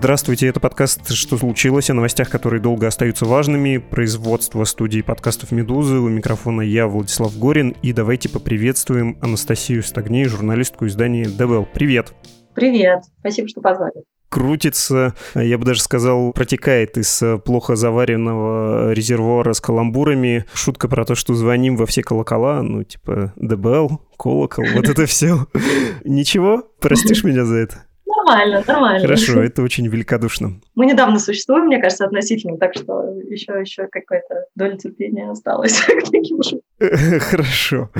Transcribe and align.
Здравствуйте, 0.00 0.46
это 0.46 0.60
подкаст 0.60 1.12
«Что 1.12 1.36
случилось?» 1.36 1.90
о 1.90 1.94
новостях, 1.94 2.30
которые 2.30 2.62
долго 2.62 2.86
остаются 2.86 3.26
важными. 3.26 3.76
Производство 3.76 4.64
студии 4.64 5.02
подкастов 5.02 5.52
«Медузы». 5.52 5.96
У 5.98 6.08
микрофона 6.08 6.62
я, 6.62 6.86
Владислав 6.86 7.38
Горин. 7.38 7.76
И 7.82 7.92
давайте 7.92 8.30
поприветствуем 8.30 9.18
Анастасию 9.20 9.82
Стагней, 9.82 10.24
журналистку 10.24 10.86
издания 10.86 11.26
«ДВЛ». 11.28 11.68
Привет! 11.74 12.14
Привет! 12.54 13.02
Спасибо, 13.18 13.48
что 13.48 13.60
позвали 13.60 13.92
крутится, 14.30 15.14
я 15.34 15.58
бы 15.58 15.64
даже 15.64 15.82
сказал, 15.82 16.32
протекает 16.32 16.96
из 16.96 17.20
плохо 17.44 17.74
заваренного 17.74 18.92
резервуара 18.92 19.52
с 19.52 19.60
каламбурами. 19.60 20.46
Шутка 20.54 20.88
про 20.88 21.04
то, 21.04 21.16
что 21.16 21.34
звоним 21.34 21.76
во 21.76 21.84
все 21.84 22.02
колокола, 22.04 22.62
ну, 22.62 22.84
типа 22.84 23.32
ДБЛ, 23.34 24.00
колокол, 24.16 24.64
вот 24.72 24.88
это 24.88 25.04
все. 25.06 25.46
Ничего? 26.04 26.62
Простишь 26.80 27.24
меня 27.24 27.44
за 27.44 27.56
это? 27.56 27.84
Нормально, 28.24 28.62
нормально. 28.66 29.00
Хорошо, 29.00 29.42
это 29.42 29.62
очень 29.62 29.86
великодушно. 29.88 30.60
Мы 30.74 30.86
недавно 30.86 31.18
существуем, 31.18 31.66
мне 31.66 31.80
кажется, 31.80 32.04
относительно, 32.04 32.58
так 32.58 32.74
что 32.74 33.14
еще, 33.28 33.52
еще 33.60 33.86
какая-то 33.86 34.46
доля 34.54 34.76
терпения 34.76 35.30
осталась 35.30 35.80
Хорошо. 37.20 37.90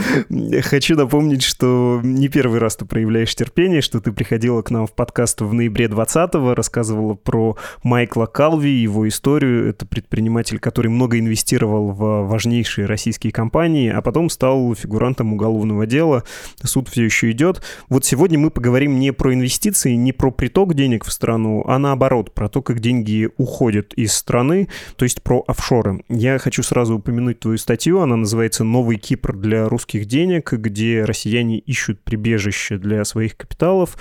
Хочу 0.63 0.97
напомнить, 0.97 1.43
что 1.43 2.01
не 2.03 2.29
первый 2.29 2.61
раз 2.61 2.77
ты 2.77 2.87
проявляешь 2.87 3.35
терпение, 3.35 3.83
что 3.83 4.01
ты 4.01 4.11
приходила 4.11 4.63
к 4.63 4.71
нам 4.71 4.87
в 4.87 4.93
подкаст 4.95 5.43
в 5.43 5.53
ноябре 5.53 5.85
20-го, 5.85 6.55
рассказывала 6.55 7.13
про 7.13 7.59
Майкла 7.83 8.25
Калви, 8.25 8.71
его 8.71 9.07
историю. 9.07 9.69
Это 9.69 9.85
предприниматель, 9.85 10.59
который 10.59 10.89
много 10.89 11.19
инвестировал 11.19 11.89
в 11.91 12.27
важнейшие 12.27 12.87
российские 12.87 13.35
компании, 13.35 13.91
а 13.91 14.01
потом 14.01 14.31
стал 14.31 14.75
фигурантом 14.75 15.35
уголовного 15.35 15.85
дела. 15.85 16.25
Суд 16.63 16.89
все 16.89 17.05
еще 17.05 17.31
идет. 17.33 17.61
Вот 17.91 18.07
сегодня 18.07 18.39
мы 18.39 18.49
поговорим 18.49 18.99
не 18.99 19.13
про 19.13 19.35
инвестиции, 19.35 19.93
не 19.93 20.13
про 20.13 20.31
приток 20.31 20.73
денег 20.73 21.05
в 21.05 21.13
страну, 21.13 21.65
а 21.67 21.79
наоборот, 21.79 22.33
про 22.33 22.49
то, 22.49 22.63
как 22.63 22.81
деньги 22.81 23.29
уходят 23.37 23.93
из 23.93 24.15
страны, 24.15 24.69
то 24.97 25.05
есть 25.05 25.23
про 25.23 25.45
офшоры. 25.47 26.03
Я 26.09 26.39
хочу 26.39 26.63
сразу 26.63 26.95
упомянуть 26.95 27.41
твою 27.41 27.59
статью, 27.59 28.01
она 28.01 28.17
называется 28.17 28.65
«Новый 28.71 28.97
Кипр 28.99 29.37
для 29.37 29.69
русских 29.69 30.07
денег», 30.07 30.53
где 30.53 31.05
россияне 31.05 31.59
ищут 31.59 32.01
прибежище 32.03 32.79
для 32.79 33.05
своих 33.05 33.37
капиталов. 33.37 33.97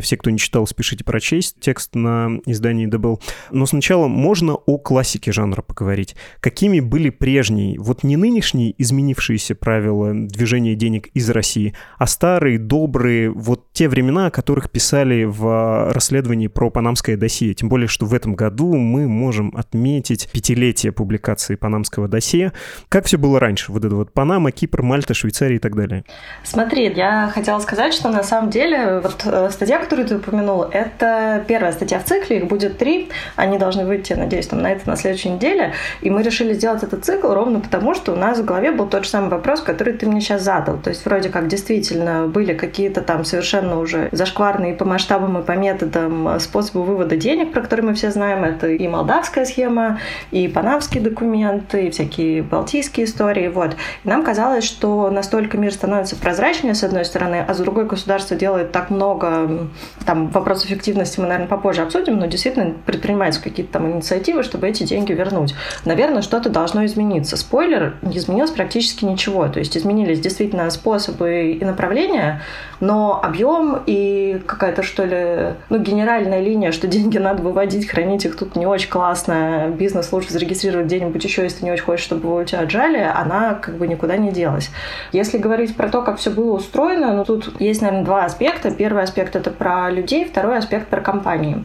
Все, 0.00 0.16
кто 0.16 0.30
не 0.30 0.38
читал, 0.38 0.66
спешите 0.66 1.04
прочесть 1.04 1.58
текст 1.60 1.94
на 1.94 2.38
издании 2.46 2.86
«Дебл». 2.86 3.20
Но 3.50 3.66
сначала 3.66 4.06
можно 4.06 4.54
о 4.54 4.78
классике 4.78 5.32
жанра 5.32 5.62
поговорить. 5.62 6.14
Какими 6.40 6.80
были 6.80 7.10
прежние, 7.10 7.78
вот 7.80 8.04
не 8.04 8.16
нынешние 8.16 8.74
изменившиеся 8.78 9.54
правила 9.54 10.12
движения 10.14 10.74
денег 10.74 11.08
из 11.08 11.28
России, 11.30 11.74
а 11.98 12.06
старые, 12.06 12.58
добрые, 12.58 13.30
вот 13.30 13.72
те 13.72 13.88
времена, 13.88 14.26
о 14.26 14.30
которых 14.30 14.70
писали 14.70 15.24
в 15.24 15.92
расследовании 15.92 16.46
про 16.46 16.70
панамское 16.70 17.16
досье. 17.16 17.54
Тем 17.54 17.68
более, 17.68 17.88
что 17.88 18.06
в 18.06 18.14
этом 18.14 18.34
году 18.34 18.76
мы 18.76 19.08
можем 19.08 19.52
отметить 19.56 20.28
пятилетие 20.32 20.92
публикации 20.92 21.56
панамского 21.56 22.08
досье. 22.08 22.52
Как 22.88 23.06
все 23.06 23.18
было 23.18 23.40
раньше? 23.40 23.72
Вот 23.72 23.84
это 23.84 23.96
вот 23.96 24.11
Панама, 24.12 24.50
Кипр, 24.52 24.82
Мальта, 24.82 25.14
Швейцария 25.14 25.56
и 25.56 25.58
так 25.58 25.74
далее. 25.74 26.04
Смотри, 26.44 26.92
я 26.92 27.30
хотела 27.32 27.58
сказать, 27.60 27.94
что 27.94 28.08
на 28.08 28.22
самом 28.22 28.50
деле 28.50 29.00
вот 29.00 29.22
э, 29.24 29.50
статья, 29.50 29.78
которую 29.78 30.06
ты 30.06 30.16
упомянул, 30.16 30.62
это 30.62 31.44
первая 31.46 31.72
статья 31.72 31.98
в 31.98 32.04
цикле, 32.04 32.38
их 32.38 32.46
будет 32.46 32.78
три. 32.78 33.08
Они 33.36 33.58
должны 33.58 33.84
выйти, 33.84 34.12
надеюсь, 34.12 34.46
там, 34.46 34.62
на 34.62 34.72
это 34.72 34.88
на 34.88 34.96
следующей 34.96 35.30
неделе. 35.30 35.72
И 36.00 36.10
мы 36.10 36.22
решили 36.22 36.52
сделать 36.54 36.82
этот 36.82 37.04
цикл 37.04 37.32
ровно 37.32 37.60
потому, 37.60 37.94
что 37.94 38.12
у 38.12 38.16
нас 38.16 38.38
в 38.38 38.44
голове 38.44 38.72
был 38.72 38.86
тот 38.86 39.04
же 39.04 39.10
самый 39.10 39.30
вопрос, 39.30 39.60
который 39.60 39.94
ты 39.94 40.06
мне 40.06 40.20
сейчас 40.20 40.42
задал. 40.42 40.78
То 40.78 40.90
есть 40.90 41.04
вроде 41.04 41.28
как 41.28 41.48
действительно 41.48 42.26
были 42.26 42.54
какие-то 42.54 43.00
там 43.00 43.24
совершенно 43.24 43.78
уже 43.78 44.08
зашкварные 44.12 44.74
по 44.74 44.84
масштабам 44.84 45.38
и 45.38 45.42
по 45.42 45.52
методам 45.52 46.28
э, 46.28 46.40
способы 46.40 46.84
вывода 46.84 47.16
денег, 47.16 47.52
про 47.52 47.62
которые 47.62 47.86
мы 47.86 47.94
все 47.94 48.10
знаем. 48.10 48.44
Это 48.44 48.68
и 48.68 48.88
молдавская 48.88 49.44
схема, 49.44 50.00
и 50.30 50.48
панамские 50.48 51.02
документы, 51.02 51.86
и 51.86 51.90
всякие 51.90 52.42
балтийские 52.42 53.06
истории. 53.06 53.48
Вот. 53.48 53.76
Нам 54.04 54.24
казалось, 54.24 54.64
что 54.64 55.10
настолько 55.10 55.56
мир 55.58 55.72
становится 55.72 56.16
прозрачнее, 56.16 56.74
с 56.74 56.82
одной 56.82 57.04
стороны, 57.04 57.44
а 57.46 57.54
с 57.54 57.58
другой 57.58 57.84
государство 57.84 58.36
делает 58.36 58.72
так 58.72 58.90
много, 58.90 59.68
там, 60.04 60.28
вопрос 60.28 60.64
эффективности 60.64 61.20
мы, 61.20 61.26
наверное, 61.26 61.48
попозже 61.48 61.82
обсудим, 61.82 62.18
но 62.18 62.26
действительно 62.26 62.74
предпринимаются 62.84 63.40
какие-то 63.40 63.74
там 63.74 63.90
инициативы, 63.90 64.42
чтобы 64.42 64.68
эти 64.68 64.82
деньги 64.82 65.12
вернуть. 65.12 65.54
Наверное, 65.84 66.22
что-то 66.22 66.50
должно 66.50 66.84
измениться. 66.84 67.36
Спойлер, 67.36 67.94
не 68.02 68.18
изменилось 68.18 68.50
практически 68.50 69.04
ничего. 69.04 69.48
То 69.48 69.60
есть 69.60 69.76
изменились 69.76 70.20
действительно 70.20 70.68
способы 70.70 71.52
и 71.52 71.64
направления, 71.64 72.42
но 72.80 73.20
объем 73.22 73.82
и 73.86 74.42
какая-то, 74.46 74.82
что 74.82 75.04
ли, 75.04 75.54
ну, 75.68 75.78
генеральная 75.78 76.40
линия, 76.40 76.72
что 76.72 76.88
деньги 76.88 77.18
надо 77.18 77.42
выводить, 77.42 77.88
хранить 77.88 78.24
их 78.24 78.36
тут 78.36 78.56
не 78.56 78.66
очень 78.66 78.90
классно, 78.90 79.68
бизнес 79.72 80.12
лучше 80.12 80.32
зарегистрировать 80.32 80.86
где-нибудь 80.86 81.22
еще, 81.22 81.42
если 81.44 81.64
не 81.64 81.70
очень 81.70 81.84
хочешь, 81.84 82.04
чтобы 82.04 82.40
у 82.40 82.44
тебя 82.44 82.60
отжали, 82.60 82.98
она 82.98 83.54
как 83.54 83.76
бы 83.76 83.86
никуда 83.92 84.16
не 84.16 84.30
делась. 84.30 84.70
Если 85.12 85.38
говорить 85.38 85.76
про 85.76 85.88
то, 85.88 86.02
как 86.02 86.18
все 86.18 86.30
было 86.30 86.52
устроено, 86.52 87.12
ну, 87.12 87.24
тут 87.24 87.60
есть, 87.60 87.82
наверное, 87.82 88.04
два 88.04 88.24
аспекта. 88.24 88.70
Первый 88.70 89.02
аспект— 89.02 89.36
это 89.36 89.50
про 89.50 89.90
людей, 89.90 90.24
второй 90.24 90.58
аспект— 90.58 90.88
про 90.90 91.00
компании. 91.00 91.64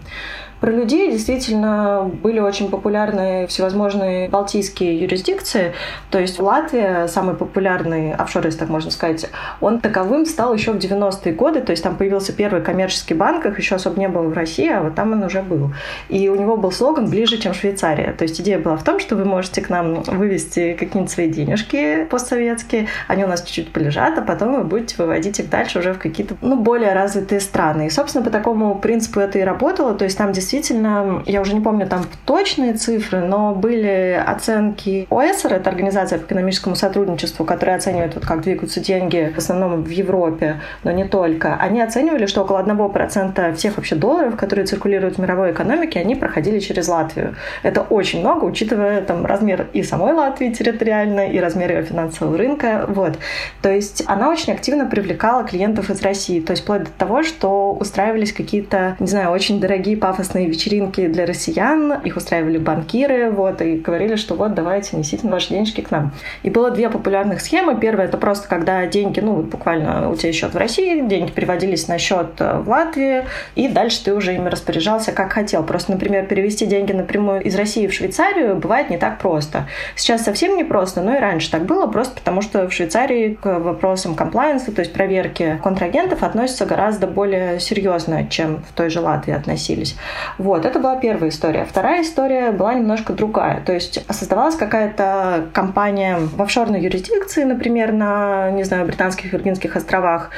Про 0.59 0.71
людей 0.71 1.11
действительно 1.11 2.09
были 2.23 2.39
очень 2.39 2.69
популярны 2.69 3.45
всевозможные 3.47 4.29
балтийские 4.29 4.99
юрисдикции. 4.99 5.73
То 6.09 6.19
есть 6.19 6.39
Латвия, 6.39 7.07
самый 7.07 7.35
популярный 7.35 8.13
офшор, 8.13 8.45
если 8.45 8.59
так 8.59 8.69
можно 8.69 8.89
сказать, 8.89 9.29
он 9.61 9.79
таковым 9.79 10.25
стал 10.25 10.53
еще 10.53 10.71
в 10.71 10.77
90-е 10.77 11.33
годы. 11.33 11.61
То 11.61 11.71
есть 11.71 11.83
там 11.83 11.95
появился 11.95 12.33
первый 12.33 12.61
коммерческий 12.61 13.13
банк, 13.13 13.45
их 13.45 13.57
еще 13.57 13.75
особо 13.75 13.99
не 13.99 14.07
было 14.07 14.23
в 14.23 14.33
России, 14.33 14.69
а 14.69 14.81
вот 14.81 14.95
там 14.95 15.11
он 15.11 15.23
уже 15.23 15.41
был. 15.41 15.71
И 16.09 16.27
у 16.29 16.35
него 16.35 16.57
был 16.57 16.71
слоган 16.71 17.09
«ближе, 17.09 17.37
чем 17.37 17.53
Швейцария». 17.53 18.13
То 18.13 18.23
есть 18.23 18.41
идея 18.41 18.59
была 18.59 18.77
в 18.77 18.83
том, 18.83 18.99
что 18.99 19.15
вы 19.15 19.25
можете 19.25 19.61
к 19.61 19.69
нам 19.69 20.01
вывести 20.03 20.73
какие-нибудь 20.73 21.11
свои 21.11 21.29
денежки 21.29 22.05
постсоветские, 22.05 22.87
они 23.07 23.23
у 23.23 23.27
нас 23.27 23.43
чуть-чуть 23.43 23.71
полежат, 23.71 24.17
а 24.17 24.21
потом 24.21 24.55
вы 24.55 24.63
будете 24.63 24.95
выводить 24.97 25.39
их 25.39 25.49
дальше 25.49 25.79
уже 25.79 25.93
в 25.93 25.99
какие-то 25.99 26.35
ну, 26.41 26.55
более 26.55 26.93
развитые 26.93 27.41
страны. 27.41 27.87
И, 27.87 27.89
собственно, 27.89 28.23
по 28.23 28.31
такому 28.31 28.75
принципу 28.79 29.19
это 29.19 29.37
и 29.39 29.43
работало. 29.43 29.93
То 29.93 30.05
есть 30.05 30.17
там 30.17 30.31
действительно, 30.31 30.46
я 30.53 31.41
уже 31.41 31.53
не 31.53 31.61
помню 31.61 31.87
там 31.87 32.05
точные 32.25 32.73
цифры, 32.73 33.19
но 33.19 33.53
были 33.53 34.21
оценки 34.25 35.07
ОСР, 35.09 35.53
это 35.53 35.69
Организация 35.69 36.19
по 36.19 36.25
экономическому 36.25 36.75
сотрудничеству, 36.75 37.45
которая 37.45 37.77
оценивает, 37.77 38.15
вот 38.15 38.25
как 38.25 38.41
двигаются 38.41 38.79
деньги 38.79 39.31
в 39.33 39.37
основном 39.37 39.83
в 39.83 39.89
Европе, 39.89 40.61
но 40.83 40.91
не 40.91 41.05
только. 41.05 41.55
Они 41.55 41.81
оценивали, 41.81 42.25
что 42.25 42.41
около 42.41 42.63
1% 42.63 43.55
всех 43.55 43.77
вообще 43.77 43.95
долларов, 43.95 44.35
которые 44.35 44.65
циркулируют 44.65 45.17
в 45.17 45.21
мировой 45.21 45.51
экономике, 45.51 45.99
они 45.99 46.15
проходили 46.15 46.59
через 46.59 46.87
Латвию. 46.87 47.35
Это 47.63 47.81
очень 47.81 48.19
много, 48.19 48.45
учитывая 48.45 49.01
там 49.01 49.25
размер 49.25 49.67
и 49.73 49.83
самой 49.83 50.13
Латвии 50.13 50.49
территориально, 50.49 51.27
и 51.27 51.39
размер 51.39 51.71
ее 51.71 51.83
финансового 51.83 52.37
рынка. 52.37 52.85
Вот. 52.87 53.17
То 53.61 53.69
есть 53.69 54.03
она 54.07 54.29
очень 54.29 54.53
активно 54.53 54.85
привлекала 54.85 55.43
клиентов 55.43 55.89
из 55.89 56.01
России. 56.01 56.39
То 56.39 56.51
есть 56.51 56.63
вплоть 56.63 56.83
до 56.83 56.91
того, 56.91 57.23
что 57.23 57.73
устраивались 57.73 58.33
какие-то, 58.33 58.95
не 58.99 59.07
знаю, 59.07 59.31
очень 59.31 59.59
дорогие 59.59 59.97
пафосные 59.97 60.36
классные 60.37 60.47
вечеринки 60.47 61.07
для 61.07 61.25
россиян, 61.25 62.01
их 62.03 62.15
устраивали 62.15 62.57
банкиры, 62.57 63.31
вот, 63.31 63.61
и 63.61 63.77
говорили, 63.77 64.15
что 64.15 64.35
вот, 64.35 64.53
давайте, 64.53 64.95
несите 64.95 65.27
ваши 65.27 65.49
денежки 65.49 65.81
к 65.81 65.89
нам. 65.89 66.11
И 66.43 66.49
было 66.49 66.69
две 66.69 66.89
популярных 66.89 67.41
схемы. 67.41 67.79
Первая— 67.79 68.07
это 68.09 68.17
просто 68.17 68.47
когда 68.47 68.85
деньги, 68.85 69.19
ну, 69.19 69.41
буквально 69.41 70.09
у 70.09 70.15
тебя 70.15 70.31
счет 70.33 70.53
в 70.53 70.57
России, 70.57 71.01
деньги 71.01 71.31
переводились 71.31 71.87
на 71.87 71.97
счет 71.97 72.39
э, 72.39 72.59
в 72.59 72.69
Латвии, 72.69 73.25
и 73.55 73.67
дальше 73.67 74.03
ты 74.03 74.13
уже 74.13 74.35
ими 74.35 74.49
распоряжался 74.49 75.11
как 75.11 75.33
хотел. 75.33 75.63
Просто, 75.63 75.91
например, 75.91 76.25
перевести 76.27 76.65
деньги 76.65 76.93
напрямую 76.93 77.41
из 77.41 77.55
России 77.55 77.87
в 77.87 77.93
Швейцарию 77.93 78.55
бывает 78.55 78.89
не 78.89 78.97
так 78.97 79.17
просто. 79.17 79.67
Сейчас 79.95 80.23
совсем 80.23 80.55
не 80.55 80.63
просто, 80.63 81.01
но 81.01 81.15
и 81.15 81.19
раньше 81.19 81.49
так 81.49 81.65
было, 81.65 81.87
просто 81.87 82.15
потому 82.15 82.41
что 82.41 82.67
в 82.67 82.73
Швейцарии 82.73 83.37
к 83.41 83.59
вопросам 83.59 84.15
комплайенса, 84.15 84.71
то 84.71 84.81
есть 84.81 84.93
проверки 84.93 85.59
контрагентов, 85.63 86.21
относятся 86.21 86.65
гораздо 86.65 87.07
более 87.07 87.59
серьезно, 87.59 88.27
чем 88.27 88.63
в 88.69 88.73
той 88.73 88.89
же 88.89 88.99
Латвии 88.99 89.33
относились. 89.33 89.95
Вот, 90.37 90.65
это 90.65 90.79
была 90.79 90.95
первая 90.97 91.29
история. 91.29 91.65
Вторая 91.65 92.03
история 92.03 92.51
была 92.51 92.73
немножко 92.73 93.13
другая. 93.13 93.61
То 93.61 93.73
есть 93.73 94.05
создавалась 94.09 94.55
какая-то 94.55 95.45
компания 95.53 96.17
в 96.19 96.41
офшорной 96.41 96.81
юрисдикции, 96.81 97.43
например, 97.43 97.91
на, 97.91 98.51
не 98.51 98.63
знаю, 98.63 98.85
британских 98.85 99.33
Виргинских 99.33 99.75
островах, 99.75 100.31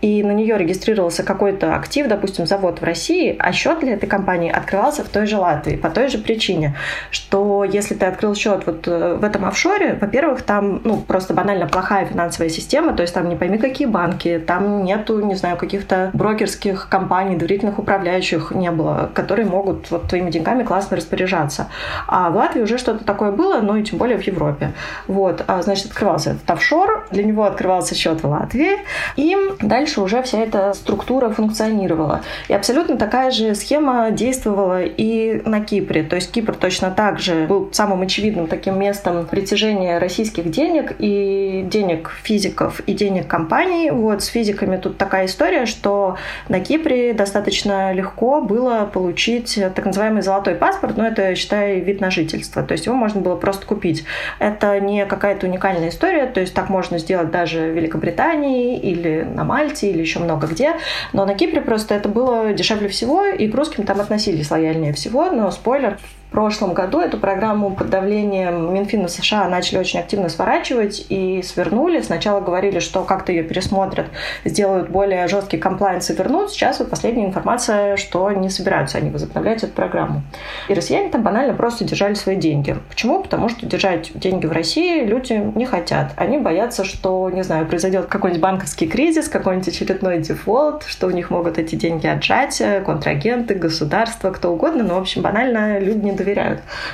и 0.00 0.22
на 0.22 0.32
нее 0.32 0.56
регистрировался 0.56 1.22
какой-то 1.22 1.74
актив, 1.74 2.06
допустим, 2.08 2.46
завод 2.46 2.80
в 2.80 2.84
России, 2.84 3.36
а 3.38 3.52
счет 3.52 3.80
для 3.80 3.94
этой 3.94 4.06
компании 4.06 4.50
открывался 4.50 5.04
в 5.04 5.08
той 5.08 5.26
же 5.26 5.36
Латвии 5.36 5.76
по 5.76 5.90
той 5.90 6.08
же 6.08 6.18
причине, 6.18 6.76
что 7.10 7.64
если 7.64 7.94
ты 7.94 8.06
открыл 8.06 8.34
счет 8.34 8.66
вот 8.66 8.86
э, 8.86 9.16
в 9.20 9.24
этом 9.24 9.44
офшоре, 9.44 9.98
во-первых, 10.00 10.42
там 10.42 10.80
ну, 10.84 10.98
просто 10.98 11.34
банально 11.34 11.66
плохая 11.66 12.06
финансовая 12.06 12.48
система, 12.48 12.92
то 12.92 13.02
есть 13.02 13.14
там 13.14 13.28
не 13.28 13.36
пойми 13.36 13.58
какие 13.58 13.86
банки, 13.86 14.42
там 14.46 14.84
нету, 14.84 15.20
не 15.20 15.34
знаю, 15.34 15.56
каких-то 15.56 16.10
брокерских 16.12 16.88
компаний, 16.88 17.36
доверительных 17.36 17.78
управляющих 17.78 18.52
не 18.52 18.70
было, 18.70 19.10
которые 19.12 19.35
могут 19.44 19.90
вот 19.90 20.08
твоими 20.08 20.30
деньгами 20.30 20.62
классно 20.62 20.96
распоряжаться. 20.96 21.68
А 22.06 22.30
в 22.30 22.36
Латвии 22.36 22.62
уже 22.62 22.78
что-то 22.78 23.04
такое 23.04 23.30
было, 23.30 23.60
ну 23.60 23.76
и 23.76 23.82
тем 23.82 23.98
более 23.98 24.18
в 24.18 24.22
Европе. 24.22 24.72
Вот, 25.06 25.44
а, 25.46 25.62
значит, 25.62 25.86
открывался 25.86 26.30
этот 26.30 26.50
офшор, 26.50 27.06
для 27.10 27.24
него 27.24 27.44
открывался 27.44 27.94
счет 27.94 28.22
в 28.22 28.28
Латвии, 28.28 28.78
и 29.16 29.36
дальше 29.60 30.00
уже 30.00 30.22
вся 30.22 30.38
эта 30.38 30.72
структура 30.74 31.30
функционировала. 31.30 32.22
И 32.48 32.54
абсолютно 32.54 32.96
такая 32.96 33.30
же 33.30 33.54
схема 33.54 34.10
действовала 34.10 34.82
и 34.82 35.42
на 35.44 35.60
Кипре. 35.60 36.02
То 36.02 36.16
есть 36.16 36.30
Кипр 36.32 36.54
точно 36.54 36.90
так 36.90 37.18
же 37.18 37.46
был 37.46 37.68
самым 37.72 38.02
очевидным 38.02 38.46
таким 38.46 38.78
местом 38.78 39.26
притяжения 39.26 39.98
российских 39.98 40.50
денег 40.50 40.94
и 40.98 41.64
денег 41.66 42.10
физиков 42.22 42.80
и 42.80 42.94
денег 42.94 43.26
компаний. 43.26 43.90
Вот 43.90 44.22
с 44.22 44.26
физиками 44.26 44.76
тут 44.76 44.98
такая 44.98 45.26
история, 45.26 45.66
что 45.66 46.16
на 46.48 46.60
Кипре 46.60 47.12
достаточно 47.12 47.92
легко 47.92 48.40
было 48.40 48.88
получить 48.92 49.25
так 49.74 49.84
называемый 49.84 50.22
золотой 50.22 50.54
паспорт, 50.54 50.96
но 50.96 51.06
это, 51.06 51.34
считай, 51.34 51.80
вид 51.80 52.00
на 52.00 52.10
жительство. 52.10 52.62
То 52.62 52.72
есть 52.72 52.86
его 52.86 52.94
можно 52.94 53.20
было 53.20 53.36
просто 53.36 53.66
купить. 53.66 54.04
Это 54.38 54.78
не 54.80 55.06
какая-то 55.06 55.46
уникальная 55.46 55.88
история, 55.88 56.26
то 56.26 56.40
есть 56.40 56.54
так 56.54 56.68
можно 56.68 56.98
сделать 56.98 57.30
даже 57.30 57.60
в 57.60 57.76
Великобритании 57.76 58.78
или 58.78 59.22
на 59.22 59.44
Мальте 59.44 59.90
или 59.90 60.00
еще 60.00 60.18
много 60.18 60.46
где. 60.46 60.74
Но 61.12 61.24
на 61.26 61.34
Кипре 61.34 61.60
просто 61.60 61.94
это 61.94 62.08
было 62.08 62.52
дешевле 62.52 62.88
всего, 62.88 63.26
и 63.26 63.48
к 63.48 63.54
русским 63.54 63.84
там 63.84 64.00
относились 64.00 64.50
лояльнее 64.50 64.92
всего. 64.92 65.30
Но 65.30 65.50
спойлер, 65.50 65.98
прошлом 66.36 66.74
году 66.74 67.00
эту 67.00 67.16
программу 67.16 67.74
под 67.74 67.88
давлением 67.88 68.74
Минфина 68.74 69.08
США 69.08 69.48
начали 69.48 69.78
очень 69.78 70.00
активно 70.00 70.28
сворачивать 70.28 71.06
и 71.08 71.40
свернули. 71.42 72.02
Сначала 72.02 72.42
говорили, 72.42 72.78
что 72.78 73.04
как-то 73.04 73.32
ее 73.32 73.42
пересмотрят, 73.42 74.08
сделают 74.44 74.90
более 74.90 75.28
жесткий 75.28 75.56
комплайнс 75.56 76.10
и 76.10 76.12
вернут. 76.12 76.50
Сейчас 76.50 76.78
вот 76.78 76.90
последняя 76.90 77.24
информация, 77.24 77.96
что 77.96 78.30
не 78.32 78.50
собираются 78.50 78.98
они 78.98 79.08
возобновлять 79.08 79.64
эту 79.64 79.72
программу. 79.72 80.20
И 80.68 80.74
россияне 80.74 81.08
там 81.08 81.22
банально 81.22 81.54
просто 81.54 81.84
держали 81.84 82.12
свои 82.12 82.36
деньги. 82.36 82.76
Почему? 82.90 83.22
Потому 83.22 83.48
что 83.48 83.64
держать 83.64 84.10
деньги 84.14 84.44
в 84.44 84.52
России 84.52 85.06
люди 85.06 85.32
не 85.32 85.64
хотят. 85.64 86.12
Они 86.16 86.36
боятся, 86.36 86.84
что, 86.84 87.30
не 87.30 87.44
знаю, 87.44 87.64
произойдет 87.64 88.08
какой-нибудь 88.08 88.42
банковский 88.42 88.88
кризис, 88.88 89.30
какой-нибудь 89.30 89.68
очередной 89.68 90.18
дефолт, 90.18 90.84
что 90.86 91.06
у 91.06 91.10
них 91.12 91.30
могут 91.30 91.56
эти 91.56 91.76
деньги 91.76 92.06
отжать 92.06 92.60
контрагенты, 92.84 93.54
государство, 93.54 94.30
кто 94.32 94.52
угодно. 94.52 94.84
Но, 94.84 94.96
в 94.96 94.98
общем, 94.98 95.22
банально 95.22 95.78
люди 95.78 96.04
не 96.04 96.12
доверяют. 96.12 96.25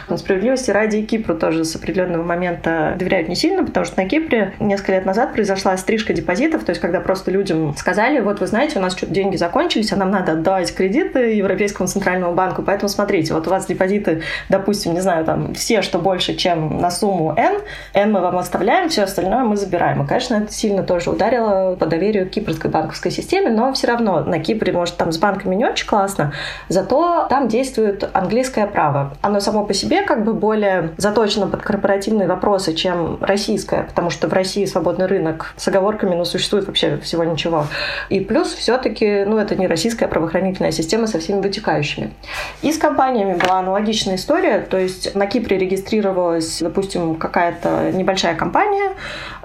Но 0.08 0.16
справедливости 0.16 0.70
ради 0.70 0.96
и 0.96 1.02
Кипру 1.06 1.34
тоже 1.34 1.64
с 1.64 1.74
определенного 1.76 2.22
момента 2.22 2.94
доверяют 2.98 3.28
не 3.28 3.36
сильно, 3.36 3.64
потому 3.64 3.86
что 3.86 4.00
на 4.00 4.08
Кипре 4.08 4.52
несколько 4.60 4.92
лет 4.92 5.06
назад 5.06 5.32
произошла 5.32 5.76
стрижка 5.76 6.12
депозитов, 6.12 6.64
то 6.64 6.70
есть 6.70 6.80
когда 6.80 7.00
просто 7.00 7.30
людям 7.30 7.74
сказали, 7.76 8.20
вот 8.20 8.40
вы 8.40 8.46
знаете, 8.46 8.78
у 8.78 8.82
нас 8.82 8.96
что-то 8.96 9.12
деньги 9.12 9.36
закончились, 9.36 9.92
а 9.92 9.96
нам 9.96 10.10
надо 10.10 10.32
отдавать 10.32 10.74
кредиты 10.74 11.34
Европейскому 11.34 11.88
центральному 11.88 12.34
банку, 12.34 12.62
поэтому 12.62 12.88
смотрите, 12.88 13.34
вот 13.34 13.46
у 13.46 13.50
вас 13.50 13.66
депозиты, 13.66 14.22
допустим, 14.48 14.94
не 14.94 15.00
знаю, 15.00 15.24
там 15.24 15.54
все, 15.54 15.82
что 15.82 15.98
больше, 15.98 16.34
чем 16.34 16.78
на 16.80 16.90
сумму 16.90 17.34
N, 17.36 17.60
N 17.94 18.12
мы 18.12 18.20
вам 18.20 18.38
оставляем, 18.38 18.88
все 18.88 19.02
остальное 19.02 19.44
мы 19.44 19.56
забираем. 19.56 20.02
И, 20.02 20.06
конечно, 20.06 20.36
это 20.36 20.52
сильно 20.52 20.82
тоже 20.82 21.10
ударило 21.10 21.76
по 21.76 21.86
доверию 21.86 22.28
кипрской 22.28 22.70
банковской 22.70 23.10
системе, 23.10 23.50
но 23.50 23.72
все 23.72 23.86
равно 23.86 24.20
на 24.20 24.38
Кипре, 24.38 24.72
может, 24.72 24.96
там 24.96 25.12
с 25.12 25.18
банками 25.18 25.54
не 25.54 25.64
очень 25.64 25.86
классно, 25.86 26.32
зато 26.68 27.26
там 27.28 27.48
действует 27.48 28.08
английское 28.12 28.66
право 28.66 29.11
оно 29.20 29.40
само 29.40 29.64
по 29.64 29.74
себе 29.74 30.02
как 30.02 30.24
бы 30.24 30.32
более 30.32 30.90
заточено 30.96 31.46
под 31.46 31.62
корпоративные 31.62 32.28
вопросы, 32.28 32.74
чем 32.74 33.18
российское, 33.20 33.82
потому 33.84 34.10
что 34.10 34.28
в 34.28 34.32
России 34.32 34.64
свободный 34.64 35.06
рынок 35.06 35.54
с 35.56 35.68
оговорками, 35.68 36.14
ну, 36.14 36.24
существует 36.24 36.66
вообще 36.66 36.98
всего 36.98 37.24
ничего. 37.24 37.66
И 38.08 38.20
плюс 38.20 38.52
все-таки, 38.52 39.24
ну, 39.24 39.38
это 39.38 39.56
не 39.56 39.66
российская 39.66 40.08
правоохранительная 40.08 40.72
система 40.72 41.06
со 41.06 41.18
всеми 41.18 41.40
вытекающими. 41.40 42.12
И 42.62 42.72
с 42.72 42.78
компаниями 42.78 43.34
была 43.34 43.58
аналогичная 43.58 44.16
история, 44.16 44.60
то 44.60 44.78
есть 44.78 45.14
на 45.14 45.26
Кипре 45.26 45.58
регистрировалась, 45.58 46.60
допустим, 46.60 47.16
какая-то 47.16 47.90
небольшая 47.92 48.34
компания, 48.34 48.92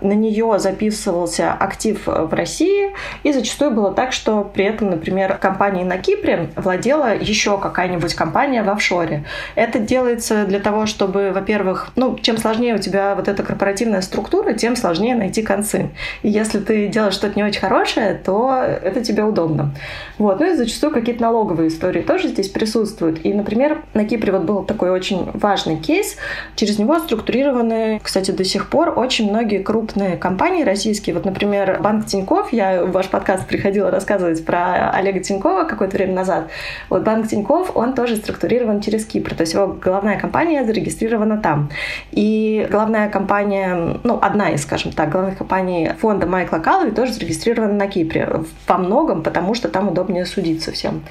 на 0.01 0.13
нее 0.13 0.59
записывался 0.59 1.53
актив 1.53 2.01
в 2.05 2.33
России, 2.33 2.93
и 3.23 3.33
зачастую 3.33 3.71
было 3.71 3.91
так, 3.93 4.13
что 4.13 4.43
при 4.43 4.65
этом, 4.65 4.91
например, 4.91 5.37
компанией 5.37 5.85
на 5.85 5.97
Кипре 5.97 6.49
владела 6.55 7.15
еще 7.15 7.57
какая-нибудь 7.57 8.13
компания 8.13 8.63
в 8.63 8.69
офшоре. 8.69 9.25
Это 9.57 9.79
делается 9.79 10.45
для 10.45 10.59
того, 10.59 10.85
чтобы, 10.85 11.31
во-первых, 11.33 11.87
ну, 11.95 12.15
чем 12.19 12.37
сложнее 12.37 12.75
у 12.75 12.77
тебя 12.77 13.15
вот 13.15 13.27
эта 13.27 13.41
корпоративная 13.41 14.01
структура, 14.01 14.53
тем 14.53 14.75
сложнее 14.75 15.15
найти 15.15 15.41
концы. 15.41 15.89
И 16.21 16.29
если 16.29 16.59
ты 16.59 16.87
делаешь 16.87 17.15
что-то 17.15 17.33
не 17.35 17.43
очень 17.43 17.61
хорошее, 17.61 18.13
то 18.13 18.61
это 18.61 19.03
тебе 19.03 19.23
удобно. 19.23 19.73
Вот. 20.19 20.39
Ну 20.39 20.53
и 20.53 20.55
зачастую 20.55 20.93
какие-то 20.93 21.23
налоговые 21.23 21.69
истории 21.69 22.03
тоже 22.03 22.27
здесь 22.27 22.49
присутствуют. 22.49 23.25
И, 23.25 23.33
например, 23.33 23.81
на 23.95 24.05
Кипре 24.05 24.31
вот 24.31 24.43
был 24.43 24.63
такой 24.63 24.91
очень 24.91 25.31
важный 25.33 25.77
кейс. 25.77 26.17
Через 26.55 26.77
него 26.77 26.99
структурированы, 26.99 27.99
кстати, 28.03 28.29
до 28.29 28.43
сих 28.43 28.69
пор 28.69 28.93
очень 28.95 29.27
многие 29.27 29.63
крупные 29.63 30.17
компании 30.17 30.61
российские. 30.65 31.15
Вот, 31.15 31.25
например, 31.25 31.79
Банк 31.81 32.05
Тиньков, 32.05 32.53
я 32.53 32.85
в 32.85 32.91
ваш 32.91 33.07
подкаст 33.07 33.47
приходила 33.47 33.89
рассказывать 33.89 34.45
про 34.45 34.91
Олега 34.91 35.19
Тинькова 35.19 35.63
какое-то 35.63 35.97
время 35.97 36.13
назад. 36.13 36.49
Вот 36.91 37.01
Банк 37.01 37.27
Тиньков, 37.27 37.75
он 37.75 37.95
тоже 37.95 38.17
структурирован 38.17 38.81
через 38.81 39.03
Кипр. 39.03 39.33
То 39.33 39.46
есть 39.47 39.53
его 39.53 39.67
головная 39.67 40.19
компания 40.19 40.65
зарегистрирована 40.65 41.37
там. 41.37 41.69
И 42.11 42.67
главная 42.69 43.09
компания, 43.09 43.97
ну, 44.03 44.19
одна 44.21 44.49
из, 44.49 44.63
скажем 44.63 44.91
так, 44.91 45.09
главных 45.09 45.37
компаний 45.37 45.91
фонда 45.99 46.27
Майкла 46.27 46.57
Калви 46.57 46.91
тоже 46.91 47.13
зарегистрирована 47.13 47.73
на 47.73 47.87
Кипре. 47.87 48.43
Во 48.67 48.77
многом, 48.77 49.23
потому 49.23 49.53
что 49.53 49.69
там 49.69 49.87
удобнее 49.87 50.25
судиться 50.25 50.71
всем. 50.71 51.03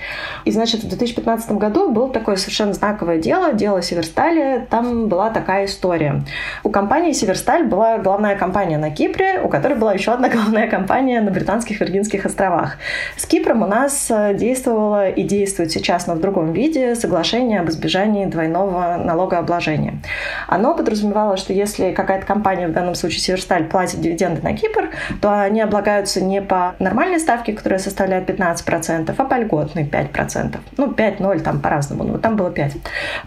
И, 0.45 0.51
значит, 0.51 0.85
в 0.85 0.89
2015 0.89 1.53
году 1.53 1.91
было 1.91 2.13
такое 2.13 2.37
совершенно 2.37 2.73
знаковое 2.73 3.19
дело, 3.19 3.53
дело 3.55 3.83
Северстали. 3.83 4.67
Там 4.71 5.09
была 5.09 5.31
такая 5.31 5.65
история. 5.65 6.23
У 6.63 6.71
компании 6.71 7.13
Северсталь 7.13 7.65
была 7.65 7.99
главная 7.99 8.37
компания 8.37 8.79
на 8.79 8.91
Кипре, 8.91 9.41
у 9.41 9.49
которой 9.49 9.79
была 9.79 9.95
еще 9.95 10.13
одна 10.13 10.29
главная 10.37 10.69
компания 10.69 11.21
на 11.21 11.31
Британских 11.31 11.81
Виргинских 11.81 12.27
островах. 12.27 12.77
С 13.17 13.27
Кипром 13.27 13.63
у 13.63 13.67
нас 13.67 14.09
э, 14.11 14.35
действовало 14.35 15.09
и 15.09 15.23
действует 15.23 15.73
сейчас, 15.73 16.07
но 16.07 16.15
в 16.15 16.21
другом 16.21 16.53
виде, 16.53 16.95
соглашение 16.95 17.61
об 17.61 17.71
избежании 17.71 18.26
двойного 18.31 18.97
налогообложения. 18.97 20.01
Оно 20.47 20.75
подразумевало, 20.75 21.37
что 21.37 21.53
если 21.53 21.93
какая-то 21.93 22.27
компания, 22.27 22.69
в 22.69 22.73
данном 22.73 22.95
случае 22.95 23.21
Северсталь, 23.21 23.65
платит 23.65 24.01
дивиденды 24.01 24.43
на 24.43 24.57
Кипр, 24.57 24.91
то 25.21 25.41
они 25.41 25.61
облагаются 25.61 26.23
не 26.23 26.43
по 26.43 26.75
нормальной 26.79 27.21
ставке, 27.21 27.53
которая 27.53 27.79
составляет 27.79 28.29
15%, 28.29 29.15
а 29.17 29.25
по 29.25 29.35
льготной 29.35 29.85
5%. 29.85 30.57
Ну, 30.77 30.87
5-0 30.91 31.41
там 31.41 31.61
по-разному, 31.61 32.05
но 32.05 32.19
там 32.19 32.37
было 32.37 32.51
5. 32.51 32.73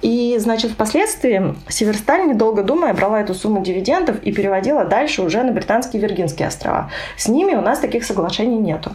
И, 0.01 0.37
значит, 0.39 0.71
впоследствии 0.71 1.55
Северсталь, 1.67 2.27
недолго 2.27 2.63
думая, 2.63 2.93
брала 2.93 3.21
эту 3.21 3.33
сумму 3.33 3.61
дивидендов 3.61 4.21
и 4.23 4.31
переводила 4.31 4.85
дальше 4.85 5.21
уже 5.21 5.43
на 5.43 5.51
британские 5.51 6.01
Виргинские 6.01 6.47
острова. 6.47 6.89
С 7.17 7.27
ними 7.27 7.53
у 7.53 7.61
нас 7.61 7.79
таких 7.79 8.03
соглашений 8.03 8.57
нету. 8.57 8.91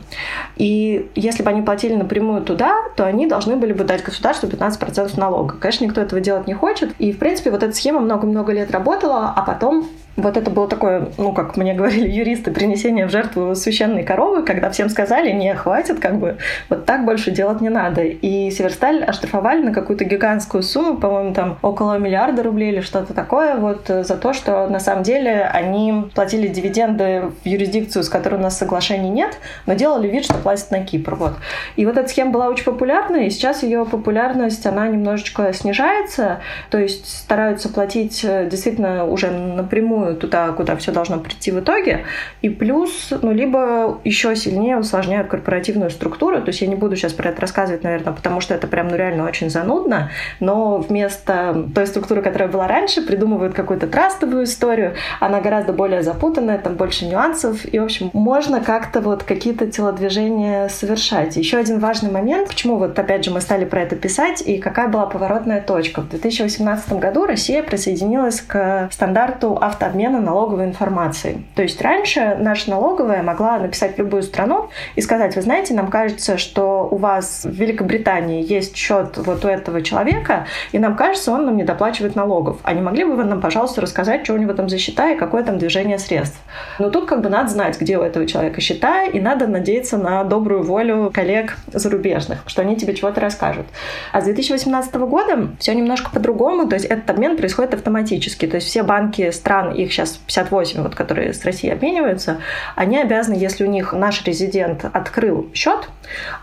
И 0.57 1.11
если 1.15 1.43
бы 1.43 1.51
они 1.51 1.63
платили 1.63 1.95
напрямую 1.95 2.43
туда, 2.43 2.75
то 2.97 3.05
они 3.05 3.27
должны 3.27 3.57
были 3.57 3.73
бы 3.73 3.85
дать 3.85 4.03
государству 4.03 4.49
15% 4.49 5.19
налога. 5.19 5.57
Конечно, 5.59 5.87
никто 5.95 6.01
этого 6.01 6.21
делать 6.21 6.47
не 6.47 6.55
хочет. 6.55 6.95
И, 6.99 7.13
в 7.13 7.19
принципе, 7.19 7.51
вот 7.51 7.63
эта 7.63 7.73
схема 7.73 8.01
много-много 8.01 8.53
лет 8.53 8.71
работала, 8.73 9.33
а 9.35 9.43
потом 9.43 9.89
вот 10.17 10.37
это 10.37 10.51
было 10.51 10.69
такое, 10.69 11.09
ну, 11.19 11.33
как 11.33 11.57
мне 11.57 11.75
говорили 11.75 12.09
юристы, 12.09 12.53
принесение 12.53 13.07
в 13.07 13.11
жертву 13.11 13.55
священной 13.55 14.05
коровы, 14.05 14.43
когда 14.43 14.71
всем 14.71 14.89
сказали, 14.89 15.33
не, 15.33 15.55
хватит, 15.55 15.99
как 15.99 16.19
бы, 16.19 16.39
вот 16.69 16.87
так 16.87 17.05
больше 17.05 17.31
делать 17.31 17.61
не 17.61 17.69
надо. 17.69 18.03
И 18.03 18.51
Северсталь 18.51 19.03
оштрафовали 19.03 19.63
на 19.63 19.73
какую-то 19.73 20.05
гигантскую 20.05 20.63
сумму, 20.63 20.99
по-моему, 20.99 21.35
там 21.35 21.59
около 21.63 21.99
миллиарда 21.99 22.43
рублей 22.43 22.73
или 22.73 22.81
что-то 22.81 23.13
такое, 23.13 23.57
вот 23.57 23.91
э, 23.91 24.05
за 24.05 24.17
то, 24.17 24.33
что 24.33 24.69
на 24.69 24.79
самом 24.79 25.03
деле 25.03 25.43
они 25.45 26.11
платили 26.15 26.47
дивиденды 26.47 27.31
в 27.43 27.47
юрисдикцию, 27.47 28.05
с 28.05 28.09
которой 28.09 28.37
у 28.37 28.43
нас 28.43 28.57
соглашений 28.57 29.11
нет, 29.11 29.39
но 29.67 29.75
делали 29.75 30.09
вид, 30.09 30.25
что 30.25 30.35
платят 30.35 30.71
на 30.71 30.85
Кипр, 30.85 31.17
вот. 31.17 31.35
И 31.77 31.87
вот 31.87 31.97
эта 31.97 32.09
схема 32.09 32.31
была 32.31 32.49
очень 32.49 32.65
популярна, 32.65 33.17
и 33.17 33.31
сейчас 33.31 33.63
ее 33.63 33.85
популярность, 33.85 34.65
она 34.67 34.87
немножечко 34.87 35.53
снижается, 35.53 36.41
то 36.71 36.79
есть 36.79 37.07
стараются 37.07 37.69
платить 37.69 38.25
э, 38.25 38.49
действительно 38.49 39.07
уже 39.07 39.31
напрямую 39.31 40.04
туда, 40.13 40.53
куда 40.53 40.77
все 40.77 40.93
должно 40.93 41.19
прийти 41.19 41.51
в 41.51 41.61
итоге. 41.61 42.05
И 42.43 42.49
плюс, 42.49 43.13
ну, 43.23 43.33
либо 43.33 44.01
еще 44.05 44.35
сильнее 44.37 44.79
усложняют 44.79 45.29
корпоративную 45.29 45.91
структуру. 45.91 46.41
То 46.41 46.49
есть 46.49 46.61
я 46.61 46.67
не 46.67 46.75
буду 46.75 46.97
сейчас 46.97 47.13
про 47.13 47.31
это 47.31 47.41
рассказывать, 47.41 47.85
наверное, 47.85 48.13
потому 48.13 48.41
что 48.41 48.55
это 48.55 48.67
прям, 48.67 48.89
ну, 48.89 48.97
реально 48.97 49.25
очень 49.25 49.51
занудно. 49.51 50.11
Но 50.41 50.79
вместо 50.79 51.69
той 51.75 51.87
структуры, 51.87 52.23
которая 52.23 52.49
была 52.49 52.67
раньше, 52.67 53.03
придумывают 53.03 53.55
какую-то 53.55 53.87
трастовую 53.87 54.45
историю. 54.45 54.95
Она 55.21 55.41
гораздо 55.41 55.73
более 55.73 56.03
запутанная, 56.03 56.59
там 56.59 56.75
больше 56.75 57.07
нюансов. 57.07 57.65
И, 57.65 57.79
в 57.79 57.85
общем, 57.85 58.11
можно 58.13 58.61
как-то 58.61 59.01
вот 59.01 59.23
какие-то 59.23 59.67
телодвижения 59.67 60.69
совершать. 60.69 61.37
Еще 61.37 61.57
один 61.57 61.79
важный 61.79 62.11
момент, 62.11 62.49
почему 62.49 62.77
вот 62.77 62.99
опять 62.99 63.25
же 63.25 63.31
мы 63.31 63.41
стали 63.41 63.65
про 63.65 63.83
это 63.83 63.97
писать, 63.97 64.43
и 64.43 64.59
какая 64.59 64.89
была 64.89 65.07
поворотная 65.07 65.61
точка. 65.61 66.01
В 66.01 66.09
2018 66.09 66.95
году 66.95 67.27
Россия 67.27 67.63
присоединилась 67.63 68.41
к 68.41 68.89
стандарту 68.91 69.57
авто 69.61 69.85
обмена 69.95 70.21
налоговой 70.21 70.65
информацией. 70.65 71.47
То 71.55 71.63
есть 71.63 71.81
раньше 71.81 72.37
наша 72.41 72.71
налоговая 72.71 73.23
могла 73.23 73.59
написать 73.59 73.97
любую 73.97 74.25
страну 74.25 74.69
и 74.97 75.01
сказать, 75.01 75.37
вы 75.37 75.43
знаете, 75.43 75.73
нам 75.73 75.89
кажется, 75.89 76.37
что 76.37 76.89
у 76.91 76.97
вас 76.97 77.43
в 77.45 77.53
Великобритании 77.53 78.45
есть 78.45 78.77
счет 78.77 79.17
вот 79.17 79.45
у 79.45 79.49
этого 79.49 79.83
человека, 79.83 80.47
и 80.73 80.79
нам 80.81 80.97
кажется, 80.97 81.31
он 81.31 81.47
нам 81.47 81.57
не 81.57 81.63
доплачивает 81.63 82.17
налогов. 82.17 82.59
А 82.65 82.73
не 82.73 82.81
могли 82.81 83.05
бы 83.05 83.15
вы 83.15 83.25
нам, 83.25 83.41
пожалуйста, 83.41 83.81
рассказать, 83.81 84.25
что 84.25 84.35
у 84.35 84.37
него 84.37 84.53
там 84.53 84.69
за 84.69 84.79
счета 84.79 85.13
и 85.13 85.17
какое 85.17 85.45
там 85.45 85.59
движение 85.59 85.99
средств? 85.99 86.41
Но 86.81 86.91
тут 86.91 87.07
как 87.07 87.23
бы 87.23 87.29
надо 87.29 87.51
знать, 87.51 87.81
где 87.81 87.97
у 87.97 88.03
этого 88.03 88.27
человека 88.27 88.61
счета, 88.61 89.05
и 89.05 89.21
надо 89.21 89.47
надеяться 89.47 89.97
на 89.97 90.25
добрую 90.25 90.65
волю 90.65 91.13
коллег 91.15 91.57
зарубежных, 91.73 92.41
что 92.47 92.63
они 92.63 92.77
тебе 92.77 92.95
чего-то 92.95 93.21
расскажут. 93.21 93.67
А 94.13 94.21
с 94.21 94.25
2018 94.25 94.95
года 94.95 95.51
все 95.61 95.75
немножко 95.75 96.11
по-другому, 96.11 96.67
то 96.67 96.75
есть 96.75 96.87
этот 96.87 97.09
обмен 97.11 97.37
происходит 97.37 97.75
автоматически. 97.75 98.47
То 98.47 98.57
есть 98.57 98.67
все 98.67 98.83
банки 98.83 99.31
стран, 99.31 99.73
их 99.85 99.93
сейчас 99.93 100.19
58, 100.27 100.83
вот, 100.83 100.95
которые 100.95 101.33
с 101.33 101.45
Россией 101.45 101.73
обмениваются, 101.73 102.39
они 102.75 102.99
обязаны, 102.99 103.35
если 103.35 103.65
у 103.65 103.69
них 103.69 103.93
наш 103.93 104.25
резидент 104.25 104.85
открыл 104.85 105.51
счет, 105.55 105.89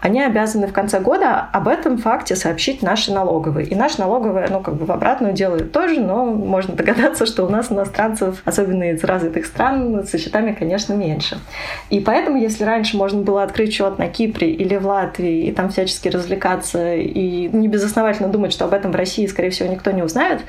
они 0.01 0.21
обязаны 0.21 0.67
в 0.67 0.74
конце 0.74 1.00
года 1.00 1.48
об 1.51 1.67
этом 1.67 1.98
факте 1.98 2.36
сообщить 2.36 2.81
наши 2.81 3.12
налоговые. 3.13 3.67
И 3.67 3.75
наши 3.75 4.00
налоговые, 4.00 4.48
ну, 4.50 4.62
как 4.62 4.75
бы 4.75 4.86
в 4.86 4.91
обратную 4.91 5.33
делают 5.33 5.71
тоже, 5.71 6.00
но 6.00 6.25
можно 6.25 6.75
догадаться, 6.75 7.25
что 7.25 7.43
у 7.45 7.50
нас 7.50 7.71
иностранцев, 7.71 8.41
особенно 8.45 8.91
из 8.91 9.03
развитых 9.03 9.45
стран, 9.45 10.05
со 10.05 10.17
счетами, 10.17 10.53
конечно, 10.53 10.93
меньше. 10.93 11.39
И 11.89 12.00
поэтому, 12.00 12.38
если 12.38 12.63
раньше 12.63 12.98
можно 12.98 13.21
было 13.21 13.43
открыть 13.43 13.74
счет 13.74 13.98
на 13.98 14.07
Кипре 14.07 14.51
или 14.51 14.77
в 14.77 14.88
Латвии 14.88 15.48
и 15.48 15.51
там 15.51 15.69
всячески 15.69 16.10
развлекаться 16.10 16.95
и 16.95 17.48
не 17.48 17.67
безосновательно 17.67 18.29
думать, 18.29 18.53
что 18.53 18.65
об 18.65 18.74
этом 18.74 18.91
в 18.91 18.95
России, 18.95 19.25
скорее 19.27 19.50
всего, 19.50 19.69
никто 19.69 19.91
не 19.91 20.03
узнает, 20.03 20.41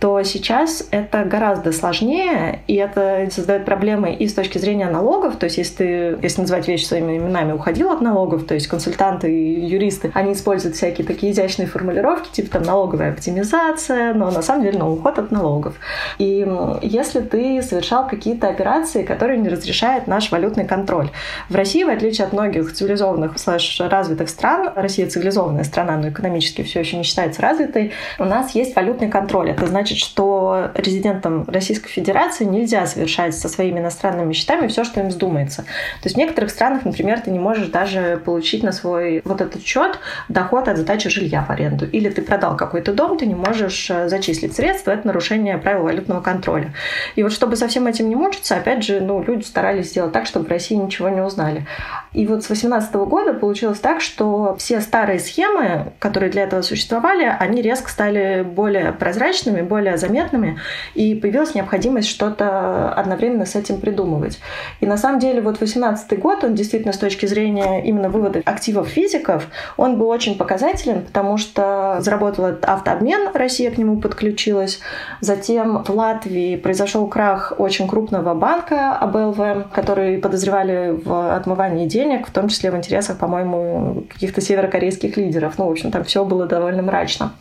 то 0.00 0.22
сейчас 0.22 0.86
это 0.90 1.24
гораздо 1.24 1.72
сложнее, 1.72 2.37
и 2.66 2.74
это 2.76 3.28
создает 3.30 3.64
проблемы 3.64 4.14
и 4.14 4.26
с 4.28 4.34
точки 4.34 4.58
зрения 4.58 4.88
налогов, 4.90 5.36
то 5.36 5.44
есть 5.44 5.58
если 5.58 5.74
ты, 5.74 6.18
если 6.22 6.42
называть 6.42 6.68
вещи 6.68 6.84
своими 6.84 7.18
именами, 7.18 7.52
уходил 7.52 7.90
от 7.90 8.00
налогов, 8.00 8.44
то 8.44 8.54
есть 8.54 8.66
консультанты 8.66 9.32
и 9.32 9.66
юристы, 9.66 10.10
они 10.14 10.32
используют 10.32 10.76
всякие 10.76 11.06
такие 11.06 11.32
изящные 11.32 11.66
формулировки, 11.66 12.30
типа 12.30 12.50
там 12.52 12.62
налоговая 12.62 13.12
оптимизация, 13.12 14.14
но 14.14 14.30
на 14.30 14.42
самом 14.42 14.64
деле 14.64 14.78
ну, 14.78 14.92
уход 14.92 15.18
от 15.18 15.30
налогов. 15.30 15.74
И 16.18 16.46
если 16.82 17.20
ты 17.20 17.62
совершал 17.62 18.06
какие-то 18.06 18.48
операции, 18.48 19.02
которые 19.02 19.38
не 19.38 19.48
разрешает 19.48 20.06
наш 20.06 20.30
валютный 20.30 20.64
контроль. 20.64 21.10
В 21.48 21.54
России, 21.54 21.84
в 21.84 21.88
отличие 21.88 22.26
от 22.26 22.32
многих 22.32 22.72
цивилизованных 22.72 23.38
слэш 23.38 23.80
развитых 23.80 24.28
стран, 24.28 24.70
Россия 24.74 25.08
цивилизованная 25.08 25.64
страна, 25.64 25.96
но 25.96 26.08
экономически 26.08 26.62
все 26.62 26.80
еще 26.80 26.96
не 26.96 27.02
считается 27.02 27.42
развитой, 27.42 27.92
у 28.18 28.24
нас 28.24 28.54
есть 28.54 28.74
валютный 28.76 29.08
контроль. 29.08 29.50
Это 29.50 29.66
значит, 29.66 29.98
что 29.98 30.70
резидентам 30.74 31.44
Российской 31.48 31.88
Федерации 31.88 32.27
нельзя 32.44 32.86
совершать 32.86 33.34
со 33.34 33.48
своими 33.48 33.80
иностранными 33.80 34.32
счетами 34.32 34.68
все, 34.68 34.84
что 34.84 35.00
им 35.00 35.08
вздумается. 35.08 35.62
То 35.62 36.04
есть 36.04 36.16
в 36.16 36.18
некоторых 36.18 36.50
странах, 36.50 36.84
например, 36.84 37.20
ты 37.20 37.30
не 37.30 37.38
можешь 37.38 37.68
даже 37.68 38.20
получить 38.24 38.62
на 38.62 38.72
свой 38.72 39.22
вот 39.24 39.40
этот 39.40 39.64
счет 39.64 39.98
доход 40.28 40.68
от 40.68 40.78
сдачи 40.78 41.08
жилья 41.08 41.44
в 41.46 41.50
аренду. 41.50 41.86
Или 41.86 42.10
ты 42.10 42.22
продал 42.22 42.56
какой-то 42.56 42.92
дом, 42.92 43.18
ты 43.18 43.26
не 43.26 43.34
можешь 43.34 43.90
э, 43.90 44.08
зачислить 44.08 44.54
средства, 44.54 44.92
это 44.92 45.06
нарушение 45.06 45.58
правил 45.58 45.84
валютного 45.84 46.20
контроля. 46.20 46.72
И 47.16 47.22
вот 47.22 47.32
чтобы 47.32 47.56
со 47.56 47.68
всем 47.68 47.86
этим 47.86 48.08
не 48.08 48.16
мучиться, 48.16 48.56
опять 48.56 48.84
же, 48.84 49.00
ну, 49.00 49.22
люди 49.22 49.44
старались 49.44 49.90
сделать 49.90 50.12
так, 50.12 50.26
чтобы 50.26 50.46
в 50.46 50.50
России 50.50 50.74
ничего 50.74 51.08
не 51.08 51.20
узнали. 51.20 51.66
И 52.12 52.26
вот 52.26 52.42
с 52.42 52.46
2018 52.46 52.94
года 52.94 53.34
получилось 53.34 53.80
так, 53.80 54.00
что 54.00 54.56
все 54.58 54.80
старые 54.80 55.18
схемы, 55.18 55.92
которые 55.98 56.30
для 56.30 56.44
этого 56.44 56.62
существовали, 56.62 57.24
они 57.38 57.62
резко 57.62 57.90
стали 57.90 58.42
более 58.42 58.92
прозрачными, 58.92 59.62
более 59.62 59.98
заметными, 59.98 60.58
и 60.94 61.14
появилась 61.14 61.54
необходимость 61.54 62.07
что-то 62.08 62.92
одновременно 62.92 63.46
с 63.46 63.54
этим 63.54 63.80
придумывать. 63.80 64.40
И 64.80 64.86
на 64.86 64.96
самом 64.96 65.20
деле 65.20 65.40
вот 65.40 65.58
2018 65.58 66.18
год, 66.18 66.44
он 66.44 66.54
действительно 66.54 66.92
с 66.92 66.98
точки 66.98 67.26
зрения 67.26 67.84
именно 67.84 68.08
вывода 68.08 68.42
активов 68.44 68.88
физиков, 68.88 69.46
он 69.76 69.98
был 69.98 70.08
очень 70.08 70.36
показателен, 70.36 71.04
потому 71.04 71.38
что 71.38 71.98
заработал 72.00 72.46
этот 72.46 72.64
автообмен, 72.64 73.30
Россия 73.34 73.70
к 73.70 73.78
нему 73.78 74.00
подключилась. 74.00 74.80
Затем 75.20 75.84
в 75.84 75.90
Латвии 75.90 76.56
произошел 76.56 77.06
крах 77.06 77.52
очень 77.58 77.88
крупного 77.88 78.34
банка 78.34 78.92
АБЛВ, 78.94 79.72
который 79.72 80.18
подозревали 80.18 80.98
в 81.04 81.34
отмывании 81.34 81.86
денег, 81.86 82.26
в 82.26 82.30
том 82.30 82.48
числе 82.48 82.70
в 82.70 82.76
интересах, 82.76 83.18
по-моему, 83.18 84.04
каких-то 84.12 84.40
северокорейских 84.40 85.16
лидеров. 85.16 85.58
Ну, 85.58 85.66
в 85.68 85.70
общем, 85.70 85.90
там 85.90 86.04
все 86.04 86.24
было 86.24 86.46
довольно 86.46 86.82
мрачно. 86.82 87.32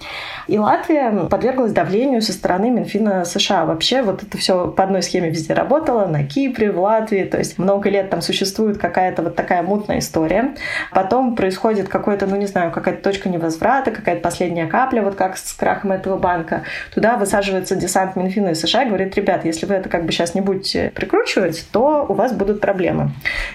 И 0.47 0.57
Латвия 0.57 1.27
подверглась 1.29 1.71
давлению 1.71 2.21
со 2.21 2.33
стороны 2.33 2.69
Минфина 2.69 3.25
США. 3.25 3.65
Вообще 3.65 4.01
вот 4.01 4.24
это 4.24 4.38
все 4.38 4.56
по 4.65 4.83
одной 4.83 5.03
схеме 5.03 5.29
везде 5.29 5.53
работало, 5.53 6.05
на 6.05 6.23
Кипре, 6.23 6.71
в 6.71 6.79
Латвии, 6.79 7.23
то 7.23 7.37
есть 7.37 7.57
много 7.57 7.89
лет 7.89 8.09
там 8.09 8.21
существует 8.21 8.77
какая-то 8.77 9.21
вот 9.23 9.35
такая 9.35 9.61
мутная 9.61 9.99
история. 9.99 10.55
Потом 10.91 11.35
происходит 11.35 11.89
какой-то, 11.89 12.25
ну 12.27 12.35
не 12.35 12.47
знаю, 12.47 12.71
какая-то 12.71 13.03
точка 13.03 13.29
невозврата, 13.29 13.91
какая-то 13.91 14.21
последняя 14.21 14.67
капля, 14.67 15.01
вот 15.01 15.15
как 15.15 15.37
с 15.37 15.53
крахом 15.53 15.91
этого 15.91 16.17
банка. 16.17 16.63
Туда 16.93 17.17
высаживается 17.17 17.75
десант 17.75 18.15
Минфина 18.15 18.49
и 18.49 18.55
США 18.55 18.83
и 18.83 18.87
говорит, 18.87 19.15
ребят, 19.15 19.45
если 19.45 19.65
вы 19.65 19.75
это 19.75 19.89
как 19.89 20.05
бы 20.05 20.11
сейчас 20.11 20.35
не 20.35 20.41
будете 20.41 20.91
прикручивать, 20.95 21.67
то 21.71 22.05
у 22.07 22.13
вас 22.13 22.33
будут 22.33 22.61
проблемы. 22.61 23.11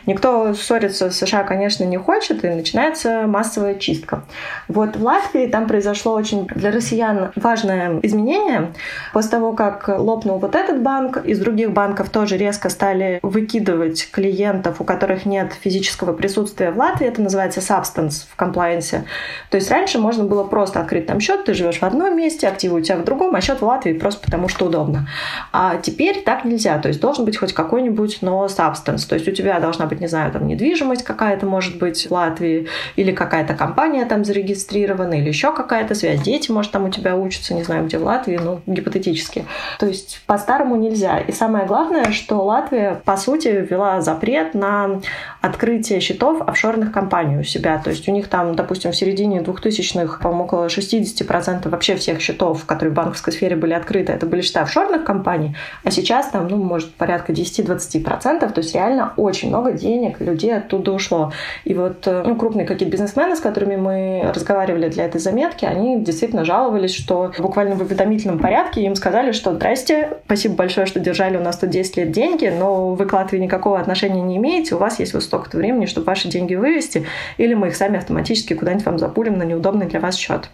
Никто 0.06 0.54
ссориться 0.54 1.10
с 1.10 1.16
США, 1.16 1.44
конечно, 1.44 1.84
не 1.84 1.96
хочет, 1.96 2.44
и 2.44 2.48
начинается 2.48 3.26
массовая 3.26 3.74
чистка. 3.74 4.24
Вот 4.68 4.96
в 4.96 5.02
Латвии 5.02 5.46
там 5.46 5.66
произошло 5.66 6.14
очень 6.14 6.46
для 6.46 6.70
россиян 6.70 7.32
важное 7.36 8.00
изменение. 8.02 8.72
После 9.12 9.30
того, 9.30 9.52
как 9.52 9.88
лопнул 9.88 10.38
вот 10.38 10.54
этот 10.54 10.82
банк, 10.82 10.91
из 11.24 11.38
других 11.38 11.72
банков 11.72 12.10
тоже 12.10 12.36
резко 12.36 12.68
стали 12.70 13.18
выкидывать 13.22 14.10
клиентов, 14.10 14.80
у 14.80 14.84
которых 14.84 15.26
нет 15.26 15.52
физического 15.52 16.12
присутствия 16.12 16.70
в 16.70 16.78
Латвии. 16.78 17.06
Это 17.06 17.22
называется 17.22 17.60
substance 17.60 18.26
в 18.30 18.36
комплайенсе. 18.36 19.04
То 19.50 19.56
есть 19.56 19.70
раньше 19.70 19.98
можно 19.98 20.24
было 20.24 20.44
просто 20.44 20.80
открыть 20.80 21.06
там 21.06 21.20
счет, 21.20 21.44
ты 21.44 21.54
живешь 21.54 21.78
в 21.78 21.82
одном 21.82 22.16
месте, 22.16 22.48
активы 22.48 22.78
у 22.78 22.80
тебя 22.80 22.96
в 22.96 23.04
другом, 23.04 23.34
а 23.34 23.40
счет 23.40 23.60
в 23.60 23.64
Латвии 23.64 23.92
просто 23.92 24.24
потому, 24.24 24.48
что 24.48 24.66
удобно. 24.66 25.08
А 25.52 25.76
теперь 25.76 26.22
так 26.22 26.44
нельзя. 26.44 26.78
То 26.78 26.88
есть 26.88 27.00
должен 27.00 27.24
быть 27.24 27.36
хоть 27.36 27.52
какой-нибудь, 27.52 28.18
но 28.20 28.46
substance. 28.46 29.08
То 29.08 29.14
есть 29.14 29.28
у 29.28 29.32
тебя 29.32 29.60
должна 29.60 29.86
быть, 29.86 30.00
не 30.00 30.06
знаю, 30.06 30.32
там 30.32 30.46
недвижимость 30.46 31.02
какая-то 31.02 31.46
может 31.46 31.78
быть 31.78 32.06
в 32.06 32.10
Латвии, 32.10 32.68
или 32.96 33.12
какая-то 33.12 33.54
компания 33.54 34.04
там 34.04 34.24
зарегистрирована, 34.24 35.14
или 35.14 35.28
еще 35.28 35.54
какая-то 35.54 35.94
связь. 35.94 36.20
Дети, 36.22 36.50
может, 36.50 36.72
там 36.72 36.84
у 36.84 36.90
тебя 36.90 37.16
учатся, 37.16 37.54
не 37.54 37.62
знаю, 37.62 37.86
где 37.86 37.98
в 37.98 38.04
Латвии, 38.04 38.38
ну, 38.42 38.60
гипотетически. 38.66 39.44
То 39.78 39.86
есть 39.86 40.22
по-старому 40.26 40.76
нельзя. 40.82 41.18
И 41.18 41.32
самое 41.32 41.66
главное, 41.66 42.12
что 42.12 42.42
Латвия, 42.42 43.00
по 43.04 43.16
сути, 43.16 43.48
ввела 43.48 44.00
запрет 44.00 44.54
на 44.54 45.00
открытие 45.42 45.98
счетов 45.98 46.40
офшорных 46.40 46.92
компаний 46.92 47.36
у 47.36 47.42
себя. 47.42 47.80
То 47.82 47.90
есть 47.90 48.08
у 48.08 48.12
них 48.12 48.28
там, 48.28 48.54
допустим, 48.54 48.92
в 48.92 48.96
середине 48.96 49.40
2000-х, 49.40 50.20
по-моему, 50.22 50.44
около 50.44 50.66
60% 50.66 51.68
вообще 51.68 51.96
всех 51.96 52.20
счетов, 52.20 52.64
которые 52.64 52.92
в 52.92 52.94
банковской 52.94 53.32
сфере 53.32 53.56
были 53.56 53.72
открыты, 53.72 54.12
это 54.12 54.24
были 54.24 54.40
счета 54.40 54.62
офшорных 54.62 55.04
компаний, 55.04 55.56
а 55.82 55.90
сейчас 55.90 56.28
там, 56.28 56.46
ну, 56.46 56.56
может, 56.56 56.94
порядка 56.94 57.32
10-20%. 57.32 58.52
То 58.52 58.58
есть 58.60 58.74
реально 58.74 59.14
очень 59.16 59.48
много 59.48 59.72
денег 59.72 60.20
людей 60.20 60.56
оттуда 60.56 60.92
ушло. 60.92 61.32
И 61.64 61.74
вот 61.74 62.06
э, 62.06 62.22
ну, 62.24 62.36
крупные 62.36 62.64
какие-то 62.64 62.92
бизнесмены, 62.92 63.34
с 63.34 63.40
которыми 63.40 63.74
мы 63.74 64.30
разговаривали 64.32 64.88
для 64.88 65.06
этой 65.06 65.20
заметки, 65.20 65.64
они 65.64 66.00
действительно 66.00 66.44
жаловались, 66.44 66.94
что 66.94 67.32
буквально 67.38 67.74
в 67.74 67.80
уведомительном 67.80 68.38
порядке 68.38 68.82
им 68.82 68.94
сказали, 68.94 69.32
что 69.32 69.52
«Здрасте, 69.54 70.18
спасибо 70.26 70.54
большое, 70.54 70.86
что 70.86 71.00
держали 71.00 71.36
у 71.36 71.40
нас 71.40 71.58
тут 71.58 71.70
10 71.70 71.96
лет 71.96 72.12
деньги, 72.12 72.46
но 72.46 72.94
вы 72.94 73.06
к 73.06 73.12
Латвии 73.12 73.38
никакого 73.38 73.80
отношения 73.80 74.20
не 74.20 74.36
имеете, 74.36 74.76
у 74.76 74.78
вас 74.78 75.00
есть 75.00 75.14
вот 75.14 75.31
столько-то 75.32 75.56
времени, 75.56 75.86
чтобы 75.86 76.04
ваши 76.04 76.28
деньги 76.28 76.54
вывести, 76.54 77.06
или 77.38 77.54
мы 77.54 77.68
их 77.68 77.76
сами 77.76 77.96
автоматически 77.96 78.52
куда-нибудь 78.52 78.84
вам 78.84 78.98
запулим 78.98 79.38
на 79.38 79.44
неудобный 79.44 79.86
для 79.86 79.98
вас 79.98 80.16
счет». 80.16 80.50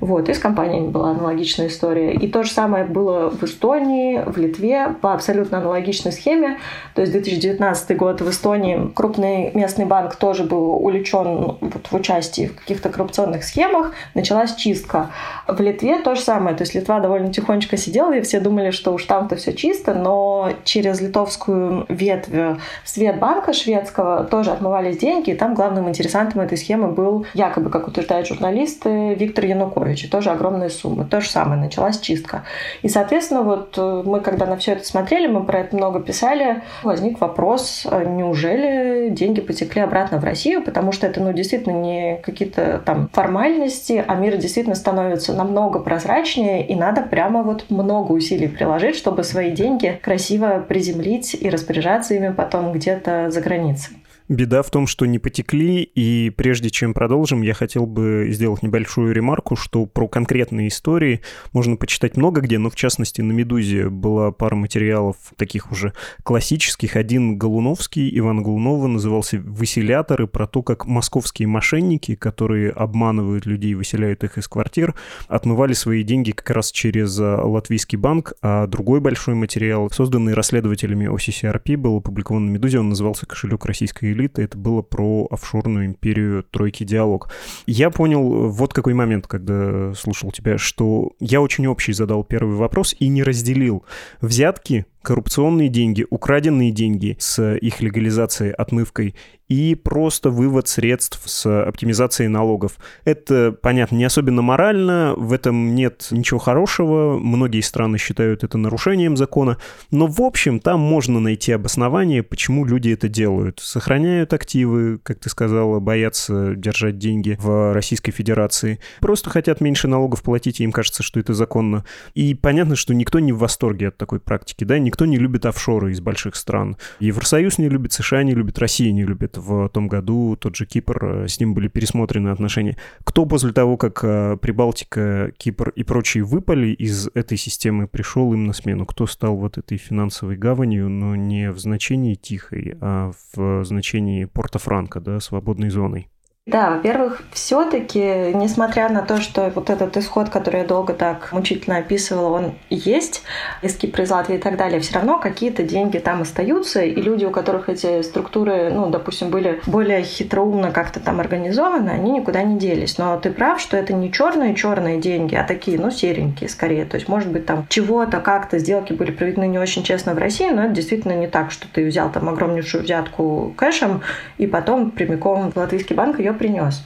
Вот, 0.00 0.28
и 0.28 0.34
с 0.34 0.38
компаниями 0.40 0.88
была 0.88 1.10
аналогичная 1.10 1.68
история. 1.68 2.12
И 2.12 2.26
то 2.26 2.42
же 2.42 2.50
самое 2.50 2.84
было 2.84 3.30
в 3.30 3.44
Эстонии, 3.44 4.20
в 4.26 4.36
Литве 4.36 4.96
по 5.00 5.14
абсолютно 5.14 5.58
аналогичной 5.58 6.10
схеме. 6.10 6.58
То 6.94 7.02
есть 7.02 7.12
2019 7.12 7.96
год 7.96 8.20
в 8.20 8.28
Эстонии 8.28 8.90
крупные 8.94 9.52
местный 9.54 9.84
банк 9.84 10.16
тоже 10.16 10.42
был 10.42 10.72
увлечен 10.74 11.56
вот 11.60 11.86
в 11.88 11.94
участии 11.94 12.46
в 12.46 12.56
каких-то 12.56 12.88
коррупционных 12.88 13.44
схемах, 13.44 13.92
началась 14.14 14.56
чистка. 14.56 15.10
В 15.46 15.60
Литве 15.60 16.00
то 16.00 16.16
же 16.16 16.20
самое, 16.20 16.56
то 16.56 16.62
есть 16.62 16.74
Литва 16.74 16.98
довольно 16.98 17.32
тихонечко 17.32 17.76
сидела, 17.76 18.12
и 18.12 18.22
все 18.22 18.40
думали, 18.40 18.72
что 18.72 18.92
уж 18.92 19.04
там-то 19.04 19.36
все 19.36 19.52
чисто, 19.52 19.94
но 19.94 20.50
через 20.64 21.00
литовскую 21.00 21.86
ветвь 21.88 22.58
Светбанка 22.84 23.52
шведского 23.52 24.15
тоже 24.24 24.50
отмывались 24.50 24.98
деньги, 24.98 25.30
и 25.30 25.34
там 25.34 25.54
главным 25.54 25.88
интересантом 25.88 26.40
этой 26.40 26.58
схемы 26.58 26.88
был, 26.88 27.26
якобы, 27.34 27.70
как 27.70 27.88
утверждают 27.88 28.26
журналисты, 28.26 29.14
Виктор 29.14 29.44
Янукович, 29.44 30.04
и 30.04 30.08
тоже 30.08 30.30
огромные 30.30 30.70
суммы. 30.70 31.04
То 31.04 31.20
же 31.20 31.28
самое, 31.28 31.60
началась 31.60 31.98
чистка. 32.00 32.44
И, 32.82 32.88
соответственно, 32.88 33.42
вот 33.42 33.74
э, 33.76 34.02
мы, 34.04 34.20
когда 34.20 34.46
на 34.46 34.56
все 34.56 34.72
это 34.72 34.84
смотрели, 34.84 35.26
мы 35.26 35.44
про 35.44 35.60
это 35.60 35.76
много 35.76 36.00
писали, 36.00 36.62
возник 36.82 37.20
вопрос, 37.20 37.86
а 37.90 38.04
неужели 38.04 39.08
деньги 39.10 39.40
потекли 39.40 39.82
обратно 39.82 40.18
в 40.18 40.24
Россию, 40.24 40.62
потому 40.62 40.92
что 40.92 41.06
это, 41.06 41.20
ну, 41.20 41.32
действительно 41.32 41.74
не 41.74 42.20
какие-то 42.22 42.80
там 42.84 43.08
формальности, 43.12 44.04
а 44.06 44.14
мир 44.14 44.36
действительно 44.36 44.76
становится 44.76 45.34
намного 45.34 45.78
прозрачнее, 45.78 46.66
и 46.66 46.74
надо 46.74 47.02
прямо 47.02 47.42
вот 47.42 47.66
много 47.70 48.12
усилий 48.12 48.48
приложить, 48.48 48.96
чтобы 48.96 49.24
свои 49.24 49.50
деньги 49.50 49.98
красиво 50.02 50.64
приземлить 50.66 51.34
и 51.34 51.50
распоряжаться 51.50 52.14
ими 52.14 52.32
потом 52.32 52.72
где-то 52.72 53.30
за 53.30 53.40
границей. 53.40 53.96
Беда 54.28 54.62
в 54.62 54.70
том, 54.70 54.88
что 54.88 55.06
не 55.06 55.20
потекли, 55.20 55.82
и 55.82 56.30
прежде 56.30 56.68
чем 56.68 56.94
продолжим, 56.94 57.42
я 57.42 57.54
хотел 57.54 57.86
бы 57.86 58.26
сделать 58.30 58.64
небольшую 58.64 59.14
ремарку, 59.14 59.54
что 59.54 59.86
про 59.86 60.08
конкретные 60.08 60.66
истории 60.66 61.20
можно 61.52 61.76
почитать 61.76 62.16
много 62.16 62.40
где, 62.40 62.58
но 62.58 62.68
в 62.68 62.74
частности 62.74 63.20
на 63.20 63.30
«Медузе» 63.30 63.88
была 63.88 64.32
пара 64.32 64.56
материалов 64.56 65.16
таких 65.36 65.70
уже 65.70 65.92
классических. 66.24 66.96
Один 66.96 67.38
Голуновский, 67.38 68.10
Иван 68.18 68.42
Голунова, 68.42 68.88
назывался 68.88 69.38
«Выселяторы», 69.38 70.26
про 70.26 70.48
то, 70.48 70.62
как 70.62 70.86
московские 70.86 71.46
мошенники, 71.46 72.16
которые 72.16 72.70
обманывают 72.70 73.46
людей, 73.46 73.74
выселяют 73.74 74.24
их 74.24 74.38
из 74.38 74.48
квартир, 74.48 74.96
отмывали 75.28 75.72
свои 75.72 76.02
деньги 76.02 76.32
как 76.32 76.50
раз 76.50 76.72
через 76.72 77.16
а, 77.20 77.44
латвийский 77.44 77.96
банк, 77.96 78.32
а 78.42 78.66
другой 78.66 79.00
большой 79.00 79.36
материал, 79.36 79.88
созданный 79.92 80.34
расследователями 80.34 81.06
OCCRP, 81.06 81.76
был 81.76 81.98
опубликован 81.98 82.46
на 82.46 82.50
«Медузе», 82.50 82.80
он 82.80 82.88
назывался 82.88 83.24
«Кошелек 83.24 83.64
российской 83.66 84.15
элиты, 84.16 84.42
это 84.42 84.58
было 84.58 84.82
про 84.82 85.28
офшорную 85.30 85.86
империю 85.86 86.42
«Тройки 86.42 86.84
Диалог». 86.84 87.30
Я 87.66 87.90
понял 87.90 88.48
вот 88.48 88.72
какой 88.72 88.94
момент, 88.94 89.26
когда 89.26 89.94
слушал 89.94 90.32
тебя, 90.32 90.58
что 90.58 91.12
я 91.20 91.40
очень 91.40 91.66
общий 91.66 91.92
задал 91.92 92.24
первый 92.24 92.56
вопрос 92.56 92.96
и 92.98 93.08
не 93.08 93.22
разделил 93.22 93.84
взятки 94.20 94.86
коррупционные 95.06 95.68
деньги, 95.68 96.04
украденные 96.10 96.72
деньги 96.72 97.16
с 97.20 97.54
их 97.54 97.80
легализацией, 97.80 98.50
отмывкой 98.50 99.14
и 99.48 99.76
просто 99.76 100.30
вывод 100.30 100.66
средств 100.68 101.22
с 101.24 101.46
оптимизацией 101.62 102.28
налогов. 102.28 102.78
Это, 103.04 103.52
понятно, 103.52 103.96
не 103.96 104.04
особенно 104.04 104.42
морально, 104.42 105.14
в 105.16 105.32
этом 105.32 105.74
нет 105.74 106.08
ничего 106.10 106.40
хорошего, 106.40 107.16
многие 107.18 107.60
страны 107.60 107.98
считают 107.98 108.42
это 108.42 108.58
нарушением 108.58 109.16
закона, 109.16 109.58
но 109.90 110.06
в 110.06 110.20
общем 110.20 110.58
там 110.58 110.80
можно 110.80 111.20
найти 111.20 111.52
обоснование, 111.52 112.22
почему 112.22 112.64
люди 112.64 112.90
это 112.90 113.08
делают. 113.08 113.60
Сохраняют 113.60 114.32
активы, 114.32 114.98
как 114.98 115.20
ты 115.20 115.28
сказала, 115.30 115.78
боятся 115.78 116.54
держать 116.56 116.98
деньги 116.98 117.38
в 117.40 117.72
Российской 117.72 118.10
Федерации, 118.10 118.80
просто 119.00 119.30
хотят 119.30 119.60
меньше 119.60 119.86
налогов 119.86 120.22
платить, 120.22 120.60
и 120.60 120.64
им 120.64 120.72
кажется, 120.72 121.02
что 121.02 121.20
это 121.20 121.34
законно. 121.34 121.84
И 122.14 122.34
понятно, 122.34 122.74
что 122.74 122.94
никто 122.94 123.20
не 123.20 123.32
в 123.32 123.38
восторге 123.38 123.88
от 123.88 123.96
такой 123.96 124.18
практики, 124.18 124.64
да, 124.64 124.78
никто 124.78 124.95
не 125.04 125.18
любит 125.18 125.46
офшоры 125.46 125.92
из 125.92 126.00
больших 126.00 126.36
стран. 126.36 126.76
Евросоюз 127.00 127.58
не 127.58 127.68
любит, 127.68 127.92
США 127.92 128.22
не 128.22 128.34
любит, 128.34 128.58
Россия 128.58 128.92
не 128.92 129.04
любит. 129.04 129.36
В 129.36 129.68
том 129.68 129.88
году 129.88 130.36
тот 130.36 130.56
же 130.56 130.66
Кипр, 130.66 131.04
э, 131.04 131.28
с 131.28 131.38
ним 131.40 131.54
были 131.54 131.68
пересмотрены 131.68 132.28
отношения. 132.28 132.76
Кто 133.04 133.26
после 133.26 133.52
того, 133.52 133.76
как 133.76 134.02
э, 134.02 134.36
Прибалтика, 134.40 135.32
Кипр 135.36 135.70
и 135.70 135.82
прочие 135.82 136.24
выпали 136.24 136.68
из 136.68 137.08
этой 137.14 137.36
системы, 137.36 137.86
пришел 137.86 138.32
им 138.32 138.46
на 138.46 138.52
смену? 138.52 138.86
Кто 138.86 139.06
стал 139.06 139.36
вот 139.36 139.58
этой 139.58 139.78
финансовой 139.78 140.36
гаванью, 140.36 140.88
но 140.88 141.16
не 141.16 141.50
в 141.50 141.58
значении 141.58 142.14
тихой, 142.14 142.76
а 142.80 143.12
в 143.34 143.64
значении 143.64 144.24
Порто-Франко, 144.24 145.00
да, 145.00 145.20
свободной 145.20 145.70
зоной? 145.70 146.08
Да, 146.46 146.70
во-первых, 146.70 147.24
все-таки, 147.32 148.32
несмотря 148.32 148.88
на 148.88 149.02
то, 149.02 149.20
что 149.20 149.50
вот 149.52 149.68
этот 149.68 149.96
исход, 149.96 150.28
который 150.28 150.60
я 150.60 150.64
долго 150.64 150.94
так 150.94 151.32
мучительно 151.32 151.78
описывала, 151.78 152.36
он 152.36 152.54
есть, 152.70 153.24
из 153.62 153.74
Кипра, 153.74 154.04
из 154.04 154.12
Латвии 154.12 154.36
и 154.36 154.38
так 154.38 154.56
далее, 154.56 154.78
все 154.78 154.94
равно 154.94 155.18
какие-то 155.18 155.64
деньги 155.64 155.98
там 155.98 156.22
остаются, 156.22 156.82
и 156.82 156.94
люди, 157.02 157.24
у 157.24 157.32
которых 157.32 157.68
эти 157.68 158.00
структуры, 158.02 158.70
ну, 158.70 158.90
допустим, 158.90 159.30
были 159.30 159.60
более 159.66 160.04
хитроумно 160.04 160.70
как-то 160.70 161.00
там 161.00 161.18
организованы, 161.18 161.90
они 161.90 162.12
никуда 162.12 162.44
не 162.44 162.60
делись. 162.60 162.96
Но 162.96 163.18
ты 163.18 163.32
прав, 163.32 163.60
что 163.60 163.76
это 163.76 163.92
не 163.92 164.12
черные-черные 164.12 165.00
деньги, 165.00 165.34
а 165.34 165.42
такие, 165.42 165.80
ну, 165.80 165.90
серенькие 165.90 166.48
скорее. 166.48 166.84
То 166.84 166.94
есть, 166.94 167.08
может 167.08 167.28
быть, 167.28 167.44
там 167.44 167.66
чего-то 167.68 168.20
как-то 168.20 168.60
сделки 168.60 168.92
были 168.92 169.10
проведены 169.10 169.48
не 169.48 169.58
очень 169.58 169.82
честно 169.82 170.14
в 170.14 170.18
России, 170.18 170.48
но 170.50 170.66
это 170.66 170.74
действительно 170.74 171.16
не 171.16 171.26
так, 171.26 171.50
что 171.50 171.66
ты 171.66 171.84
взял 171.84 172.08
там 172.12 172.28
огромнейшую 172.28 172.84
взятку 172.84 173.52
кэшем 173.56 174.02
и 174.38 174.46
потом 174.46 174.92
прямиком 174.92 175.50
в 175.50 175.56
латвийский 175.56 175.96
банк 175.96 176.20
ее 176.20 176.35
принес. 176.36 176.84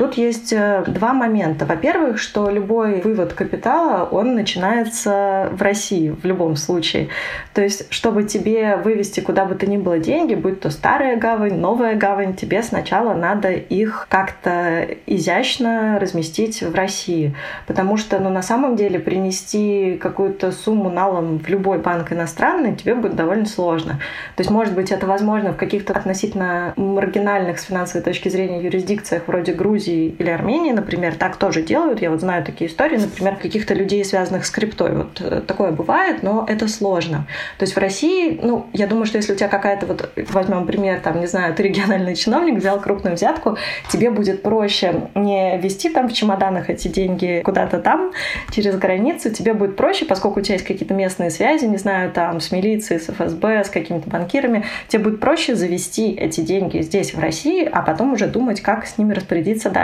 Тут 0.00 0.14
есть 0.14 0.50
э, 0.54 0.82
два 0.86 1.12
момента. 1.12 1.66
Во-первых, 1.66 2.18
что 2.18 2.48
любой 2.48 3.02
вывод 3.02 3.34
капитала, 3.34 4.08
он 4.10 4.34
начинается 4.34 5.50
в 5.52 5.60
России 5.60 6.08
в 6.08 6.24
любом 6.24 6.56
случае. 6.56 7.08
То 7.52 7.60
есть, 7.60 7.92
чтобы 7.92 8.24
тебе 8.24 8.76
вывести 8.76 9.20
куда 9.20 9.44
бы 9.44 9.56
то 9.56 9.66
ни 9.66 9.76
было 9.76 9.98
деньги, 9.98 10.34
будь 10.34 10.60
то 10.60 10.70
старая 10.70 11.18
гавань, 11.18 11.58
новая 11.58 11.96
гавань, 11.96 12.34
тебе 12.34 12.62
сначала 12.62 13.12
надо 13.12 13.52
их 13.52 14.06
как-то 14.08 14.88
изящно 15.04 15.98
разместить 16.00 16.62
в 16.62 16.74
России. 16.74 17.36
Потому 17.66 17.98
что, 17.98 18.18
ну, 18.20 18.30
на 18.30 18.40
самом 18.40 18.76
деле, 18.76 19.00
принести 19.00 19.98
какую-то 20.00 20.50
сумму 20.50 20.88
налом 20.88 21.40
в 21.40 21.48
любой 21.50 21.76
банк 21.76 22.10
иностранный 22.10 22.74
тебе 22.74 22.94
будет 22.94 23.16
довольно 23.16 23.44
сложно. 23.44 24.00
То 24.36 24.40
есть, 24.40 24.50
может 24.50 24.74
быть, 24.74 24.92
это 24.92 25.06
возможно 25.06 25.52
в 25.52 25.58
каких-то 25.58 25.92
относительно 25.92 26.72
маргинальных 26.76 27.58
с 27.58 27.64
финансовой 27.64 28.02
точки 28.02 28.30
зрения 28.30 28.62
юрисдикциях 28.62 29.24
вроде 29.26 29.52
Грузии, 29.52 29.89
Грузии 29.90 30.14
или 30.18 30.30
Армении, 30.30 30.72
например, 30.72 31.14
так 31.14 31.36
тоже 31.36 31.62
делают. 31.62 32.00
Я 32.02 32.10
вот 32.10 32.20
знаю 32.20 32.44
такие 32.44 32.70
истории, 32.70 32.96
например, 32.96 33.36
каких-то 33.36 33.74
людей, 33.74 34.04
связанных 34.04 34.44
с 34.46 34.50
криптой. 34.50 34.94
Вот 34.94 35.20
э, 35.20 35.42
такое 35.46 35.72
бывает, 35.72 36.22
но 36.22 36.44
это 36.48 36.68
сложно. 36.68 37.26
То 37.58 37.64
есть 37.64 37.74
в 37.74 37.78
России, 37.78 38.38
ну, 38.42 38.66
я 38.72 38.86
думаю, 38.86 39.06
что 39.06 39.18
если 39.18 39.32
у 39.32 39.36
тебя 39.36 39.48
какая-то 39.48 39.86
вот, 39.86 40.10
возьмем 40.30 40.66
пример, 40.66 41.00
там, 41.00 41.20
не 41.20 41.26
знаю, 41.26 41.54
ты 41.54 41.62
региональный 41.64 42.14
чиновник, 42.14 42.58
взял 42.58 42.80
крупную 42.80 43.16
взятку, 43.16 43.56
тебе 43.90 44.10
будет 44.10 44.42
проще 44.42 45.08
не 45.14 45.58
вести 45.58 45.90
там 45.90 46.08
в 46.08 46.12
чемоданах 46.12 46.70
эти 46.70 46.88
деньги 46.88 47.42
куда-то 47.44 47.78
там, 47.78 48.12
через 48.52 48.76
границу, 48.76 49.30
тебе 49.30 49.54
будет 49.54 49.76
проще, 49.76 50.04
поскольку 50.04 50.40
у 50.40 50.42
тебя 50.42 50.54
есть 50.54 50.66
какие-то 50.66 50.94
местные 50.94 51.30
связи, 51.30 51.64
не 51.64 51.78
знаю, 51.78 52.12
там, 52.12 52.40
с 52.40 52.52
милицией, 52.52 53.00
с 53.00 53.08
ФСБ, 53.08 53.64
с 53.64 53.70
какими-то 53.70 54.08
банкирами, 54.08 54.64
тебе 54.88 55.04
будет 55.04 55.20
проще 55.20 55.54
завести 55.54 56.12
эти 56.12 56.40
деньги 56.40 56.80
здесь, 56.80 57.14
в 57.14 57.18
России, 57.18 57.68
а 57.70 57.82
потом 57.82 58.12
уже 58.12 58.26
думать, 58.26 58.60
как 58.60 58.86
с 58.86 58.98
ними 58.98 59.14
распорядиться 59.14 59.70
дальше. 59.70 59.79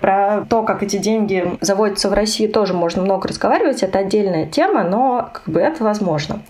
Про 0.00 0.44
то, 0.48 0.62
как 0.62 0.82
эти 0.82 0.96
деньги 0.96 1.58
заводятся 1.60 2.08
в 2.08 2.12
России, 2.12 2.46
тоже 2.46 2.74
можно 2.74 3.02
много 3.02 3.28
разговаривать. 3.28 3.82
Это 3.82 4.00
отдельная 4.00 4.46
тема, 4.46 4.84
но 4.84 5.30
как 5.32 5.44
бы 5.46 5.60
это 5.60 5.84
возможно. 5.84 6.42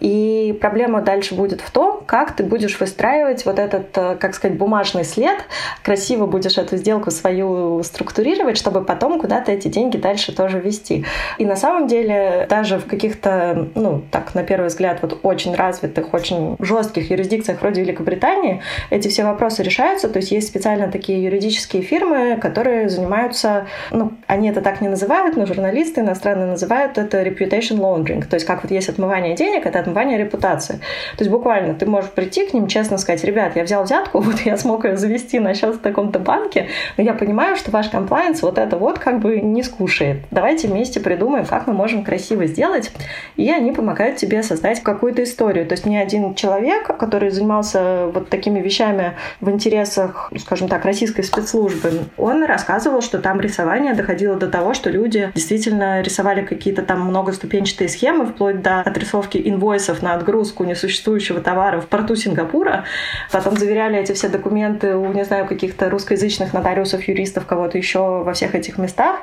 И 0.00 0.56
проблема 0.60 1.02
дальше 1.02 1.34
будет 1.34 1.60
в 1.60 1.70
том, 1.70 2.02
как 2.06 2.32
ты 2.32 2.44
будешь 2.44 2.78
выстраивать 2.80 3.44
вот 3.44 3.58
этот, 3.58 3.96
э, 3.96 4.16
как 4.16 4.34
сказать, 4.34 4.56
бумажный 4.56 5.04
след, 5.04 5.38
красиво 5.82 6.26
будешь 6.26 6.58
эту 6.58 6.76
сделку 6.76 7.10
свою 7.10 7.82
структурировать, 7.82 8.56
чтобы 8.56 8.84
потом 8.84 9.20
куда-то 9.20 9.52
эти 9.52 9.68
деньги 9.68 9.96
дальше 9.96 10.34
тоже 10.34 10.60
вести. 10.60 11.04
И 11.38 11.44
на 11.44 11.56
самом 11.56 11.86
деле 11.86 12.46
даже 12.48 12.78
в 12.78 12.86
каких-то, 12.86 13.68
ну, 13.74 14.02
так, 14.10 14.34
на 14.34 14.42
первый 14.42 14.66
взгляд, 14.66 14.98
вот 15.02 15.20
очень 15.22 15.54
развитых, 15.54 16.14
очень 16.14 16.56
жестких 16.58 17.10
юрисдикциях 17.10 17.60
вроде 17.60 17.82
Великобритании 17.82 18.62
эти 18.90 19.08
все 19.08 19.24
вопросы 19.24 19.62
решаются. 19.62 20.08
То 20.08 20.18
есть 20.18 20.30
есть 20.32 20.48
специально 20.48 20.90
такие 20.90 21.22
юридические 21.22 21.82
фирмы, 22.10 22.36
которые 22.36 22.88
занимаются, 22.88 23.66
ну, 23.90 24.12
они 24.26 24.50
это 24.50 24.60
так 24.60 24.80
не 24.80 24.88
называют, 24.88 25.36
но 25.36 25.46
журналисты 25.46 26.00
иностранные 26.00 26.46
называют 26.46 26.98
это 26.98 27.22
reputation 27.22 27.78
laundering. 27.78 28.24
То 28.26 28.34
есть 28.34 28.46
как 28.46 28.62
вот 28.62 28.70
есть 28.70 28.88
отмывание 28.88 29.34
денег, 29.34 29.66
это 29.66 29.78
отмывание 29.78 30.18
репутации. 30.18 30.74
То 31.16 31.24
есть 31.24 31.30
буквально 31.30 31.74
ты 31.74 31.86
можешь 31.86 32.10
прийти 32.10 32.46
к 32.46 32.54
ним, 32.54 32.66
честно 32.66 32.98
сказать, 32.98 33.24
ребят, 33.24 33.56
я 33.56 33.64
взял 33.64 33.84
взятку, 33.84 34.20
вот 34.20 34.40
я 34.40 34.56
смог 34.56 34.84
ее 34.84 34.96
завести 34.96 35.38
на 35.38 35.54
счет 35.54 35.76
в 35.76 35.78
таком-то 35.78 36.18
банке, 36.18 36.68
но 36.96 37.04
я 37.04 37.14
понимаю, 37.14 37.56
что 37.56 37.70
ваш 37.70 37.88
комплайенс 37.88 38.42
вот 38.42 38.58
это 38.58 38.76
вот 38.76 38.98
как 38.98 39.20
бы 39.20 39.40
не 39.40 39.62
скушает. 39.62 40.18
Давайте 40.30 40.68
вместе 40.68 41.00
придумаем, 41.00 41.46
как 41.46 41.66
мы 41.66 41.72
можем 41.72 42.04
красиво 42.04 42.46
сделать, 42.46 42.92
и 43.36 43.50
они 43.50 43.72
помогают 43.72 44.16
тебе 44.16 44.42
создать 44.42 44.82
какую-то 44.82 45.22
историю. 45.22 45.66
То 45.66 45.74
есть 45.74 45.86
ни 45.86 45.96
один 45.96 46.34
человек, 46.34 46.86
который 46.98 47.30
занимался 47.30 48.06
вот 48.12 48.28
такими 48.28 48.60
вещами 48.60 49.14
в 49.40 49.50
интересах, 49.50 50.32
скажем 50.38 50.68
так, 50.68 50.84
российской 50.84 51.22
спецслужбы, 51.22 51.99
он 52.16 52.44
рассказывал, 52.44 53.02
что 53.02 53.18
там 53.18 53.40
рисование 53.40 53.94
доходило 53.94 54.36
до 54.36 54.48
того, 54.48 54.74
что 54.74 54.90
люди 54.90 55.30
действительно 55.34 56.00
рисовали 56.02 56.44
какие-то 56.44 56.82
там 56.82 57.00
многоступенчатые 57.02 57.88
схемы, 57.88 58.26
вплоть 58.26 58.62
до 58.62 58.80
отрисовки 58.80 59.40
инвойсов 59.42 60.02
на 60.02 60.14
отгрузку 60.14 60.64
несуществующего 60.64 61.40
товара 61.40 61.80
в 61.80 61.86
порту 61.86 62.16
Сингапура. 62.16 62.84
Потом 63.30 63.56
заверяли 63.56 63.98
эти 63.98 64.12
все 64.12 64.28
документы 64.28 64.96
у, 64.96 65.12
не 65.12 65.24
знаю, 65.24 65.46
каких-то 65.46 65.90
русскоязычных 65.90 66.52
нотариусов, 66.52 67.06
юристов, 67.08 67.46
кого-то 67.46 67.78
еще 67.78 68.22
во 68.22 68.32
всех 68.32 68.54
этих 68.54 68.78
местах. 68.78 69.16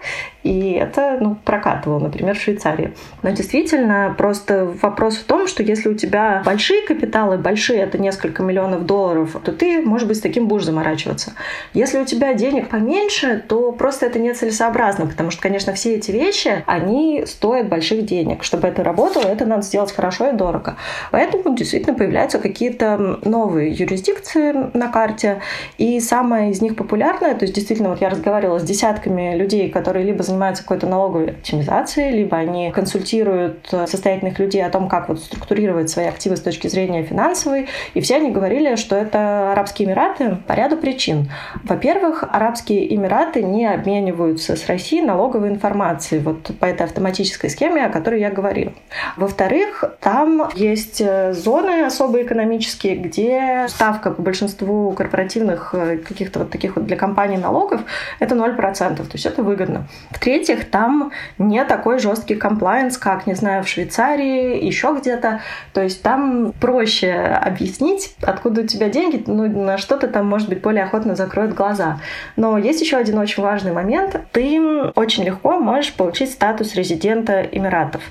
И 0.44 0.72
это 0.72 1.18
ну, 1.20 1.36
прокатывало, 1.36 2.00
например, 2.00 2.38
в 2.38 2.42
Швейцарии. 2.42 2.94
Но 3.24 3.32
действительно, 3.32 4.14
просто 4.18 4.66
вопрос 4.82 5.18
в 5.18 5.24
том, 5.24 5.48
что 5.48 5.64
если 5.64 5.90
у 5.90 5.94
тебя 5.94 6.42
большие 6.46 6.82
капиталы, 6.86 7.38
большие, 7.38 7.80
это 7.80 7.98
несколько 7.98 8.44
миллионов 8.44 8.86
долларов, 8.86 9.36
то 9.44 9.52
ты, 9.52 9.82
может 9.82 10.08
быть, 10.08 10.18
с 10.18 10.22
таким 10.22 10.48
будешь 10.48 10.66
заморачиваться. 10.66 11.34
Если 11.74 12.00
у 12.00 12.06
тебя 12.06 12.34
денег 12.34 12.67
поменьше, 12.70 13.44
то 13.48 13.72
просто 13.72 14.06
это 14.06 14.20
нецелесообразно, 14.20 15.08
потому 15.08 15.32
что, 15.32 15.42
конечно, 15.42 15.74
все 15.74 15.96
эти 15.96 16.12
вещи, 16.12 16.64
они 16.66 17.24
стоят 17.26 17.68
больших 17.70 18.06
денег. 18.06 18.44
Чтобы 18.44 18.68
это 18.68 18.84
работало, 18.84 19.24
это 19.24 19.46
надо 19.46 19.64
сделать 19.64 19.92
хорошо 19.92 20.30
и 20.30 20.34
дорого. 20.34 20.76
Поэтому 21.12 21.56
действительно 21.56 21.96
появляются 21.96 22.40
какие-то 22.40 23.20
новые 23.24 23.72
юрисдикции 23.72 24.54
на 24.74 24.88
карте, 24.88 25.42
и 25.78 26.00
самая 26.00 26.52
из 26.52 26.62
них 26.62 26.76
популярная, 26.76 27.36
то 27.36 27.44
есть 27.44 27.56
действительно, 27.56 27.90
вот 27.90 28.02
я 28.02 28.10
разговаривала 28.10 28.60
с 28.60 28.64
десятками 28.64 29.36
людей, 29.36 29.70
которые 29.70 30.06
либо 30.06 30.24
занимаются 30.24 30.64
какой-то 30.64 30.88
налоговой 30.88 31.32
оптимизацией, 31.32 32.12
либо 32.12 32.38
они 32.38 32.72
консультируют 32.72 33.68
состоятельных 33.88 34.40
людей 34.40 34.64
о 34.66 34.70
том, 34.70 34.90
как 34.90 35.10
вот 35.10 35.20
структурировать 35.20 35.90
свои 35.90 36.06
активы 36.06 36.38
с 36.38 36.42
точки 36.42 36.68
зрения 36.68 37.04
финансовой, 37.04 37.68
и 37.94 38.02
все 38.02 38.18
они 38.18 38.32
говорили, 38.32 38.76
что 38.76 38.96
это 38.96 39.52
Арабские 39.52 39.88
Эмираты 39.88 40.38
по 40.48 40.54
ряду 40.54 40.78
причин. 40.78 41.32
Во-первых, 41.64 42.24
Арабские 42.58 42.96
Эмираты 42.96 43.44
не 43.44 43.68
обмениваются 43.68 44.56
с 44.56 44.66
Россией 44.66 45.04
налоговой 45.04 45.50
информацией 45.50 46.22
вот 46.22 46.50
по 46.60 46.66
этой 46.66 46.88
автоматической 46.88 47.52
схеме, 47.52 47.86
о 47.86 47.90
которой 47.90 48.20
я 48.20 48.32
говорила. 48.32 48.74
Во-вторых, 49.16 49.84
там 50.00 50.50
есть 50.56 51.00
э, 51.00 51.34
зоны 51.34 51.86
особо 51.86 52.24
экономические, 52.24 52.96
где 52.96 53.68
ставка 53.68 54.10
по 54.10 54.24
большинству 54.24 54.92
корпоративных 54.94 55.76
э, 55.76 55.98
каких-то 55.98 56.40
вот 56.40 56.50
таких 56.50 56.78
вот 56.78 56.88
для 56.88 56.96
компаний 56.96 57.38
налогов 57.38 57.82
это 58.20 58.34
0%, 58.34 58.96
то 58.96 59.04
есть 59.14 59.28
это 59.28 59.44
выгодно. 59.44 59.88
В-третьих, 60.10 60.72
там 60.72 61.12
не 61.38 61.64
такой 61.64 62.00
жесткий 62.00 62.34
комплайенс, 62.34 62.98
как, 62.98 63.28
не 63.28 63.36
знаю, 63.36 63.66
в 63.66 63.68
Швейцарии, 63.68 64.66
еще 64.66 64.98
где-то. 65.00 65.42
То 65.74 65.84
есть 65.84 66.02
там 66.02 66.54
проще 66.60 67.14
объяснить, 67.14 68.16
откуда 68.24 68.62
у 68.62 68.66
тебя 68.66 68.90
деньги, 68.90 69.24
ну, 69.28 69.48
на 69.48 69.78
что 69.78 69.96
ты 69.98 70.08
там, 70.08 70.26
может 70.26 70.50
быть, 70.50 70.62
более 70.62 70.86
охотно 70.86 71.16
закроют 71.16 71.54
глаза. 71.54 72.00
Но 72.36 72.47
есть 72.56 72.80
еще 72.80 72.98
один 72.98 73.18
очень 73.18 73.44
важный 73.44 73.74
момент. 73.74 74.22
Ты 74.32 74.62
очень 74.96 75.24
легко 75.26 75.60
можешь 75.60 75.94
получить 75.94 76.32
статус 76.32 76.76
резидента 76.76 77.42
Эмиратов. 77.52 78.02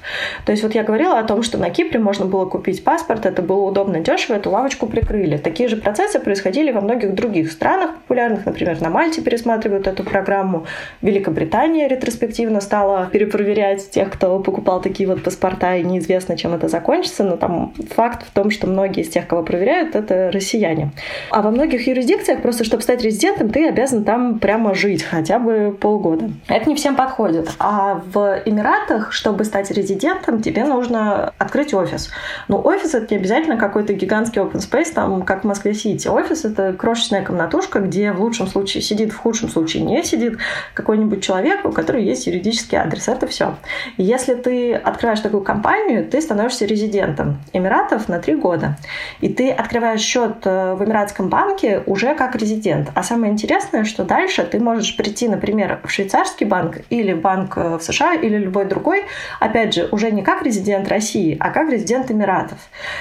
То 0.45 0.53
есть 0.53 0.63
вот 0.63 0.75
я 0.75 0.83
говорила 0.83 1.19
о 1.19 1.25
том, 1.25 1.43
что 1.43 1.57
на 1.57 1.71
Кипре 1.71 2.01
можно 2.01 2.27
было 2.27 2.45
купить 2.45 2.85
паспорт, 2.85 3.25
это 3.25 3.41
было 3.41 3.63
удобно, 3.63 4.01
дешево, 4.01 4.37
эту 4.37 4.51
лавочку 4.51 4.87
прикрыли. 4.87 5.37
Такие 5.37 5.69
же 5.69 5.77
процессы 5.77 6.19
происходили 6.19 6.73
во 6.73 6.81
многих 6.81 7.15
других 7.15 7.51
странах 7.53 7.95
популярных, 7.95 8.45
например, 8.45 8.81
на 8.81 8.91
Мальте 8.91 9.23
пересматривают 9.23 9.87
эту 9.87 10.03
программу, 10.03 10.67
Великобритания 11.03 11.89
ретроспективно 11.89 12.61
стала 12.61 13.09
перепроверять 13.13 13.91
тех, 13.91 14.11
кто 14.11 14.41
покупал 14.41 14.81
такие 14.81 15.09
вот 15.09 15.23
паспорта, 15.23 15.77
и 15.77 15.85
неизвестно, 15.85 16.37
чем 16.37 16.55
это 16.55 16.69
закончится, 16.69 17.23
но 17.23 17.37
там 17.37 17.73
факт 17.95 18.27
в 18.27 18.31
том, 18.33 18.51
что 18.51 18.67
многие 18.67 19.03
из 19.03 19.09
тех, 19.09 19.27
кого 19.27 19.43
проверяют, 19.43 19.95
это 19.95 20.31
россияне. 20.33 20.91
А 21.31 21.43
во 21.43 21.51
многих 21.51 21.87
юрисдикциях 21.87 22.43
просто, 22.43 22.65
чтобы 22.65 22.83
стать 22.83 23.03
резидентом, 23.03 23.51
ты 23.51 23.69
обязан 23.69 24.05
там 24.05 24.26
прямо 24.35 24.75
жить 24.75 25.03
хотя 25.03 25.39
бы 25.39 25.77
полгода. 25.79 26.31
Это 26.49 26.69
не 26.69 26.75
всем 26.75 26.97
подходит. 26.97 27.51
А 27.59 28.03
в 28.13 28.43
Эмиратах, 28.45 29.13
чтобы 29.13 29.45
стать 29.45 29.71
резидентом, 29.71 30.43
тебе 30.43 30.65
нужно 30.65 31.33
открыть 31.39 31.75
офис. 31.75 32.11
Но 32.49 32.61
офис 32.61 32.95
это 32.95 33.15
не 33.15 33.21
обязательно 33.21 33.57
какой-то 33.57 33.93
гигантский 33.93 34.43
open 34.43 34.59
space, 34.59 34.93
там, 34.93 35.23
как 35.23 35.45
в 35.45 35.47
Москве-Сити. 35.47 36.09
Офис 36.09 36.45
это 36.45 36.73
крошечная 36.73 37.25
комнатушка, 37.25 37.81
где 37.81 38.13
в 38.13 38.21
лучшем 38.21 38.47
случае 38.47 38.83
сидит, 38.83 39.13
в 39.13 39.17
худшем 39.17 39.49
случае 39.49 39.83
не 39.83 40.03
сидит 40.03 40.39
какой-нибудь 40.75 41.23
человек, 41.23 41.65
у 41.65 41.73
которого 41.73 42.01
есть 42.01 42.27
юридический 42.27 42.79
адрес. 42.79 43.09
Это 43.09 43.27
все. 43.27 43.57
Если 43.97 44.35
ты 44.35 44.75
открываешь 44.75 45.21
такую 45.21 45.43
компанию, 45.43 46.05
ты 46.05 46.21
становишься 46.21 46.67
резидентом 46.67 47.39
Эмиратов 47.53 48.09
на 48.09 48.19
три 48.19 48.35
года. 48.35 48.77
И 49.21 49.29
ты 49.29 49.51
открываешь 49.51 50.01
счет 50.01 50.39
э, 50.45 50.75
в 50.75 50.85
Эмиратском 50.85 51.29
банке 51.29 51.83
уже 51.87 52.15
как 52.15 52.37
резидент. 52.37 52.91
А 52.95 53.03
самое 53.03 53.33
интересное, 53.33 53.85
что 53.85 54.05
дальше 54.17 54.45
ты 54.45 54.59
можешь 54.59 54.97
прийти, 54.97 55.29
например, 55.29 55.81
в 55.85 55.91
швейцарский 55.91 56.47
банк 56.47 56.79
или 56.89 57.13
банк 57.13 57.59
э, 57.59 57.77
в 57.79 57.83
США 57.83 58.15
или 58.15 58.39
любой 58.39 58.65
другой, 58.65 59.05
опять 59.41 59.75
же, 59.75 59.89
уже 59.93 60.11
не 60.11 60.23
как 60.23 60.43
резидент 60.43 60.89
России, 60.89 61.37
а 61.39 61.51
как 61.51 61.71
резидент 61.71 62.11
Эмиратов. 62.11 62.59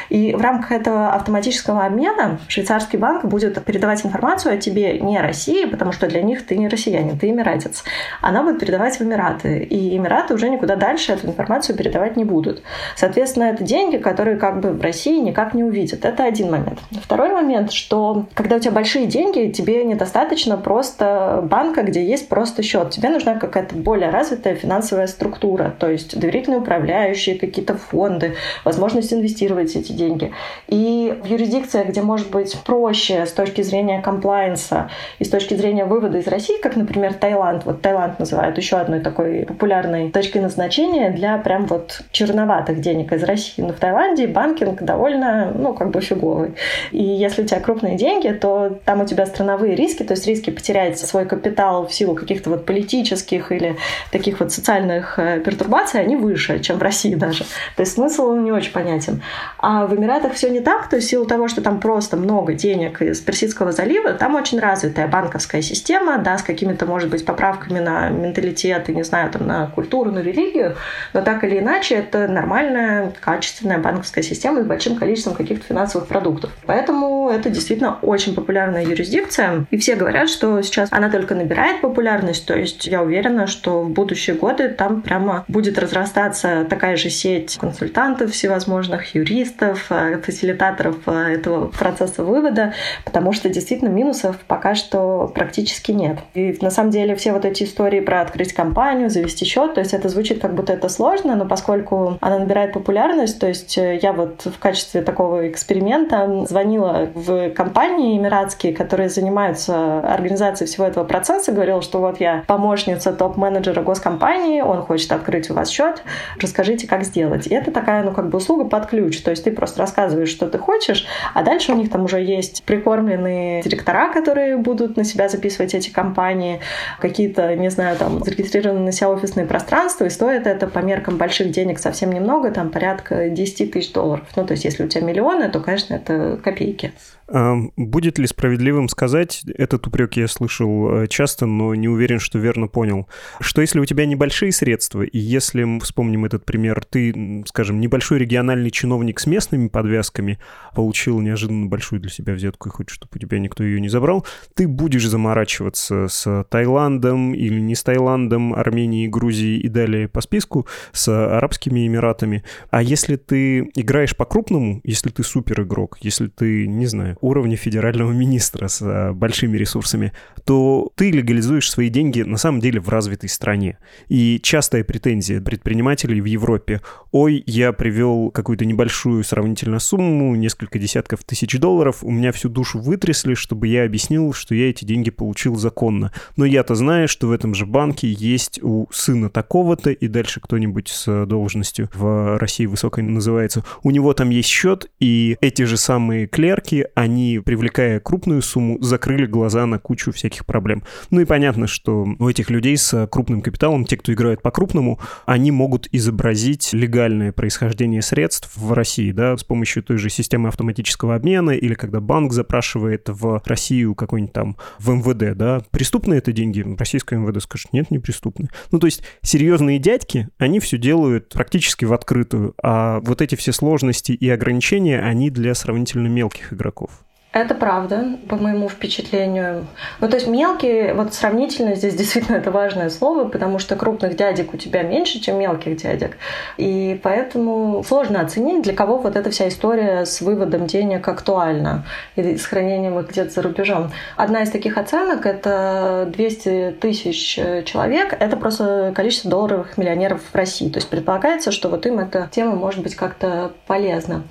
И 0.10 0.34
в 0.34 0.42
рамках 0.42 0.72
этого 0.72 1.14
автоматического 1.14 1.86
обмена 1.86 2.40
швейцарский 2.48 3.00
банк 3.00 3.24
будет 3.24 3.64
передавать 3.64 4.06
информацию 4.06 4.56
о 4.56 4.58
тебе 4.58 5.00
не 5.00 5.20
России, 5.20 5.66
потому 5.66 5.92
что 5.94 6.08
для 6.08 6.22
них 6.22 6.46
ты 6.46 6.58
не 6.58 6.68
россиянин, 6.68 7.18
ты 7.18 7.30
эмиратец. 7.30 7.84
Она 8.22 8.44
будет 8.44 8.60
передавать 8.60 9.00
в 9.00 9.02
Эмираты. 9.02 9.60
И 9.60 9.96
Эмираты 9.98 10.34
уже 10.34 10.50
никуда 10.50 10.76
дальше 10.76 11.14
эту 11.14 11.28
информацию 11.28 11.78
передавать 11.78 12.18
не 12.18 12.26
будут. 12.26 12.62
Соответственно, 12.96 13.46
это 13.46 13.64
деньги, 13.64 13.98
которые 13.98 14.38
как 14.38 14.60
бы 14.60 14.72
в 14.72 14.82
России 14.82 15.20
никак 15.20 15.54
не 15.54 15.64
увидят. 15.64 16.04
Это 16.04 16.26
один 16.26 16.52
момент. 16.52 16.80
Второй 17.04 17.30
момент, 17.30 17.72
что 17.72 18.26
когда 18.34 18.58
у 18.58 18.60
тебя 18.60 18.72
большие 18.72 19.06
деньги, 19.06 19.52
тебе 19.52 19.86
недостаточно 19.86 20.58
просто 20.58 21.05
банка, 21.44 21.84
где 21.84 22.04
есть 22.04 22.30
просто 22.30 22.64
счет. 22.64 22.92
Тебе 22.92 23.10
нужна 23.10 23.36
какая-то 23.36 23.76
более 23.76 24.10
развитая 24.10 24.56
финансовая 24.56 25.08
структура, 25.08 25.74
то 25.78 25.90
есть 25.90 26.20
доверительные 26.20 26.60
управляющие, 26.60 27.38
какие-то 27.38 27.76
фонды, 27.76 28.36
возможность 28.64 29.14
инвестировать 29.14 29.76
эти 29.76 29.92
деньги. 29.92 30.32
И 30.68 31.18
в 31.24 31.26
юрисдикциях, 31.26 31.88
где 31.88 32.02
может 32.02 32.30
быть 32.30 32.58
проще 32.66 33.26
с 33.26 33.32
точки 33.32 33.62
зрения 33.62 34.02
комплайенса 34.02 34.90
и 35.20 35.24
с 35.24 35.30
точки 35.30 35.54
зрения 35.54 35.86
вывода 35.86 36.18
из 36.18 36.28
России, 36.28 36.62
как, 36.62 36.76
например, 36.76 37.14
Таиланд. 37.14 37.66
Вот 37.66 37.82
Таиланд 37.82 38.20
называют 38.20 38.58
еще 38.58 38.78
одной 38.78 39.00
такой 39.00 39.46
популярной 39.46 40.12
точкой 40.12 40.42
назначения 40.42 41.12
для 41.12 41.38
прям 41.38 41.66
вот 41.66 42.02
черноватых 42.12 42.82
денег 42.82 43.12
из 43.12 43.24
России. 43.24 43.62
Но 43.62 43.70
в 43.70 43.80
Таиланде 43.80 44.28
банкинг 44.28 44.82
довольно, 44.82 45.52
ну, 45.54 45.74
как 45.74 45.92
бы 45.92 46.02
фиговый. 46.02 46.54
И 46.92 47.04
если 47.04 47.44
у 47.44 47.46
тебя 47.46 47.60
крупные 47.60 47.98
деньги, 47.98 48.30
то 48.30 48.78
там 48.86 49.02
у 49.02 49.06
тебя 49.06 49.26
страновые 49.26 49.76
риски, 49.76 50.04
то 50.04 50.14
есть 50.14 50.28
риски 50.28 50.50
потерять 50.50 50.85
свой 50.94 51.26
капитал 51.26 51.88
в 51.88 51.94
силу 51.94 52.16
каких-то 52.16 52.50
вот 52.50 52.66
политических 52.66 53.52
или 53.52 53.78
таких 54.12 54.40
вот 54.40 54.52
социальных 54.52 55.20
э, 55.20 55.40
пертурбаций, 55.40 56.00
они 56.00 56.16
выше, 56.16 56.60
чем 56.60 56.78
в 56.78 56.82
России 56.82 57.16
даже. 57.16 57.44
То 57.76 57.82
есть 57.82 57.94
смысл 57.94 58.34
не 58.36 58.52
очень 58.52 58.72
понятен. 58.72 59.22
А 59.60 59.86
в 59.86 59.96
Эмиратах 59.96 60.34
все 60.34 60.50
не 60.50 60.60
так, 60.60 60.90
то 60.90 60.98
есть 60.98 61.08
в 61.08 61.10
силу 61.10 61.26
того, 61.26 61.48
что 61.48 61.62
там 61.62 61.80
просто 61.80 62.18
много 62.18 62.54
денег 62.54 63.02
из 63.02 63.22
Персидского 63.22 63.72
залива, 63.72 64.14
там 64.14 64.36
очень 64.36 64.60
развитая 64.60 65.08
банковская 65.08 65.62
система, 65.62 66.18
да, 66.18 66.38
с 66.38 66.44
какими-то, 66.44 66.86
может 66.86 67.10
быть, 67.10 67.26
поправками 67.26 67.80
на 67.80 68.10
менталитет 68.10 68.90
и, 68.90 68.96
не 68.96 69.04
знаю, 69.04 69.32
там, 69.32 69.48
на 69.48 69.68
культуру, 69.68 70.12
на 70.12 70.20
религию, 70.20 70.76
но 71.14 71.22
так 71.22 71.44
или 71.44 71.60
иначе 71.60 71.96
это 71.96 72.28
нормальная, 72.28 73.14
качественная 73.20 73.80
банковская 73.80 74.24
система 74.24 74.62
с 74.62 74.66
большим 74.66 74.96
количеством 74.96 75.36
каких-то 75.36 75.66
финансовых 75.66 76.08
продуктов. 76.08 76.52
Поэтому 76.66 77.30
это 77.30 77.50
действительно 77.50 77.98
очень 78.02 78.36
популярная 78.36 78.84
юрисдикция, 78.84 79.66
и 79.72 79.78
все 79.78 79.96
говорят, 79.96 80.30
что 80.30 80.62
сейчас 80.62 80.75
она 80.90 81.10
только 81.10 81.36
набирает 81.36 81.82
популярность, 81.82 82.46
то 82.46 82.58
есть 82.58 82.86
я 82.86 83.02
уверена, 83.02 83.48
что 83.48 83.82
в 83.82 83.90
будущие 83.90 84.36
годы 84.36 84.70
там 84.70 85.02
прямо 85.02 85.46
будет 85.48 85.78
разрастаться 85.80 86.66
такая 86.70 86.98
же 86.98 87.10
сеть 87.10 87.58
консультантов 87.60 88.32
всевозможных, 88.32 89.16
юристов, 89.16 89.88
э, 89.90 90.20
фасилитаторов 90.22 90.98
э, 91.06 91.36
этого 91.36 91.68
процесса 91.68 92.24
вывода, 92.24 92.74
потому 93.04 93.34
что 93.34 93.50
действительно 93.50 93.90
минусов 93.90 94.38
пока 94.48 94.76
что 94.76 95.32
практически 95.34 95.92
нет. 95.92 96.20
И 96.34 96.58
на 96.62 96.72
самом 96.72 96.92
деле 96.92 97.16
все 97.16 97.32
вот 97.34 97.46
эти 97.46 97.64
истории 97.64 98.00
про 98.00 98.22
открыть 98.22 98.54
компанию, 98.54 99.10
завести 99.10 99.46
счет, 99.46 99.76
то 99.76 99.82
есть 99.82 99.94
это 99.94 100.10
звучит 100.10 100.42
как 100.42 100.56
будто 100.56 100.74
это 100.74 100.90
сложно, 100.90 101.36
но 101.36 101.46
поскольку 101.46 102.18
она 102.22 102.40
набирает 102.40 102.74
популярность, 102.74 103.40
то 103.40 103.48
есть 103.48 103.78
э, 103.78 104.00
я 104.02 104.14
вот 104.14 104.46
в 104.46 104.60
качестве 104.60 105.02
такого 105.02 105.48
эксперимента 105.50 106.46
звонила 106.48 107.10
в 107.14 107.50
компании 107.52 108.18
эмиратские, 108.18 108.74
которые 108.74 109.10
занимаются 109.10 110.00
организацией 110.00 110.65
всего 110.66 110.86
этого 110.86 111.04
процесса, 111.04 111.52
говорила, 111.52 111.82
что 111.82 112.00
вот 112.00 112.20
я 112.20 112.44
помощница 112.48 113.14
топ-менеджера 113.14 113.82
госкомпании, 113.82 114.62
он 114.62 114.82
хочет 114.82 115.12
открыть 115.12 115.50
у 115.50 115.54
вас 115.54 115.70
счет, 115.70 116.04
расскажите, 116.40 116.88
как 116.88 117.04
сделать. 117.04 117.48
И 117.48 117.54
это 117.54 117.72
такая, 117.72 118.04
ну, 118.04 118.12
как 118.12 118.30
бы 118.30 118.38
услуга 118.38 118.66
под 118.66 118.88
ключ, 118.88 119.22
то 119.22 119.32
есть 119.32 119.44
ты 119.44 119.52
просто 119.52 119.80
рассказываешь, 119.80 120.30
что 120.30 120.48
ты 120.48 120.58
хочешь, 120.58 121.06
а 121.34 121.44
дальше 121.44 121.72
у 121.72 121.76
них 121.76 121.90
там 121.90 122.04
уже 122.04 122.22
есть 122.22 122.64
прикормленные 122.64 123.62
директора, 123.62 124.12
которые 124.12 124.58
будут 124.58 124.98
на 124.98 125.04
себя 125.04 125.30
записывать 125.30 125.74
эти 125.74 125.90
компании, 125.90 126.60
какие-то, 127.00 127.56
не 127.56 127.70
знаю, 127.70 127.98
там, 127.98 128.24
зарегистрированные 128.24 128.86
на 128.86 128.92
себя 128.92 129.10
офисные 129.10 129.46
пространства, 129.46 130.06
и 130.06 130.10
стоит 130.10 130.48
это 130.48 130.68
по 130.68 130.80
меркам 130.80 131.18
больших 131.18 131.52
денег 131.52 131.80
совсем 131.80 132.12
немного, 132.12 132.52
там 132.52 132.70
порядка 132.70 133.30
10 133.30 133.72
тысяч 133.72 133.92
долларов. 133.92 134.26
Ну, 134.36 134.46
то 134.46 134.54
есть, 134.54 134.66
если 134.66 134.84
у 134.84 134.88
тебя 134.88 135.06
миллионы, 135.06 135.50
то, 135.50 135.60
конечно, 135.60 135.94
это 135.96 136.38
копейки. 136.44 136.94
Будет 137.28 138.20
ли 138.20 138.28
справедливым 138.28 138.88
сказать, 138.88 139.44
этот 139.58 139.88
упрек 139.88 140.14
я 140.14 140.28
слышал 140.28 141.04
э, 141.04 141.08
часто, 141.08 141.48
но 141.48 141.74
не 141.74 141.88
уверен, 141.88 142.20
что 142.20 142.38
верно 142.38 142.68
понял, 142.68 143.08
что 143.40 143.62
если 143.62 143.80
у 143.80 143.86
тебя 143.86 144.06
небольшие 144.06 144.52
средства, 144.52 145.02
и 145.02 145.18
если 145.18 145.64
мы 145.64 145.80
вспомним 145.80 146.26
этот 146.26 146.46
пример, 146.46 146.86
ты, 146.86 147.44
скажем, 147.48 147.80
небольшой 147.80 148.20
региональный 148.20 148.70
чиновник 148.70 149.20
с 149.20 149.26
местными 149.26 149.70
подвязками, 149.70 150.38
получил 150.76 151.20
неожиданно 151.20 151.66
большую 151.66 152.00
для 152.00 152.12
себя 152.12 152.34
взятку 152.34 152.70
и 152.70 152.72
хочешь, 152.72 152.96
чтобы 152.96 153.12
у 153.16 153.20
тебя 153.20 153.40
никто 153.40 153.64
ее 153.64 153.82
не 153.82 153.90
забрал, 153.90 154.24
ты 154.54 154.68
будешь 154.68 155.08
заморачиваться 155.08 156.08
с 156.08 156.46
Таиландом 156.50 157.34
или 157.34 157.60
не 157.60 157.74
с 157.74 157.82
Таиландом, 157.82 158.54
Арменией, 158.54 159.08
Грузией 159.08 159.60
и 159.62 159.68
далее 159.68 160.08
по 160.08 160.22
списку, 160.22 160.68
с 160.92 161.08
Арабскими 161.08 161.88
Эмиратами. 161.88 162.44
А 162.70 162.84
если 162.84 163.16
ты 163.16 163.72
играешь 163.74 164.16
по-крупному, 164.16 164.82
если 164.84 165.10
ты 165.10 165.24
супер 165.24 165.64
игрок, 165.64 165.98
если 166.02 166.28
ты, 166.28 166.68
не 166.68 166.86
знаю, 166.86 167.15
уровня 167.22 167.56
федерального 167.56 168.12
министра 168.12 168.68
с 168.68 168.82
а, 168.82 169.14
большими 169.14 169.58
ресурсами, 169.58 170.14
то 170.46 170.92
ты 170.96 171.12
легализуешь 171.12 171.70
свои 171.70 171.90
деньги 171.90 172.22
на 172.22 172.38
самом 172.38 172.60
деле 172.60 172.80
в 172.80 172.90
развитой 172.90 173.30
стране. 173.30 173.78
И 174.08 174.40
частая 174.42 174.84
претензия 174.84 175.42
предпринимателей 175.42 176.22
в 176.22 176.26
Европе, 176.26 176.82
ой, 177.12 177.44
я 177.46 177.74
привел 177.74 178.32
какую-то 178.32 178.66
небольшую 178.66 179.24
сравнительно 179.24 179.80
сумму, 179.80 180.36
несколько 180.36 180.80
десятков 180.80 181.24
тысяч 181.24 181.58
долларов, 181.60 182.04
у 182.04 182.12
меня 182.12 182.32
всю 182.32 182.50
душу 182.50 182.80
вытрясли, 182.80 183.34
чтобы 183.34 183.68
я 183.68 183.84
объяснил, 183.86 184.34
что 184.34 184.56
я 184.56 184.70
эти 184.70 184.86
деньги 184.86 185.10
получил 185.10 185.56
законно. 185.56 186.12
Но 186.36 186.46
я-то 186.46 186.76
знаю, 186.76 187.08
что 187.08 187.28
в 187.28 187.32
этом 187.32 187.56
же 187.56 187.66
банке 187.66 188.12
есть 188.12 188.62
у 188.62 188.88
сына 188.92 189.30
такого-то, 189.30 189.92
и 189.92 190.08
дальше 190.08 190.40
кто-нибудь 190.40 190.90
с 190.90 191.26
должностью 191.26 191.90
в 191.94 192.38
России 192.38 192.66
высокой 192.66 193.04
называется, 193.04 193.64
у 193.84 193.92
него 193.92 194.14
там 194.14 194.30
есть 194.30 194.50
счет, 194.50 194.90
и 195.00 195.38
эти 195.42 195.64
же 195.64 195.78
самые 195.78 196.28
клерки, 196.28 196.86
они, 196.96 197.05
привлекая 197.40 198.00
крупную 198.00 198.42
сумму, 198.42 198.78
закрыли 198.82 199.26
глаза 199.26 199.66
на 199.66 199.80
кучу 199.80 200.12
всяких 200.12 200.46
проблем. 200.46 200.84
Ну 201.10 201.22
и 201.22 201.26
понятно, 201.26 201.68
что 201.68 202.06
у 202.20 202.30
этих 202.30 202.50
людей 202.50 202.78
с 202.78 203.08
крупным 203.08 203.42
капиталом, 203.42 203.86
те, 203.86 203.98
кто 203.98 204.14
играют 204.14 204.42
по-крупному, 204.42 205.00
они 205.26 205.52
могут 205.52 205.88
изобразить 205.92 206.74
легальное 206.74 207.32
происхождение 207.32 208.02
средств 208.02 208.52
в 208.56 208.74
России, 208.74 209.12
да, 209.12 209.38
с 209.38 209.44
помощью 209.44 209.84
той 209.84 209.98
же 209.98 210.10
системы 210.10 210.50
автоматического 210.50 211.16
обмена 211.16 211.52
или 211.52 211.74
когда 211.74 212.00
банк 212.00 212.34
запрашивает 212.34 213.10
в 213.10 213.42
Россию 213.46 213.96
какой-нибудь 213.96 214.34
там 214.34 214.58
в 214.80 214.90
МВД, 214.92 215.38
да, 215.38 215.62
преступные 215.72 216.20
это 216.20 216.32
деньги, 216.32 216.66
российское 216.78 217.18
МВД 217.18 217.42
скажет, 217.42 217.74
нет, 217.74 217.92
не 217.92 218.00
преступные. 218.00 218.50
Ну, 218.72 218.80
то 218.80 218.88
есть 218.88 219.04
серьезные 219.22 219.80
дядьки, 219.80 220.30
они 220.38 220.60
все 220.60 220.78
делают 220.78 221.30
практически 221.30 221.86
в 221.86 221.94
открытую, 221.94 222.54
а 222.62 223.00
вот 223.02 223.22
эти 223.22 223.36
все 223.36 223.52
сложности 223.52 224.12
и 224.12 224.30
ограничения, 224.30 225.00
они 225.00 225.30
для 225.30 225.54
сравнительно 225.54 226.08
мелких 226.08 226.54
игроков. 226.54 226.95
Это 227.36 227.54
правда, 227.54 228.18
по 228.30 228.38
моему 228.38 228.70
впечатлению. 228.70 229.68
Ну, 230.00 230.08
то 230.08 230.16
есть 230.16 230.26
мелкие, 230.26 230.94
вот 230.94 231.14
сравнительно 231.14 231.76
здесь 231.76 231.94
действительно 231.98 232.38
это 232.38 232.50
важное 232.50 232.90
слово, 232.90 233.28
потому 233.28 233.60
что 233.60 233.76
крупных 233.76 234.16
дядек 234.16 234.54
у 234.54 234.58
тебя 234.58 234.84
меньше, 234.84 235.20
чем 235.20 235.38
мелких 235.38 235.76
дядек. 235.76 236.16
И 236.56 236.98
поэтому 237.04 237.84
сложно 237.86 238.22
оценить, 238.22 238.64
для 238.64 238.74
кого 238.74 239.00
вот 239.00 239.18
эта 239.18 239.32
вся 239.32 239.50
история 239.50 240.06
с 240.06 240.22
выводом 240.22 240.66
денег 240.66 241.06
актуальна 241.10 241.84
и 242.16 242.38
с 242.38 242.46
хранением 242.46 242.98
их 243.00 243.10
где-то 243.10 243.32
за 243.32 243.42
рубежом. 243.42 243.92
Одна 244.16 244.44
из 244.44 244.50
таких 244.50 244.78
оценок— 244.78 245.26
это 245.28 246.10
200 246.14 246.78
тысяч 246.80 247.38
человек. 247.66 248.16
Это 248.18 248.38
просто 248.38 248.94
количество 248.96 249.30
долларовых 249.30 249.78
миллионеров 249.78 250.22
в 250.32 250.34
России. 250.34 250.70
То 250.70 250.78
есть 250.78 250.90
предполагается, 250.90 251.52
что 251.52 251.68
вот 251.68 251.86
им 251.86 252.00
эта 252.00 252.30
тема 252.32 252.56
может 252.56 252.82
быть 252.82 252.96
как-то 252.96 253.52
полезна. 253.68 254.24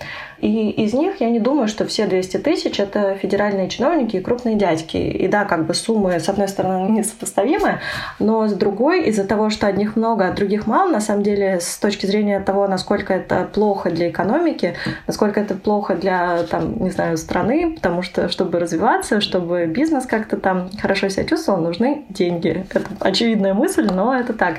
И 0.44 0.70
из 0.70 0.92
них 0.92 1.20
я 1.20 1.30
не 1.30 1.40
думаю, 1.40 1.68
что 1.68 1.86
все 1.86 2.06
200 2.06 2.36
тысяч— 2.38 2.78
это 2.78 2.93
федеральные 3.20 3.68
чиновники 3.68 4.16
и 4.16 4.20
крупные 4.20 4.56
дядьки. 4.56 4.96
И 4.96 5.28
да, 5.28 5.44
как 5.44 5.66
бы 5.66 5.74
суммы, 5.74 6.18
с 6.18 6.28
одной 6.28 6.48
стороны, 6.48 6.88
несопоставимы, 6.98 7.80
но 8.18 8.48
с 8.48 8.52
другой, 8.52 9.04
из-за 9.04 9.24
того, 9.24 9.50
что 9.50 9.66
одних 9.66 9.96
много, 9.96 10.28
а 10.28 10.32
других 10.32 10.66
мало, 10.66 10.90
на 10.90 11.00
самом 11.00 11.22
деле, 11.22 11.60
с 11.60 11.76
точки 11.78 12.06
зрения 12.06 12.40
того, 12.40 12.66
насколько 12.68 13.12
это 13.12 13.48
плохо 13.52 13.90
для 13.90 14.10
экономики, 14.10 14.74
насколько 15.06 15.40
это 15.40 15.54
плохо 15.54 15.94
для, 15.94 16.44
там, 16.44 16.82
не 16.82 16.90
знаю, 16.90 17.16
страны, 17.16 17.74
потому 17.74 18.02
что, 18.02 18.28
чтобы 18.28 18.58
развиваться, 18.58 19.20
чтобы 19.20 19.66
бизнес 19.66 20.06
как-то 20.06 20.36
там 20.36 20.70
хорошо 20.80 21.08
себя 21.08 21.24
чувствовал, 21.24 21.60
нужны 21.60 22.04
деньги. 22.08 22.66
Это 22.72 22.82
очевидная 23.00 23.54
мысль, 23.54 23.88
но 23.90 24.14
это 24.14 24.32
так. 24.32 24.56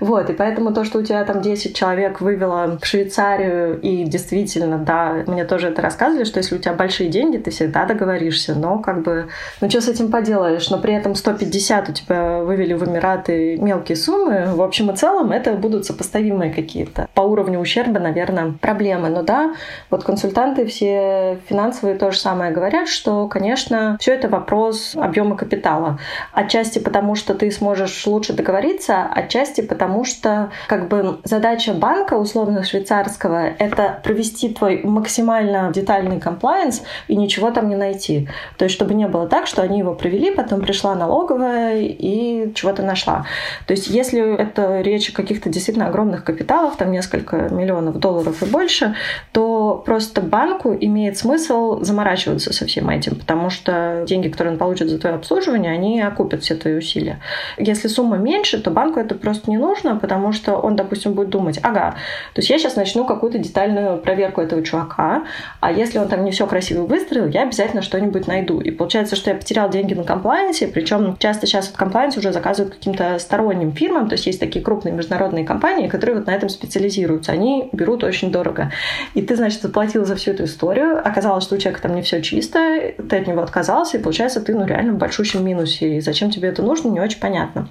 Вот, 0.00 0.30
и 0.30 0.32
поэтому 0.32 0.72
то, 0.72 0.84
что 0.84 0.98
у 0.98 1.02
тебя 1.02 1.24
там 1.24 1.42
10 1.42 1.76
человек 1.76 2.20
вывело 2.20 2.78
в 2.80 2.86
Швейцарию, 2.86 3.80
и 3.80 4.04
действительно, 4.04 4.78
да, 4.78 5.24
мне 5.26 5.44
тоже 5.44 5.68
это 5.68 5.82
рассказывали, 5.82 6.24
что 6.24 6.38
если 6.38 6.56
у 6.56 6.58
тебя 6.58 6.72
большие 6.72 7.08
деньги, 7.10 7.36
ты 7.36 7.50
всегда 7.50 7.75
договоришься, 7.84 8.54
но 8.54 8.78
как 8.78 9.02
бы, 9.02 9.28
ну 9.60 9.68
что 9.68 9.80
с 9.80 9.88
этим 9.88 10.10
поделаешь, 10.10 10.70
но 10.70 10.78
при 10.78 10.94
этом 10.94 11.14
150 11.14 11.88
у 11.88 11.92
тебя 11.92 12.38
вывели 12.38 12.74
в 12.74 12.88
Эмираты 12.88 13.58
мелкие 13.58 13.96
суммы, 13.96 14.54
в 14.54 14.62
общем 14.62 14.90
и 14.90 14.96
целом 14.96 15.32
это 15.32 15.52
будут 15.52 15.84
сопоставимые 15.84 16.52
какие-то 16.52 17.08
по 17.14 17.22
уровню 17.22 17.58
ущерба, 17.58 18.00
наверное, 18.00 18.54
проблемы. 18.60 19.08
Но 19.08 19.22
да, 19.22 19.54
вот 19.90 20.04
консультанты 20.04 20.66
все 20.66 21.38
финансовые 21.48 21.96
то 21.96 22.10
же 22.10 22.18
самое 22.18 22.52
говорят, 22.52 22.88
что, 22.88 23.28
конечно, 23.28 23.96
все 24.00 24.14
это 24.14 24.28
вопрос 24.28 24.94
объема 24.94 25.36
капитала. 25.36 25.98
Отчасти 26.32 26.78
потому, 26.78 27.14
что 27.14 27.34
ты 27.34 27.50
сможешь 27.50 28.06
лучше 28.06 28.32
договориться, 28.32 29.04
отчасти 29.04 29.60
потому, 29.60 30.04
что 30.04 30.50
как 30.68 30.88
бы 30.88 31.18
задача 31.24 31.72
банка 31.74 32.14
условно 32.14 32.62
швейцарского— 32.64 33.46
это 33.58 34.00
провести 34.02 34.52
твой 34.52 34.82
максимально 34.84 35.72
детальный 35.72 36.20
комплайенс 36.20 36.82
и 37.08 37.16
ничего 37.16 37.50
там 37.50 37.65
не 37.68 37.76
найти. 37.76 38.28
То 38.58 38.64
есть, 38.64 38.74
чтобы 38.74 38.94
не 38.94 39.06
было 39.06 39.28
так, 39.28 39.46
что 39.46 39.62
они 39.62 39.78
его 39.78 39.94
провели, 39.94 40.30
потом 40.30 40.60
пришла 40.60 40.94
налоговая 40.94 41.80
и 41.80 42.52
чего-то 42.54 42.82
нашла. 42.82 43.26
То 43.66 43.72
есть, 43.72 43.88
если 43.88 44.36
это 44.36 44.80
речь 44.80 45.10
о 45.10 45.12
каких-то 45.12 45.48
действительно 45.48 45.88
огромных 45.88 46.24
капиталах, 46.24 46.76
там 46.76 46.92
несколько 46.92 47.48
миллионов 47.50 47.98
долларов 47.98 48.42
и 48.42 48.46
больше, 48.46 48.94
то 49.32 49.82
просто 49.84 50.20
банку 50.20 50.76
имеет 50.78 51.18
смысл 51.18 51.80
заморачиваться 51.82 52.52
со 52.52 52.66
всем 52.66 52.88
этим, 52.88 53.16
потому 53.16 53.50
что 53.50 54.04
деньги, 54.06 54.28
которые 54.28 54.52
он 54.52 54.58
получит 54.58 54.88
за 54.88 54.98
твое 54.98 55.16
обслуживание, 55.16 55.72
они 55.72 56.00
окупят 56.00 56.42
все 56.42 56.54
твои 56.54 56.74
усилия. 56.74 57.20
Если 57.58 57.88
сумма 57.88 58.16
меньше, 58.16 58.60
то 58.60 58.70
банку 58.70 59.00
это 59.00 59.14
просто 59.14 59.50
не 59.50 59.58
нужно, 59.58 59.96
потому 59.96 60.32
что 60.32 60.56
он, 60.56 60.76
допустим, 60.76 61.14
будет 61.14 61.30
думать, 61.30 61.58
ага, 61.62 61.96
то 62.34 62.40
есть 62.40 62.50
я 62.50 62.58
сейчас 62.58 62.76
начну 62.76 63.04
какую-то 63.04 63.38
детальную 63.38 63.98
проверку 63.98 64.40
этого 64.40 64.62
чувака, 64.62 65.24
а 65.60 65.72
если 65.72 65.98
он 65.98 66.08
там 66.08 66.24
не 66.24 66.30
все 66.30 66.46
красиво 66.46 66.86
выстроил, 66.86 67.26
я 67.26 67.45
обязательно 67.46 67.82
что-нибудь 67.82 68.26
найду. 68.26 68.60
И 68.60 68.70
получается, 68.70 69.16
что 69.16 69.30
я 69.30 69.36
потерял 69.36 69.70
деньги 69.70 69.94
на 69.94 70.04
комплайенсе, 70.04 70.68
причем 70.68 71.16
часто 71.18 71.46
сейчас 71.46 71.68
от 71.68 71.76
комплайенс 71.76 72.16
уже 72.16 72.32
заказывают 72.32 72.74
каким-то 72.74 73.18
сторонним 73.18 73.72
фирмам, 73.72 74.08
то 74.08 74.14
есть 74.14 74.26
есть 74.26 74.40
такие 74.40 74.64
крупные 74.64 74.92
международные 74.92 75.44
компании, 75.44 75.88
которые 75.88 76.16
вот 76.16 76.26
на 76.26 76.32
этом 76.32 76.48
специализируются. 76.48 77.32
Они 77.32 77.68
берут 77.72 78.04
очень 78.04 78.30
дорого. 78.30 78.72
И 79.14 79.22
ты, 79.22 79.36
значит, 79.36 79.62
заплатил 79.62 80.04
за 80.04 80.16
всю 80.16 80.32
эту 80.32 80.44
историю, 80.44 80.98
оказалось, 80.98 81.44
что 81.44 81.56
у 81.56 81.58
человека 81.58 81.82
там 81.82 81.94
не 81.94 82.02
все 82.02 82.22
чисто, 82.22 82.92
ты 83.08 83.16
от 83.16 83.26
него 83.26 83.42
отказался, 83.42 83.98
и 83.98 84.02
получается, 84.02 84.40
ты 84.40 84.54
ну 84.54 84.66
реально 84.66 84.92
в 84.92 84.98
большущем 84.98 85.44
минусе. 85.44 85.96
И 85.96 86.00
зачем 86.00 86.30
тебе 86.30 86.48
это 86.48 86.62
нужно, 86.62 86.88
не 86.88 87.00
очень 87.00 87.20
понятно. 87.20 87.68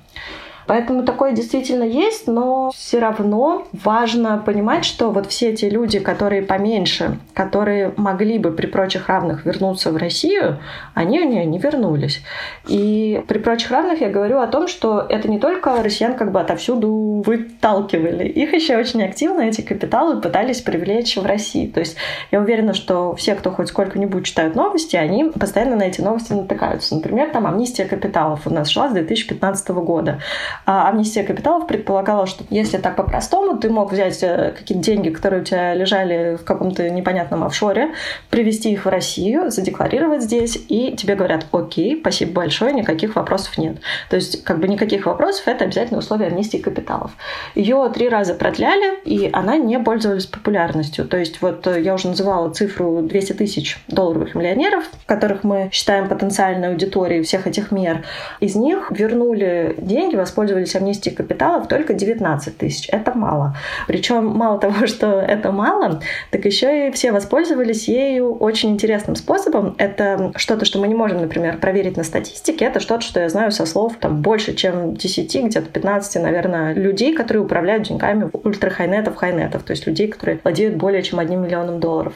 Поэтому 0.68 1.04
такое 1.04 1.32
действительно 1.32 1.84
есть, 1.84 2.28
но 2.28 2.72
все 2.72 3.00
равно 3.00 3.68
важно 3.72 4.42
понимать, 4.44 4.86
что 4.86 5.12
вот 5.12 5.28
все 5.28 5.50
эти 5.50 5.66
люди, 5.66 6.00
которые 6.00 6.42
поменьше, 6.42 7.20
которые 7.34 7.94
могли 7.98 8.40
бы 8.40 8.52
при 8.52 8.66
прочих 8.66 9.08
равных 9.08 9.46
вернуться 9.46 9.92
в 9.92 9.98
Россию, 9.98 10.60
они 10.94 11.20
у 11.22 11.30
нее 11.30 11.46
не 11.46 11.60
вернулись. 11.60 12.22
И 12.68 13.24
при 13.28 13.38
прочих 13.38 13.72
равных 13.72 14.02
я 14.02 14.10
говорю 14.10 14.40
о 14.40 14.48
том, 14.48 14.68
что 14.68 15.06
это 15.08 15.30
не 15.30 15.40
только 15.40 15.82
россиян 15.84 16.16
как 16.16 16.32
бы 16.32 16.40
отовсюду 16.40 17.24
выталкивали. 17.26 18.28
Их 18.28 18.54
еще 18.54 18.78
очень 18.78 19.04
активно 19.04 19.42
эти 19.42 19.62
капиталы 19.62 20.22
пытались 20.22 20.62
привлечь 20.62 21.18
в 21.18 21.26
России. 21.26 21.68
То 21.68 21.80
есть 21.80 21.98
я 22.32 22.40
уверена, 22.40 22.74
что 22.74 23.16
все, 23.16 23.36
кто 23.36 23.52
хоть 23.52 23.70
сколько-нибудь 23.70 24.26
читают 24.26 24.56
новости, 24.56 24.96
они 24.96 25.26
постоянно 25.26 25.76
на 25.76 25.84
эти 25.84 26.02
новости 26.02 26.34
натыкаются. 26.34 26.96
Например, 26.96 27.30
там 27.30 27.46
амнистия 27.48 27.86
капиталов 27.86 28.42
у 28.46 28.50
нас 28.50 28.70
шла 28.70 28.90
с 28.90 28.94
2015 28.94 29.70
года. 29.70 30.20
А 30.66 30.90
амнистия 30.90 31.24
капиталов 31.24 31.68
предполагала, 31.68 32.26
что 32.26 32.44
если 32.50 32.78
так 32.78 32.96
по-простому, 32.96 33.58
ты 33.58 33.70
мог 33.70 33.92
взять 33.92 34.22
э, 34.24 34.54
какие-то 34.58 34.84
деньги, 34.84 35.10
которые 35.10 35.42
у 35.42 35.46
тебя 35.46 35.74
лежали 35.74 36.36
в 36.36 36.44
каком-то 36.44 36.90
непонятном 36.90 37.44
офшоре, 37.44 37.94
привезти 38.30 38.72
их 38.72 38.86
в 38.86 38.90
Россию, 38.90 39.52
задекларировать 39.52 40.24
здесь, 40.24 40.58
и 40.68 40.96
тебе 40.96 41.16
говорят, 41.16 41.46
окей, 41.52 42.00
спасибо 42.00 42.34
большое, 42.34 42.74
никаких 42.74 43.16
вопросов 43.16 43.58
нет. 43.58 43.78
То 44.10 44.16
есть 44.16 44.44
как 44.44 44.60
бы 44.60 44.68
никаких 44.68 45.06
вопросов, 45.06 45.48
это 45.48 45.66
обязательно 45.66 46.00
условие 46.00 46.30
амнистии 46.30 46.58
капиталов. 46.58 47.12
Ее 47.54 47.92
три 47.94 48.10
раза 48.10 48.34
продляли, 48.34 49.00
и 49.04 49.30
она 49.34 49.58
не 49.58 49.80
пользовалась 49.80 50.26
популярностью. 50.26 51.06
То 51.06 51.18
есть 51.18 51.42
вот 51.42 51.68
э, 51.68 51.82
я 51.82 51.94
уже 51.94 52.08
называла 52.08 52.50
цифру 52.50 53.02
200 53.02 53.34
тысяч 53.34 53.78
долларовых 53.88 54.36
миллионеров, 54.36 54.86
которых 55.06 55.44
мы 55.44 55.70
считаем 55.72 56.10
потенциальной 56.10 56.70
аудиторией 56.70 57.24
всех 57.24 57.48
этих 57.48 57.72
мер. 57.72 58.04
Из 58.40 58.56
них 58.56 58.92
вернули 58.92 59.76
деньги, 59.78 60.16
воспользовались 60.16 60.45
воспользовались 60.46 60.76
амнистией 60.76 61.16
капиталов 61.16 61.68
только 61.68 61.94
19 61.94 62.58
тысяч. 62.58 62.88
Это 62.92 63.18
мало. 63.18 63.56
Причем 63.88 64.28
мало 64.28 64.60
того, 64.60 64.86
что 64.88 65.20
это 65.20 65.52
мало, 65.52 66.02
так 66.32 66.46
еще 66.46 66.88
и 66.88 66.92
все 66.92 67.12
воспользовались 67.12 67.88
ею 67.88 68.36
очень 68.36 68.72
интересным 68.72 69.16
способом. 69.16 69.76
Это 69.78 70.32
что-то, 70.36 70.66
что 70.66 70.80
мы 70.80 70.88
не 70.88 70.96
можем, 70.96 71.22
например, 71.22 71.58
проверить 71.58 71.98
на 71.98 72.04
статистике. 72.04 72.66
Это 72.66 72.80
что-то, 72.80 73.02
что 73.02 73.20
я 73.20 73.30
знаю 73.30 73.52
со 73.52 73.66
слов 73.66 73.96
там 74.00 74.22
больше, 74.22 74.54
чем 74.54 74.96
10, 74.96 75.46
где-то 75.46 75.70
15, 75.70 76.22
наверное, 76.22 76.74
людей, 76.74 77.16
которые 77.16 77.44
управляют 77.44 77.84
деньгами 77.84 78.30
ультрахайнетов, 78.32 79.16
хайнетов, 79.16 79.64
то 79.64 79.72
есть 79.72 79.88
людей, 79.88 80.08
которые 80.08 80.40
владеют 80.44 80.76
более 80.76 81.02
чем 81.02 81.20
одним 81.20 81.44
миллионом 81.44 81.80
долларов. 81.80 82.14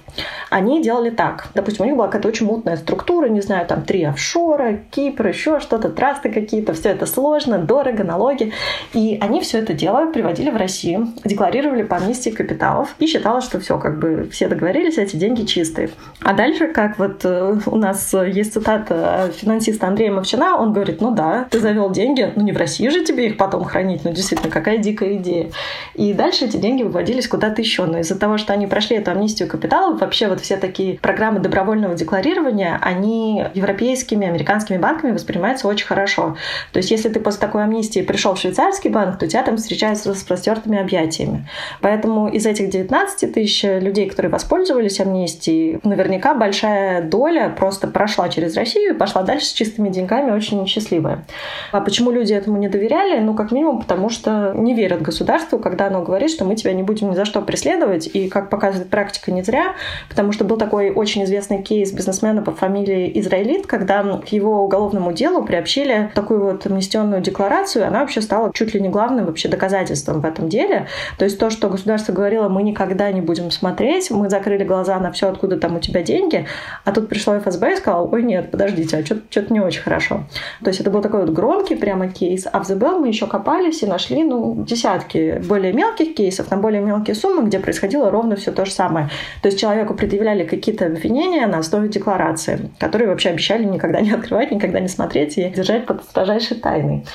Они 0.50 0.82
делали 0.84 1.10
так. 1.10 1.48
Допустим, 1.56 1.86
у 1.86 1.88
них 1.88 1.98
была 1.98 2.08
какая-то 2.08 2.28
очень 2.28 2.46
мутная 2.46 2.78
структура, 2.78 3.28
не 3.28 3.42
знаю, 3.42 3.66
там 3.66 3.82
три 3.82 4.04
офшора, 4.04 4.80
Кипр, 4.92 5.28
еще 5.28 5.60
что-то, 5.60 5.90
трасты 5.90 6.30
какие-то, 6.30 6.74
все 6.74 6.90
это 6.90 7.06
сложно, 7.06 7.58
дорого, 7.58 8.04
налоги. 8.04 8.19
И 8.94 9.18
они 9.22 9.42
все 9.42 9.60
это 9.60 9.74
дело 9.74 10.12
приводили 10.12 10.50
в 10.50 10.58
Россию, 10.58 11.10
декларировали 11.24 11.84
по 11.84 11.98
амнистии 11.98 12.30
капиталов 12.30 12.96
и 13.00 13.08
считалось, 13.08 13.46
что 13.46 13.60
все, 13.60 13.78
как 13.78 14.00
бы 14.00 14.30
все 14.32 14.48
договорились, 14.48 14.98
эти 14.98 15.16
деньги 15.16 15.46
чистые. 15.46 15.90
А 16.22 16.34
дальше, 16.34 16.68
как 16.68 17.00
вот 17.00 17.22
э, 17.24 17.58
у 17.66 17.76
нас 17.76 18.14
есть 18.14 18.54
цитата 18.54 19.32
финансиста 19.36 19.88
Андрея 19.88 20.12
Мовчина, 20.12 20.58
он 20.58 20.74
говорит, 20.74 21.02
ну 21.02 21.12
да, 21.12 21.48
ты 21.50 21.60
завел 21.60 21.90
деньги, 21.90 22.32
ну 22.36 22.44
не 22.44 22.52
в 22.52 22.58
России 22.58 22.90
же 22.90 23.04
тебе 23.04 23.28
их 23.28 23.38
потом 23.38 23.64
хранить, 23.64 24.04
ну 24.04 24.12
действительно, 24.12 24.52
какая 24.52 24.78
дикая 24.78 25.16
идея. 25.18 25.52
И 25.96 26.14
дальше 26.14 26.46
эти 26.46 26.58
деньги 26.58 26.84
выводились 26.84 27.28
куда-то 27.28 27.62
еще. 27.62 27.86
Но 27.86 28.00
из-за 28.00 28.18
того, 28.18 28.38
что 28.38 28.54
они 28.54 28.68
прошли 28.68 28.98
эту 28.98 29.12
амнистию 29.12 29.48
капиталов, 29.48 30.02
вообще 30.02 30.28
вот 30.28 30.42
все 30.42 30.58
такие 30.58 30.98
программы 31.00 31.40
добровольного 31.40 31.96
декларирования, 31.96 32.80
они 32.82 33.46
европейскими, 33.54 34.28
американскими 34.28 34.78
банками 34.78 35.12
воспринимаются 35.12 35.68
очень 35.68 35.88
хорошо. 35.88 36.38
То 36.72 36.78
есть 36.78 36.92
если 36.92 37.10
ты 37.10 37.20
после 37.20 37.42
такой 37.42 37.64
амнистии 37.64 38.02
пришел 38.10 38.34
в 38.34 38.40
швейцарский 38.40 38.90
банк, 38.90 39.20
то 39.20 39.28
тебя 39.28 39.44
там 39.44 39.58
встречают 39.58 40.00
с 40.00 40.08
распростертыми 40.08 40.80
объятиями. 40.80 41.48
Поэтому 41.80 42.28
из 42.28 42.48
этих 42.48 42.72
19 42.72 43.32
тысяч 43.32 43.62
людей, 43.64 44.10
которые 44.10 44.32
воспользовались 44.32 45.00
амнистией, 45.00 45.80
наверняка 45.84 46.34
большая 46.34 47.04
доля 47.04 47.54
просто 47.56 47.88
прошла 47.88 48.28
через 48.30 48.58
Россию 48.58 48.96
и 48.96 48.98
пошла 48.98 49.22
дальше 49.22 49.46
с 49.46 49.54
чистыми 49.54 49.90
деньгами, 49.90 50.32
очень 50.32 50.66
счастливая. 50.66 51.24
А 51.72 51.82
почему 51.82 52.10
люди 52.10 52.34
этому 52.34 52.58
не 52.58 52.68
доверяли? 52.68 53.20
Ну, 53.20 53.36
как 53.36 53.52
минимум, 53.52 53.80
потому 53.80 54.10
что 54.10 54.54
не 54.56 54.74
верят 54.74 55.04
государству, 55.04 55.60
когда 55.60 55.86
оно 55.86 56.02
говорит, 56.02 56.32
что 56.32 56.46
мы 56.46 56.56
тебя 56.56 56.74
не 56.74 56.82
будем 56.82 57.12
ни 57.12 57.16
за 57.16 57.26
что 57.26 57.44
преследовать. 57.44 58.10
И, 58.12 58.28
как 58.28 58.50
показывает 58.50 58.90
практика, 58.90 59.32
не 59.32 59.44
зря, 59.44 59.76
потому 60.10 60.32
что 60.32 60.46
был 60.46 60.58
такой 60.58 60.90
очень 60.90 61.26
известный 61.26 61.62
кейс 61.62 61.92
бизнесмена 61.92 62.42
по 62.42 62.54
фамилии 62.54 63.12
Израилит, 63.20 63.68
когда 63.68 64.02
к 64.18 64.30
его 64.30 64.64
уголовному 64.64 65.14
делу 65.14 65.44
приобщили 65.44 66.10
такую 66.16 66.44
вот 66.44 66.66
амнистионную 66.66 67.22
декларацию, 67.22 67.86
она 67.86 67.99
вообще 68.00 68.22
стала 68.22 68.52
чуть 68.54 68.74
ли 68.74 68.82
не 68.82 68.90
главным 68.90 69.26
вообще 69.26 69.50
доказательством 69.50 70.22
в 70.22 70.26
этом 70.26 70.50
деле. 70.50 70.88
То 71.18 71.26
есть 71.26 71.40
то, 71.40 71.50
что 71.50 71.70
государство 71.70 72.14
говорило, 72.14 72.50
мы 72.50 72.64
никогда 72.64 73.12
не 73.12 73.22
будем 73.22 73.52
смотреть, 73.52 74.12
мы 74.12 74.30
закрыли 74.30 74.64
глаза 74.64 75.00
на 75.00 75.12
все, 75.12 75.30
откуда 75.30 75.58
там 75.58 75.76
у 75.76 75.80
тебя 75.80 76.02
деньги, 76.02 76.46
а 76.86 76.92
тут 76.92 77.10
пришло 77.10 77.38
ФСБ 77.40 77.74
и 77.74 77.78
сказал, 77.78 78.10
ой, 78.12 78.24
нет, 78.24 78.52
подождите, 78.52 78.98
а 78.98 79.06
что-то 79.06 79.54
не 79.54 79.60
очень 79.60 79.82
хорошо. 79.82 80.24
То 80.64 80.70
есть 80.70 80.80
это 80.80 80.90
был 80.92 81.02
такой 81.02 81.22
вот 81.22 81.30
громкий 81.30 81.76
прямо 81.76 82.08
кейс, 82.08 82.48
а 82.52 82.60
в 82.60 82.66
ЗБЛ 82.66 83.00
мы 83.00 83.08
еще 83.08 83.28
копались 83.28 83.84
и 83.84 83.86
нашли, 83.86 84.24
ну, 84.24 84.64
десятки 84.66 85.42
более 85.48 85.74
мелких 85.74 86.16
кейсов 86.16 86.52
на 86.52 86.58
более 86.58 86.82
мелкие 86.82 87.16
суммы, 87.16 87.46
где 87.48 87.60
происходило 87.60 88.10
ровно 88.10 88.36
все 88.36 88.52
то 88.52 88.66
же 88.66 88.72
самое. 88.72 89.10
То 89.42 89.48
есть 89.48 89.60
человеку 89.60 89.94
предъявляли 89.94 90.44
какие-то 90.44 90.86
обвинения 90.86 91.46
на 91.48 91.60
основе 91.60 91.90
декларации, 91.90 92.72
которые 92.80 93.10
вообще 93.10 93.30
обещали 93.30 93.64
никогда 93.64 94.02
не 94.02 94.12
открывать, 94.12 94.52
никогда 94.52 94.80
не 94.80 94.88
смотреть 94.88 95.38
и 95.38 95.50
держать 95.50 95.86
под 95.86 96.04
строжайшей 96.04 96.58
тайной. 96.58 97.06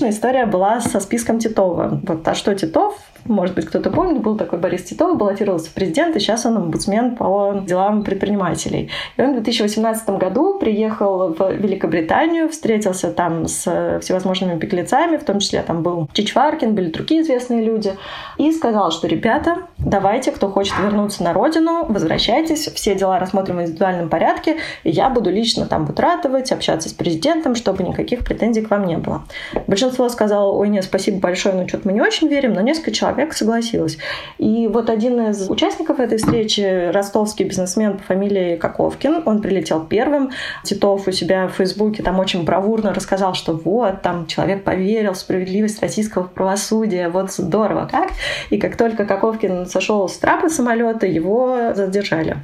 Аналогичная 0.00 0.10
история 0.10 0.46
была 0.46 0.80
со 0.80 0.98
списком 0.98 1.38
Титова. 1.38 2.00
Вот, 2.06 2.26
а 2.26 2.34
что 2.34 2.54
Титов? 2.54 2.96
Может 3.24 3.54
быть, 3.54 3.66
кто-то 3.66 3.90
помнит, 3.90 4.22
был 4.22 4.36
такой 4.36 4.58
Борис 4.58 4.84
Титов, 4.84 5.16
баллотировался 5.16 5.70
в 5.70 5.74
президент, 5.74 6.16
и 6.16 6.20
сейчас 6.20 6.46
он 6.46 6.56
омбудсмен 6.56 7.16
по 7.16 7.62
делам 7.66 8.02
предпринимателей. 8.02 8.90
И 9.16 9.22
он 9.22 9.30
в 9.30 9.34
2018 9.34 10.08
году 10.10 10.58
приехал 10.58 11.34
в 11.34 11.52
Великобританию, 11.52 12.48
встретился 12.48 13.10
там 13.10 13.46
с 13.46 13.98
всевозможными 14.00 14.56
беглецами, 14.56 15.16
в 15.16 15.24
том 15.24 15.38
числе 15.38 15.62
там 15.62 15.82
был 15.82 16.08
Чичваркин, 16.12 16.74
были 16.74 16.90
другие 16.90 17.22
известные 17.22 17.62
люди, 17.62 17.94
и 18.38 18.52
сказал, 18.52 18.90
что, 18.90 19.06
ребята, 19.06 19.58
давайте, 19.78 20.32
кто 20.32 20.48
хочет 20.48 20.74
вернуться 20.78 21.22
на 21.22 21.32
родину, 21.32 21.86
возвращайтесь, 21.86 22.66
все 22.66 22.94
дела 22.94 23.18
рассмотрим 23.18 23.58
в 23.58 23.62
индивидуальном 23.62 24.08
порядке, 24.08 24.56
и 24.84 24.90
я 24.90 25.10
буду 25.10 25.30
лично 25.30 25.66
там 25.66 25.88
ратовать, 25.96 26.52
общаться 26.52 26.88
с 26.88 26.92
президентом, 26.92 27.54
чтобы 27.54 27.82
никаких 27.82 28.24
претензий 28.24 28.62
к 28.62 28.70
вам 28.70 28.86
не 28.86 28.96
было. 28.96 29.22
Большинство 29.66 30.08
сказало, 30.08 30.52
ой, 30.52 30.68
нет, 30.68 30.84
спасибо 30.84 31.18
большое, 31.18 31.54
но 31.54 31.68
что-то 31.68 31.86
мы 31.86 31.92
не 31.92 32.00
очень 32.00 32.28
верим, 32.28 32.54
но 32.54 32.60
несколько 32.60 32.92
человек 32.92 33.09
согласилось. 33.32 33.98
И 34.38 34.68
вот 34.68 34.90
один 34.90 35.20
из 35.30 35.48
участников 35.50 36.00
этой 36.00 36.18
встречи, 36.18 36.90
ростовский 36.90 37.44
бизнесмен 37.44 37.98
по 37.98 38.02
фамилии 38.04 38.56
Каковкин, 38.56 39.22
он 39.26 39.42
прилетел 39.42 39.84
первым. 39.84 40.30
Титов 40.64 41.06
у 41.08 41.12
себя 41.12 41.46
в 41.48 41.52
Фейсбуке 41.52 42.02
там 42.02 42.18
очень 42.18 42.44
бравурно 42.44 42.92
рассказал, 42.92 43.34
что 43.34 43.52
вот, 43.52 44.02
там 44.02 44.26
человек 44.26 44.64
поверил 44.64 45.12
в 45.12 45.18
справедливость 45.18 45.80
российского 45.80 46.24
правосудия, 46.24 47.08
вот 47.08 47.32
здорово 47.32 47.88
как. 47.90 48.10
И 48.50 48.58
как 48.58 48.76
только 48.76 49.04
Каковкин 49.04 49.66
сошел 49.66 50.08
с 50.08 50.16
трапа 50.16 50.48
самолета, 50.48 51.06
его 51.06 51.72
задержали. 51.74 52.36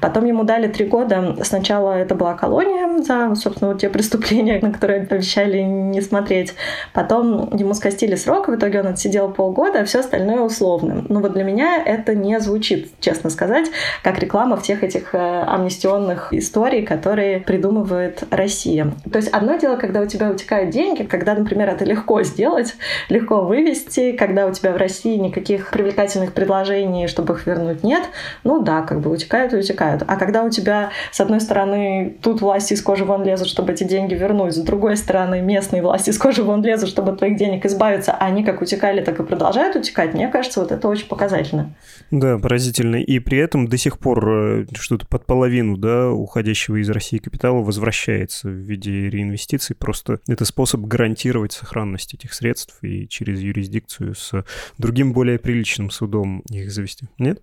Потом 0.00 0.24
ему 0.24 0.44
дали 0.44 0.68
три 0.68 0.86
года. 0.86 1.36
Сначала 1.42 1.92
это 1.92 2.14
была 2.14 2.34
колония 2.34 2.83
за, 3.02 3.34
собственно, 3.34 3.72
вот 3.72 3.80
те 3.80 3.88
преступления, 3.88 4.58
на 4.62 4.72
которые 4.72 5.02
обещали 5.02 5.60
не 5.60 6.00
смотреть. 6.00 6.54
Потом 6.92 7.54
ему 7.56 7.74
скостили 7.74 8.14
срок, 8.14 8.48
в 8.48 8.54
итоге 8.54 8.80
он 8.80 8.88
отсидел 8.88 9.30
полгода, 9.30 9.80
а 9.80 9.84
все 9.84 10.00
остальное 10.00 10.40
условно. 10.40 11.04
Но 11.08 11.20
вот 11.20 11.32
для 11.32 11.44
меня 11.44 11.82
это 11.84 12.14
не 12.14 12.38
звучит, 12.40 12.90
честно 13.00 13.30
сказать, 13.30 13.66
как 14.02 14.18
реклама 14.18 14.56
всех 14.56 14.82
этих 14.82 15.14
э, 15.14 15.18
амнистионных 15.18 16.32
историй, 16.32 16.84
которые 16.84 17.40
придумывает 17.40 18.24
Россия. 18.30 18.92
То 19.10 19.18
есть 19.18 19.28
одно 19.28 19.56
дело, 19.56 19.76
когда 19.76 20.00
у 20.00 20.06
тебя 20.06 20.30
утекают 20.30 20.70
деньги, 20.70 21.02
когда, 21.02 21.34
например, 21.34 21.68
это 21.68 21.84
легко 21.84 22.22
сделать, 22.22 22.76
легко 23.08 23.42
вывести, 23.42 24.12
когда 24.12 24.46
у 24.46 24.52
тебя 24.52 24.72
в 24.72 24.76
России 24.76 25.16
никаких 25.16 25.70
привлекательных 25.70 26.32
предложений, 26.32 27.08
чтобы 27.08 27.34
их 27.34 27.46
вернуть, 27.46 27.82
нет, 27.82 28.04
ну 28.42 28.62
да, 28.62 28.82
как 28.82 29.00
бы 29.00 29.10
утекают 29.10 29.52
и 29.52 29.56
утекают. 29.56 30.02
А 30.06 30.16
когда 30.16 30.44
у 30.44 30.50
тебя, 30.50 30.90
с 31.10 31.20
одной 31.20 31.40
стороны, 31.40 32.16
тут 32.22 32.40
власти 32.40 32.74
кожи 32.84 33.04
вон 33.04 33.24
лезут, 33.24 33.48
чтобы 33.48 33.72
эти 33.72 33.84
деньги 33.84 34.14
вернуть, 34.14 34.54
с 34.54 34.58
другой 34.58 34.96
стороны, 34.96 35.40
местные 35.40 35.82
власти 35.82 36.10
из 36.10 36.18
кожи 36.18 36.42
вон 36.42 36.62
лезут, 36.62 36.88
чтобы 36.88 37.12
от 37.12 37.18
твоих 37.18 37.36
денег 37.36 37.66
избавиться, 37.66 38.12
а 38.12 38.26
они 38.26 38.44
как 38.44 38.62
утекали, 38.62 39.02
так 39.02 39.18
и 39.18 39.24
продолжают 39.24 39.74
утекать, 39.76 40.14
мне 40.14 40.28
кажется, 40.28 40.60
вот 40.60 40.70
это 40.70 40.86
очень 40.88 41.08
показательно. 41.08 41.74
Да, 42.10 42.38
поразительно. 42.38 42.96
И 42.96 43.18
при 43.18 43.38
этом 43.38 43.66
до 43.66 43.76
сих 43.76 43.98
пор 43.98 44.28
э, 44.28 44.66
что-то 44.74 45.06
под 45.06 45.26
половину 45.26 45.76
да, 45.76 46.10
уходящего 46.10 46.76
из 46.76 46.88
России 46.90 47.18
капитала 47.18 47.58
возвращается 47.58 48.48
в 48.48 48.52
виде 48.52 49.10
реинвестиций. 49.10 49.74
Просто 49.74 50.20
это 50.28 50.44
способ 50.44 50.82
гарантировать 50.82 51.52
сохранность 51.52 52.14
этих 52.14 52.34
средств 52.34 52.78
и 52.82 53.08
через 53.08 53.40
юрисдикцию 53.40 54.14
с 54.14 54.44
другим 54.78 55.12
более 55.12 55.38
приличным 55.38 55.90
судом 55.90 56.40
их 56.50 56.70
завести. 56.70 57.08
Нет? 57.18 57.42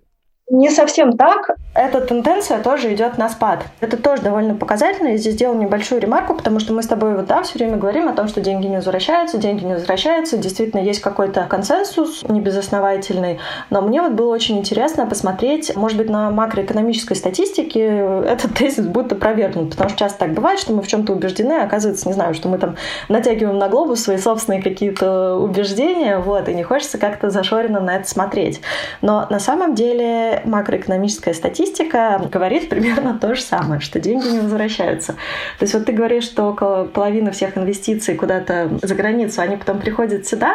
Не 0.50 0.70
совсем 0.70 1.16
так. 1.16 1.56
Эта 1.74 2.00
тенденция 2.02 2.62
тоже 2.62 2.92
идет 2.92 3.16
на 3.16 3.30
спад. 3.30 3.64
Это 3.80 3.96
тоже 3.96 4.22
довольно 4.22 4.54
показательно. 4.54 5.08
Я 5.08 5.16
здесь 5.16 5.34
сделал 5.34 5.54
небольшую 5.54 6.00
ремарку, 6.00 6.34
потому 6.34 6.60
что 6.60 6.74
мы 6.74 6.82
с 6.82 6.86
тобой 6.86 7.14
вот, 7.16 7.26
да, 7.26 7.42
все 7.42 7.58
время 7.58 7.78
говорим 7.78 8.08
о 8.08 8.12
том, 8.12 8.28
что 8.28 8.42
деньги 8.42 8.66
не 8.66 8.76
возвращаются, 8.76 9.38
деньги 9.38 9.64
не 9.64 9.74
возвращаются. 9.74 10.36
Действительно, 10.36 10.80
есть 10.80 11.00
какой-то 11.00 11.46
консенсус 11.48 12.24
небезосновательный. 12.28 13.38
Но 13.70 13.80
мне 13.80 14.02
вот 14.02 14.12
было 14.12 14.34
очень 14.34 14.58
интересно 14.58 15.06
посмотреть, 15.06 15.74
может 15.76 15.96
быть, 15.96 16.10
на 16.10 16.30
макроэкономической 16.30 17.16
статистике 17.16 17.86
этот 18.26 18.54
тезис 18.58 18.84
будет 18.84 19.12
опровергнут. 19.12 19.70
Потому 19.70 19.90
что 19.90 19.98
часто 19.98 20.18
так 20.18 20.34
бывает, 20.34 20.58
что 20.58 20.74
мы 20.74 20.82
в 20.82 20.88
чем-то 20.88 21.14
убеждены, 21.14 21.52
а 21.54 21.64
оказывается, 21.64 22.08
не 22.08 22.14
знаю, 22.14 22.34
что 22.34 22.48
мы 22.48 22.58
там 22.58 22.76
натягиваем 23.08 23.58
на 23.58 23.68
глобус 23.68 24.02
свои 24.02 24.18
собственные 24.18 24.62
какие-то 24.62 25.36
убеждения, 25.36 26.18
вот, 26.18 26.48
и 26.48 26.54
не 26.54 26.64
хочется 26.64 26.98
как-то 26.98 27.30
зашоренно 27.30 27.80
на 27.80 27.96
это 27.96 28.08
смотреть. 28.08 28.60
Но 29.00 29.26
на 29.30 29.38
самом 29.38 29.74
деле 29.74 30.31
макроэкономическая 30.44 31.34
статистика 31.34 32.20
говорит 32.30 32.68
примерно 32.68 33.18
то 33.18 33.34
же 33.34 33.42
самое, 33.42 33.80
что 33.80 34.00
деньги 34.00 34.28
не 34.28 34.40
возвращаются. 34.40 35.12
То 35.58 35.64
есть 35.64 35.74
вот 35.74 35.84
ты 35.84 35.92
говоришь, 35.92 36.24
что 36.24 36.44
около 36.48 36.84
половины 36.84 37.30
всех 37.30 37.58
инвестиций 37.58 38.14
куда-то 38.14 38.70
за 38.82 38.94
границу, 38.94 39.42
они 39.42 39.56
потом 39.56 39.78
приходят 39.78 40.26
сюда, 40.26 40.54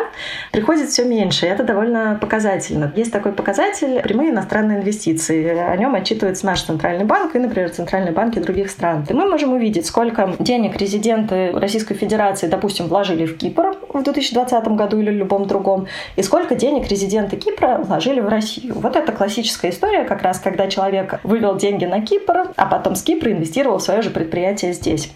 приходит 0.51 0.89
все 0.89 1.05
меньше, 1.05 1.45
и 1.45 1.49
это 1.49 1.63
довольно 1.63 2.17
показательно. 2.19 2.91
Есть 2.95 3.11
такой 3.11 3.31
показатель 3.31 4.01
прямые 4.01 4.31
иностранные 4.31 4.79
инвестиции. 4.79 5.47
О 5.57 5.75
нем 5.77 5.95
отчитывается 5.95 6.45
наш 6.45 6.61
центральный 6.61 7.05
банк 7.05 7.35
и, 7.35 7.39
например, 7.39 7.69
центральные 7.69 8.13
банки 8.13 8.39
других 8.39 8.69
стран. 8.69 9.05
И 9.09 9.13
мы 9.13 9.29
можем 9.29 9.53
увидеть, 9.53 9.85
сколько 9.85 10.35
денег 10.39 10.77
резиденты 10.77 11.51
Российской 11.51 11.95
Федерации, 11.95 12.47
допустим, 12.47 12.87
вложили 12.87 13.25
в 13.25 13.37
Кипр 13.37 13.75
в 13.89 14.03
2020 14.03 14.67
году 14.69 14.99
или 14.99 15.11
любом 15.11 15.47
другом, 15.47 15.87
и 16.15 16.23
сколько 16.23 16.55
денег 16.55 16.87
резиденты 16.87 17.35
Кипра 17.37 17.77
вложили 17.77 18.19
в 18.19 18.27
Россию. 18.27 18.75
Вот 18.75 18.95
это 18.95 19.11
классическая 19.11 19.66
история, 19.69 20.03
как 20.03 20.21
раз 20.21 20.39
когда 20.39 20.67
человек 20.67 21.19
вывел 21.23 21.55
деньги 21.55 21.85
на 21.85 22.01
Кипр, 22.01 22.51
а 22.55 22.65
потом 22.65 22.95
с 22.95 23.03
Кипра 23.03 23.31
инвестировал 23.31 23.77
в 23.77 23.83
свое 23.83 24.01
же 24.01 24.09
предприятие 24.09 24.73
здесь. 24.73 25.11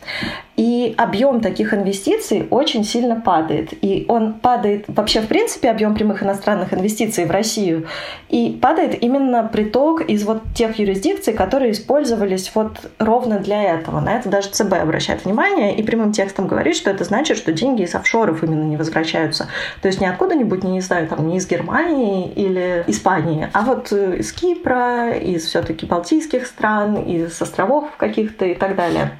И 0.57 0.93
объем 0.97 1.41
таких 1.41 1.73
инвестиций 1.73 2.47
очень 2.51 2.83
сильно 2.83 3.19
падает. 3.19 3.73
И 3.81 4.05
он 4.07 4.33
падает 4.33 4.85
вообще, 4.87 5.21
в 5.21 5.27
принципе, 5.27 5.71
объем 5.71 5.95
прямых 5.95 6.21
иностранных 6.21 6.73
инвестиций 6.73 7.25
в 7.25 7.31
Россию. 7.31 7.87
И 8.29 8.59
падает 8.61 9.01
именно 9.01 9.43
приток 9.43 10.01
из 10.01 10.23
вот 10.23 10.43
тех 10.53 10.77
юрисдикций, 10.77 11.33
которые 11.33 11.71
использовались 11.71 12.51
вот 12.53 12.91
ровно 12.99 13.39
для 13.39 13.63
этого. 13.63 14.01
На 14.01 14.17
это 14.17 14.29
даже 14.29 14.49
ЦБ 14.49 14.73
обращает 14.73 15.25
внимание 15.25 15.75
и 15.75 15.81
прямым 15.81 16.11
текстом 16.11 16.47
говорит, 16.47 16.75
что 16.75 16.91
это 16.91 17.05
значит, 17.05 17.37
что 17.37 17.51
деньги 17.51 17.81
из 17.81 17.95
офшоров 17.95 18.43
именно 18.43 18.63
не 18.63 18.77
возвращаются. 18.77 19.47
То 19.81 19.87
есть 19.87 19.99
не 19.99 20.07
откуда-нибудь, 20.07 20.63
не 20.63 20.81
знаю, 20.81 21.07
там, 21.07 21.27
не 21.27 21.37
из 21.37 21.47
Германии 21.47 22.31
или 22.35 22.83
Испании, 22.87 23.49
а 23.53 23.61
вот 23.61 23.91
из 23.91 24.31
Кипра, 24.41 25.11
из 25.11 25.45
все-таки 25.45 25.85
Балтийских 25.85 26.47
стран, 26.47 26.95
из 26.95 27.39
островов 27.39 27.89
каких-то 27.97 28.45
и 28.45 28.55
так 28.55 28.75
далее. 28.75 29.11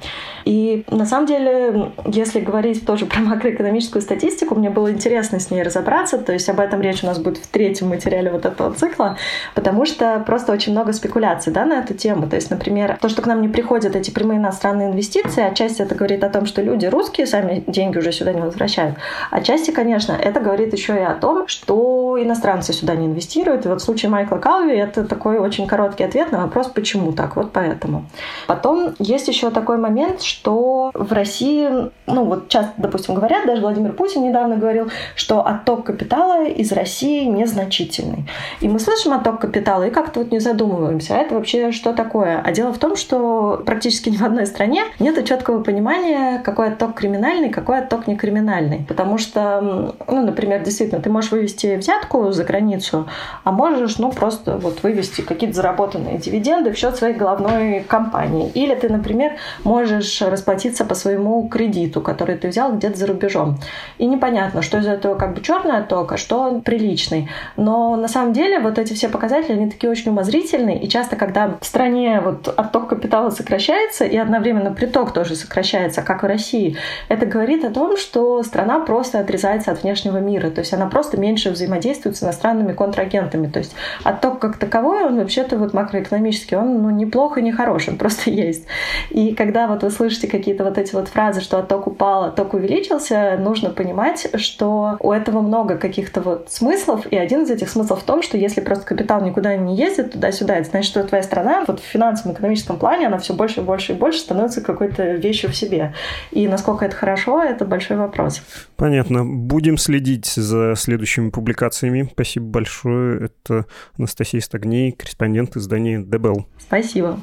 И 0.44 0.84
на 0.90 1.06
самом 1.06 1.26
деле, 1.26 1.92
если 2.06 2.40
говорить 2.40 2.84
тоже 2.84 3.06
про 3.06 3.20
макроэкономическую 3.20 4.02
статистику, 4.02 4.56
мне 4.56 4.70
было 4.70 4.90
интересно 4.90 5.38
с 5.38 5.52
ней 5.52 5.62
разобраться, 5.62 6.18
то 6.18 6.32
есть 6.32 6.48
об 6.48 6.58
этом 6.58 6.80
речь 6.80 7.04
у 7.04 7.06
нас 7.06 7.20
будет 7.20 7.38
в 7.38 7.46
третьем 7.46 7.88
материале 7.88 8.30
вот 8.32 8.44
этого 8.44 8.74
цикла, 8.74 9.16
потому 9.54 9.84
что 9.84 10.20
просто 10.26 10.52
очень 10.52 10.72
много 10.72 10.92
спекуляций 10.92 11.52
да, 11.52 11.64
на 11.64 11.74
эту 11.74 11.94
тему. 11.94 12.28
То 12.28 12.34
есть, 12.34 12.50
например, 12.50 12.98
то, 13.00 13.08
что 13.08 13.22
к 13.22 13.26
нам 13.26 13.40
не 13.40 13.48
приходят 13.48 13.94
эти 13.94 14.10
прямые 14.10 14.38
иностранные 14.38 14.88
инвестиции, 14.88 15.44
отчасти 15.44 15.82
это 15.82 15.94
говорит 15.94 16.24
о 16.24 16.28
том, 16.28 16.46
что 16.46 16.60
люди 16.60 16.86
русские 16.86 17.28
сами 17.28 17.62
деньги 17.68 17.98
уже 17.98 18.10
сюда 18.10 18.32
не 18.32 18.40
возвращают. 18.40 18.96
Отчасти, 19.30 19.70
конечно, 19.70 20.12
это 20.12 20.40
говорит 20.40 20.72
еще 20.72 20.94
и 20.94 21.04
о 21.04 21.14
том, 21.14 21.46
что 21.46 22.18
иностранцы 22.20 22.72
сюда 22.72 22.96
не 22.96 23.06
инвестируют. 23.06 23.64
И 23.64 23.68
вот 23.68 23.80
в 23.80 23.84
случае 23.84 24.10
Майкла 24.10 24.38
Калви 24.38 24.76
это 24.76 25.04
такой 25.12 25.38
очень 25.38 25.66
короткий 25.66 26.04
ответ 26.04 26.32
на 26.32 26.40
вопрос, 26.40 26.68
почему 26.68 27.12
так, 27.12 27.36
вот 27.36 27.52
поэтому. 27.52 28.06
Потом 28.46 28.94
есть 28.98 29.28
еще 29.28 29.50
такой 29.50 29.76
момент, 29.76 30.22
что 30.22 30.90
в 30.94 31.12
России, 31.12 31.68
ну 32.06 32.24
вот 32.24 32.48
часто, 32.48 32.72
допустим, 32.78 33.14
говорят, 33.14 33.46
даже 33.46 33.60
Владимир 33.60 33.92
Путин 33.92 34.22
недавно 34.22 34.56
говорил, 34.56 34.88
что 35.14 35.46
отток 35.46 35.84
капитала 35.84 36.46
из 36.46 36.72
России 36.72 37.26
незначительный. 37.26 38.24
И 38.62 38.68
мы 38.68 38.78
слышим 38.78 39.12
отток 39.12 39.38
капитала 39.40 39.86
и 39.86 39.90
как-то 39.90 40.20
вот 40.20 40.32
не 40.32 40.38
задумываемся, 40.38 41.14
а 41.14 41.18
это 41.18 41.34
вообще 41.34 41.72
что 41.72 41.92
такое? 41.92 42.40
А 42.42 42.52
дело 42.52 42.72
в 42.72 42.78
том, 42.78 42.96
что 42.96 43.62
практически 43.66 44.08
ни 44.08 44.16
в 44.16 44.22
одной 44.22 44.46
стране 44.46 44.84
нет 44.98 45.22
четкого 45.26 45.62
понимания, 45.62 46.40
какой 46.42 46.68
отток 46.68 46.94
криминальный, 46.94 47.50
какой 47.50 47.80
отток 47.80 48.06
не 48.06 48.16
криминальный. 48.16 48.86
Потому 48.88 49.18
что, 49.18 49.94
ну, 50.08 50.22
например, 50.24 50.62
действительно, 50.62 51.02
ты 51.02 51.10
можешь 51.10 51.30
вывести 51.30 51.76
взятку 51.76 52.32
за 52.32 52.44
границу, 52.44 53.06
а 53.44 53.52
можешь, 53.52 53.98
ну, 53.98 54.10
просто 54.10 54.56
вот 54.56 54.82
вывести 54.82 55.01
какие-то 55.26 55.56
заработанные 55.56 56.18
дивиденды 56.18 56.72
в 56.72 56.76
счет 56.76 56.96
своей 56.96 57.14
головной 57.14 57.84
компании. 57.86 58.50
Или 58.54 58.74
ты, 58.74 58.88
например, 58.88 59.32
можешь 59.64 60.20
расплатиться 60.22 60.84
по 60.84 60.94
своему 60.94 61.48
кредиту, 61.48 62.00
который 62.00 62.36
ты 62.36 62.48
взял 62.48 62.72
где-то 62.72 62.98
за 62.98 63.06
рубежом. 63.06 63.58
И 63.98 64.06
непонятно, 64.06 64.62
что 64.62 64.78
из 64.78 64.86
этого 64.86 65.14
как 65.14 65.34
бы 65.34 65.40
черный 65.40 65.78
отток, 65.78 66.12
а 66.12 66.16
что 66.16 66.60
приличный. 66.64 67.28
Но 67.56 67.96
на 67.96 68.08
самом 68.08 68.32
деле 68.32 68.60
вот 68.60 68.78
эти 68.78 68.92
все 68.94 69.08
показатели, 69.08 69.52
они 69.52 69.70
такие 69.70 69.90
очень 69.90 70.10
умозрительные. 70.10 70.80
И 70.82 70.88
часто, 70.88 71.16
когда 71.16 71.56
в 71.60 71.64
стране 71.64 72.20
вот 72.20 72.48
отток 72.48 72.88
капитала 72.88 73.30
сокращается 73.30 74.04
и 74.04 74.16
одновременно 74.16 74.72
приток 74.72 75.12
тоже 75.12 75.34
сокращается, 75.34 76.02
как 76.02 76.22
в 76.22 76.26
России, 76.26 76.76
это 77.08 77.26
говорит 77.26 77.64
о 77.64 77.70
том, 77.70 77.96
что 77.96 78.42
страна 78.42 78.80
просто 78.80 79.18
отрезается 79.20 79.72
от 79.72 79.82
внешнего 79.82 80.18
мира. 80.18 80.50
То 80.50 80.60
есть 80.60 80.72
она 80.72 80.86
просто 80.86 81.18
меньше 81.18 81.50
взаимодействует 81.50 82.16
с 82.16 82.22
иностранными 82.22 82.72
контрагентами. 82.72 83.46
То 83.46 83.58
есть 83.58 83.74
отток 84.04 84.38
как 84.38 84.56
таковой, 84.56 84.91
он 85.00 85.16
вообще-то 85.16 85.58
вот 85.58 85.74
макроэкономический, 85.74 86.56
он 86.56 86.82
ну, 86.82 86.90
неплохо, 86.90 87.40
не 87.40 87.52
хорош, 87.52 87.88
он 87.88 87.96
просто 87.98 88.30
есть. 88.30 88.66
И 89.10 89.34
когда 89.34 89.66
вот 89.66 89.82
вы 89.82 89.90
слышите 89.90 90.28
какие-то 90.28 90.64
вот 90.64 90.78
эти 90.78 90.94
вот 90.94 91.08
фразы, 91.08 91.40
что 91.40 91.58
отток 91.58 91.86
упал, 91.86 92.24
отток 92.24 92.54
увеличился, 92.54 93.36
нужно 93.38 93.70
понимать, 93.70 94.28
что 94.34 94.96
у 95.00 95.12
этого 95.12 95.40
много 95.40 95.76
каких-то 95.76 96.20
вот 96.20 96.50
смыслов, 96.50 97.06
и 97.06 97.16
один 97.16 97.42
из 97.42 97.50
этих 97.50 97.68
смыслов 97.68 98.02
в 98.02 98.04
том, 98.04 98.22
что 98.22 98.36
если 98.36 98.60
просто 98.60 98.84
капитал 98.84 99.22
никуда 99.22 99.56
не 99.56 99.76
ездит 99.76 100.12
туда-сюда, 100.12 100.56
это 100.56 100.70
значит, 100.70 100.90
что 100.90 101.04
твоя 101.04 101.22
страна 101.22 101.64
вот 101.66 101.80
в 101.80 101.84
финансовом, 101.84 102.34
экономическом 102.34 102.78
плане, 102.78 103.06
она 103.06 103.18
все 103.18 103.34
больше 103.34 103.60
и 103.60 103.64
больше 103.64 103.92
и 103.92 103.94
больше 103.94 104.20
становится 104.20 104.60
какой-то 104.60 105.12
вещью 105.14 105.50
в 105.50 105.56
себе. 105.56 105.94
И 106.30 106.48
насколько 106.48 106.84
это 106.84 106.96
хорошо, 106.96 107.42
это 107.42 107.64
большой 107.64 107.96
вопрос. 107.96 108.42
Понятно. 108.76 109.24
Будем 109.24 109.78
следить 109.78 110.26
за 110.26 110.74
следующими 110.76 111.30
публикациями. 111.30 112.08
Спасибо 112.12 112.46
большое. 112.46 113.26
Это 113.26 113.66
Анастасия 113.96 114.40
Стагней, 114.82 114.92
корреспондент 114.92 115.56
издания 115.56 116.00
ДБЛ. 116.00 116.46
Спасибо. 116.58 117.20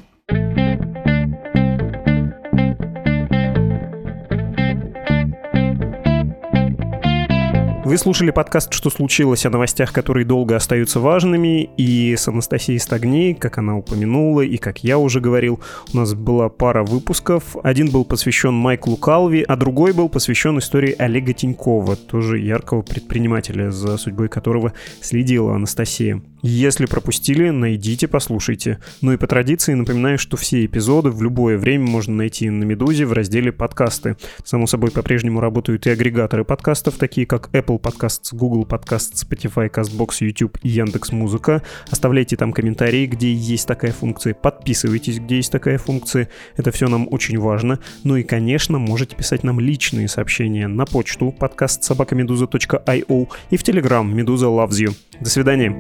Вы 7.90 7.98
слушали 7.98 8.30
подкаст 8.30 8.72
«Что 8.72 8.92
случилось?» 8.92 9.48
о 9.48 9.50
новостях, 9.50 9.92
которые 9.92 10.24
долго 10.24 10.56
остаются 10.56 11.00
важными. 11.00 11.72
И 11.76 12.16
с 12.16 12.28
Анастасией 12.28 12.80
Стагней, 12.80 13.34
как 13.34 13.58
она 13.58 13.78
упомянула, 13.78 14.42
и 14.42 14.58
как 14.58 14.84
я 14.84 15.00
уже 15.00 15.20
говорил, 15.20 15.60
у 15.92 15.98
нас 15.98 16.14
была 16.14 16.50
пара 16.50 16.84
выпусков. 16.84 17.58
Один 17.64 17.90
был 17.90 18.06
посвящен 18.06 18.54
Майклу 18.54 18.96
Калви, 18.96 19.42
а 19.42 19.56
другой 19.56 19.94
был 19.94 20.08
посвящен 20.08 20.60
истории 20.60 20.94
Олега 21.00 21.34
Тинькова, 21.34 21.96
тоже 21.96 22.38
яркого 22.38 22.84
предпринимателя, 22.84 23.72
за 23.72 23.98
судьбой 23.98 24.30
которого 24.30 24.74
следила 25.02 25.56
Анастасия. 25.56 26.22
Если 26.42 26.86
пропустили, 26.86 27.50
найдите, 27.50 28.08
послушайте. 28.08 28.80
Ну 29.02 29.12
и 29.12 29.18
по 29.18 29.28
традиции 29.28 29.74
напоминаю, 29.74 30.18
что 30.18 30.38
все 30.38 30.66
эпизоды 30.66 31.10
в 31.10 31.22
любое 31.22 31.58
время 31.58 31.86
можно 31.86 32.16
найти 32.16 32.50
на 32.50 32.64
«Медузе» 32.64 33.06
в 33.06 33.12
разделе 33.12 33.52
«Подкасты». 33.52 34.16
Само 34.46 34.66
собой, 34.66 34.92
по-прежнему 34.92 35.42
работают 35.42 35.86
и 35.86 35.90
агрегаторы 35.90 36.46
подкастов, 36.46 36.96
такие 36.96 37.28
как 37.28 37.50
Apple 37.52 37.82
Podcasts, 37.82 38.30
Google 38.32 38.64
Podcasts, 38.64 39.16
Spotify, 39.16 39.70
CastBox, 39.70 40.18
YouTube 40.22 40.58
и 40.64 40.70
Яндекс.Музыка. 40.70 41.62
Оставляйте 41.92 42.38
там 42.38 42.54
комментарии, 42.54 43.06
где 43.06 43.34
есть 43.34 43.68
такая 43.68 43.92
функция. 43.92 44.34
Подписывайтесь, 44.34 45.20
где 45.20 45.38
есть 45.38 45.52
такая 45.52 45.78
функция. 45.78 46.30
Это 46.56 46.72
все 46.72 46.88
нам 46.88 47.08
очень 47.12 47.38
важно. 47.38 47.80
Ну 48.06 48.16
и, 48.16 48.24
конечно, 48.24 48.80
можете 48.80 49.14
писать 49.16 49.44
нам 49.44 49.60
личные 49.60 50.08
сообщения 50.08 50.70
на 50.70 50.86
почту 50.86 51.34
подкаст 51.38 51.84
собакамедуза.io 51.84 53.28
и 53.50 53.58
в 53.58 53.64
Telegram 53.64 54.06
Медуза 54.06 54.46
Loves 54.46 54.70
You. 54.70 54.96
До 55.20 55.30
свидания. 55.30 55.76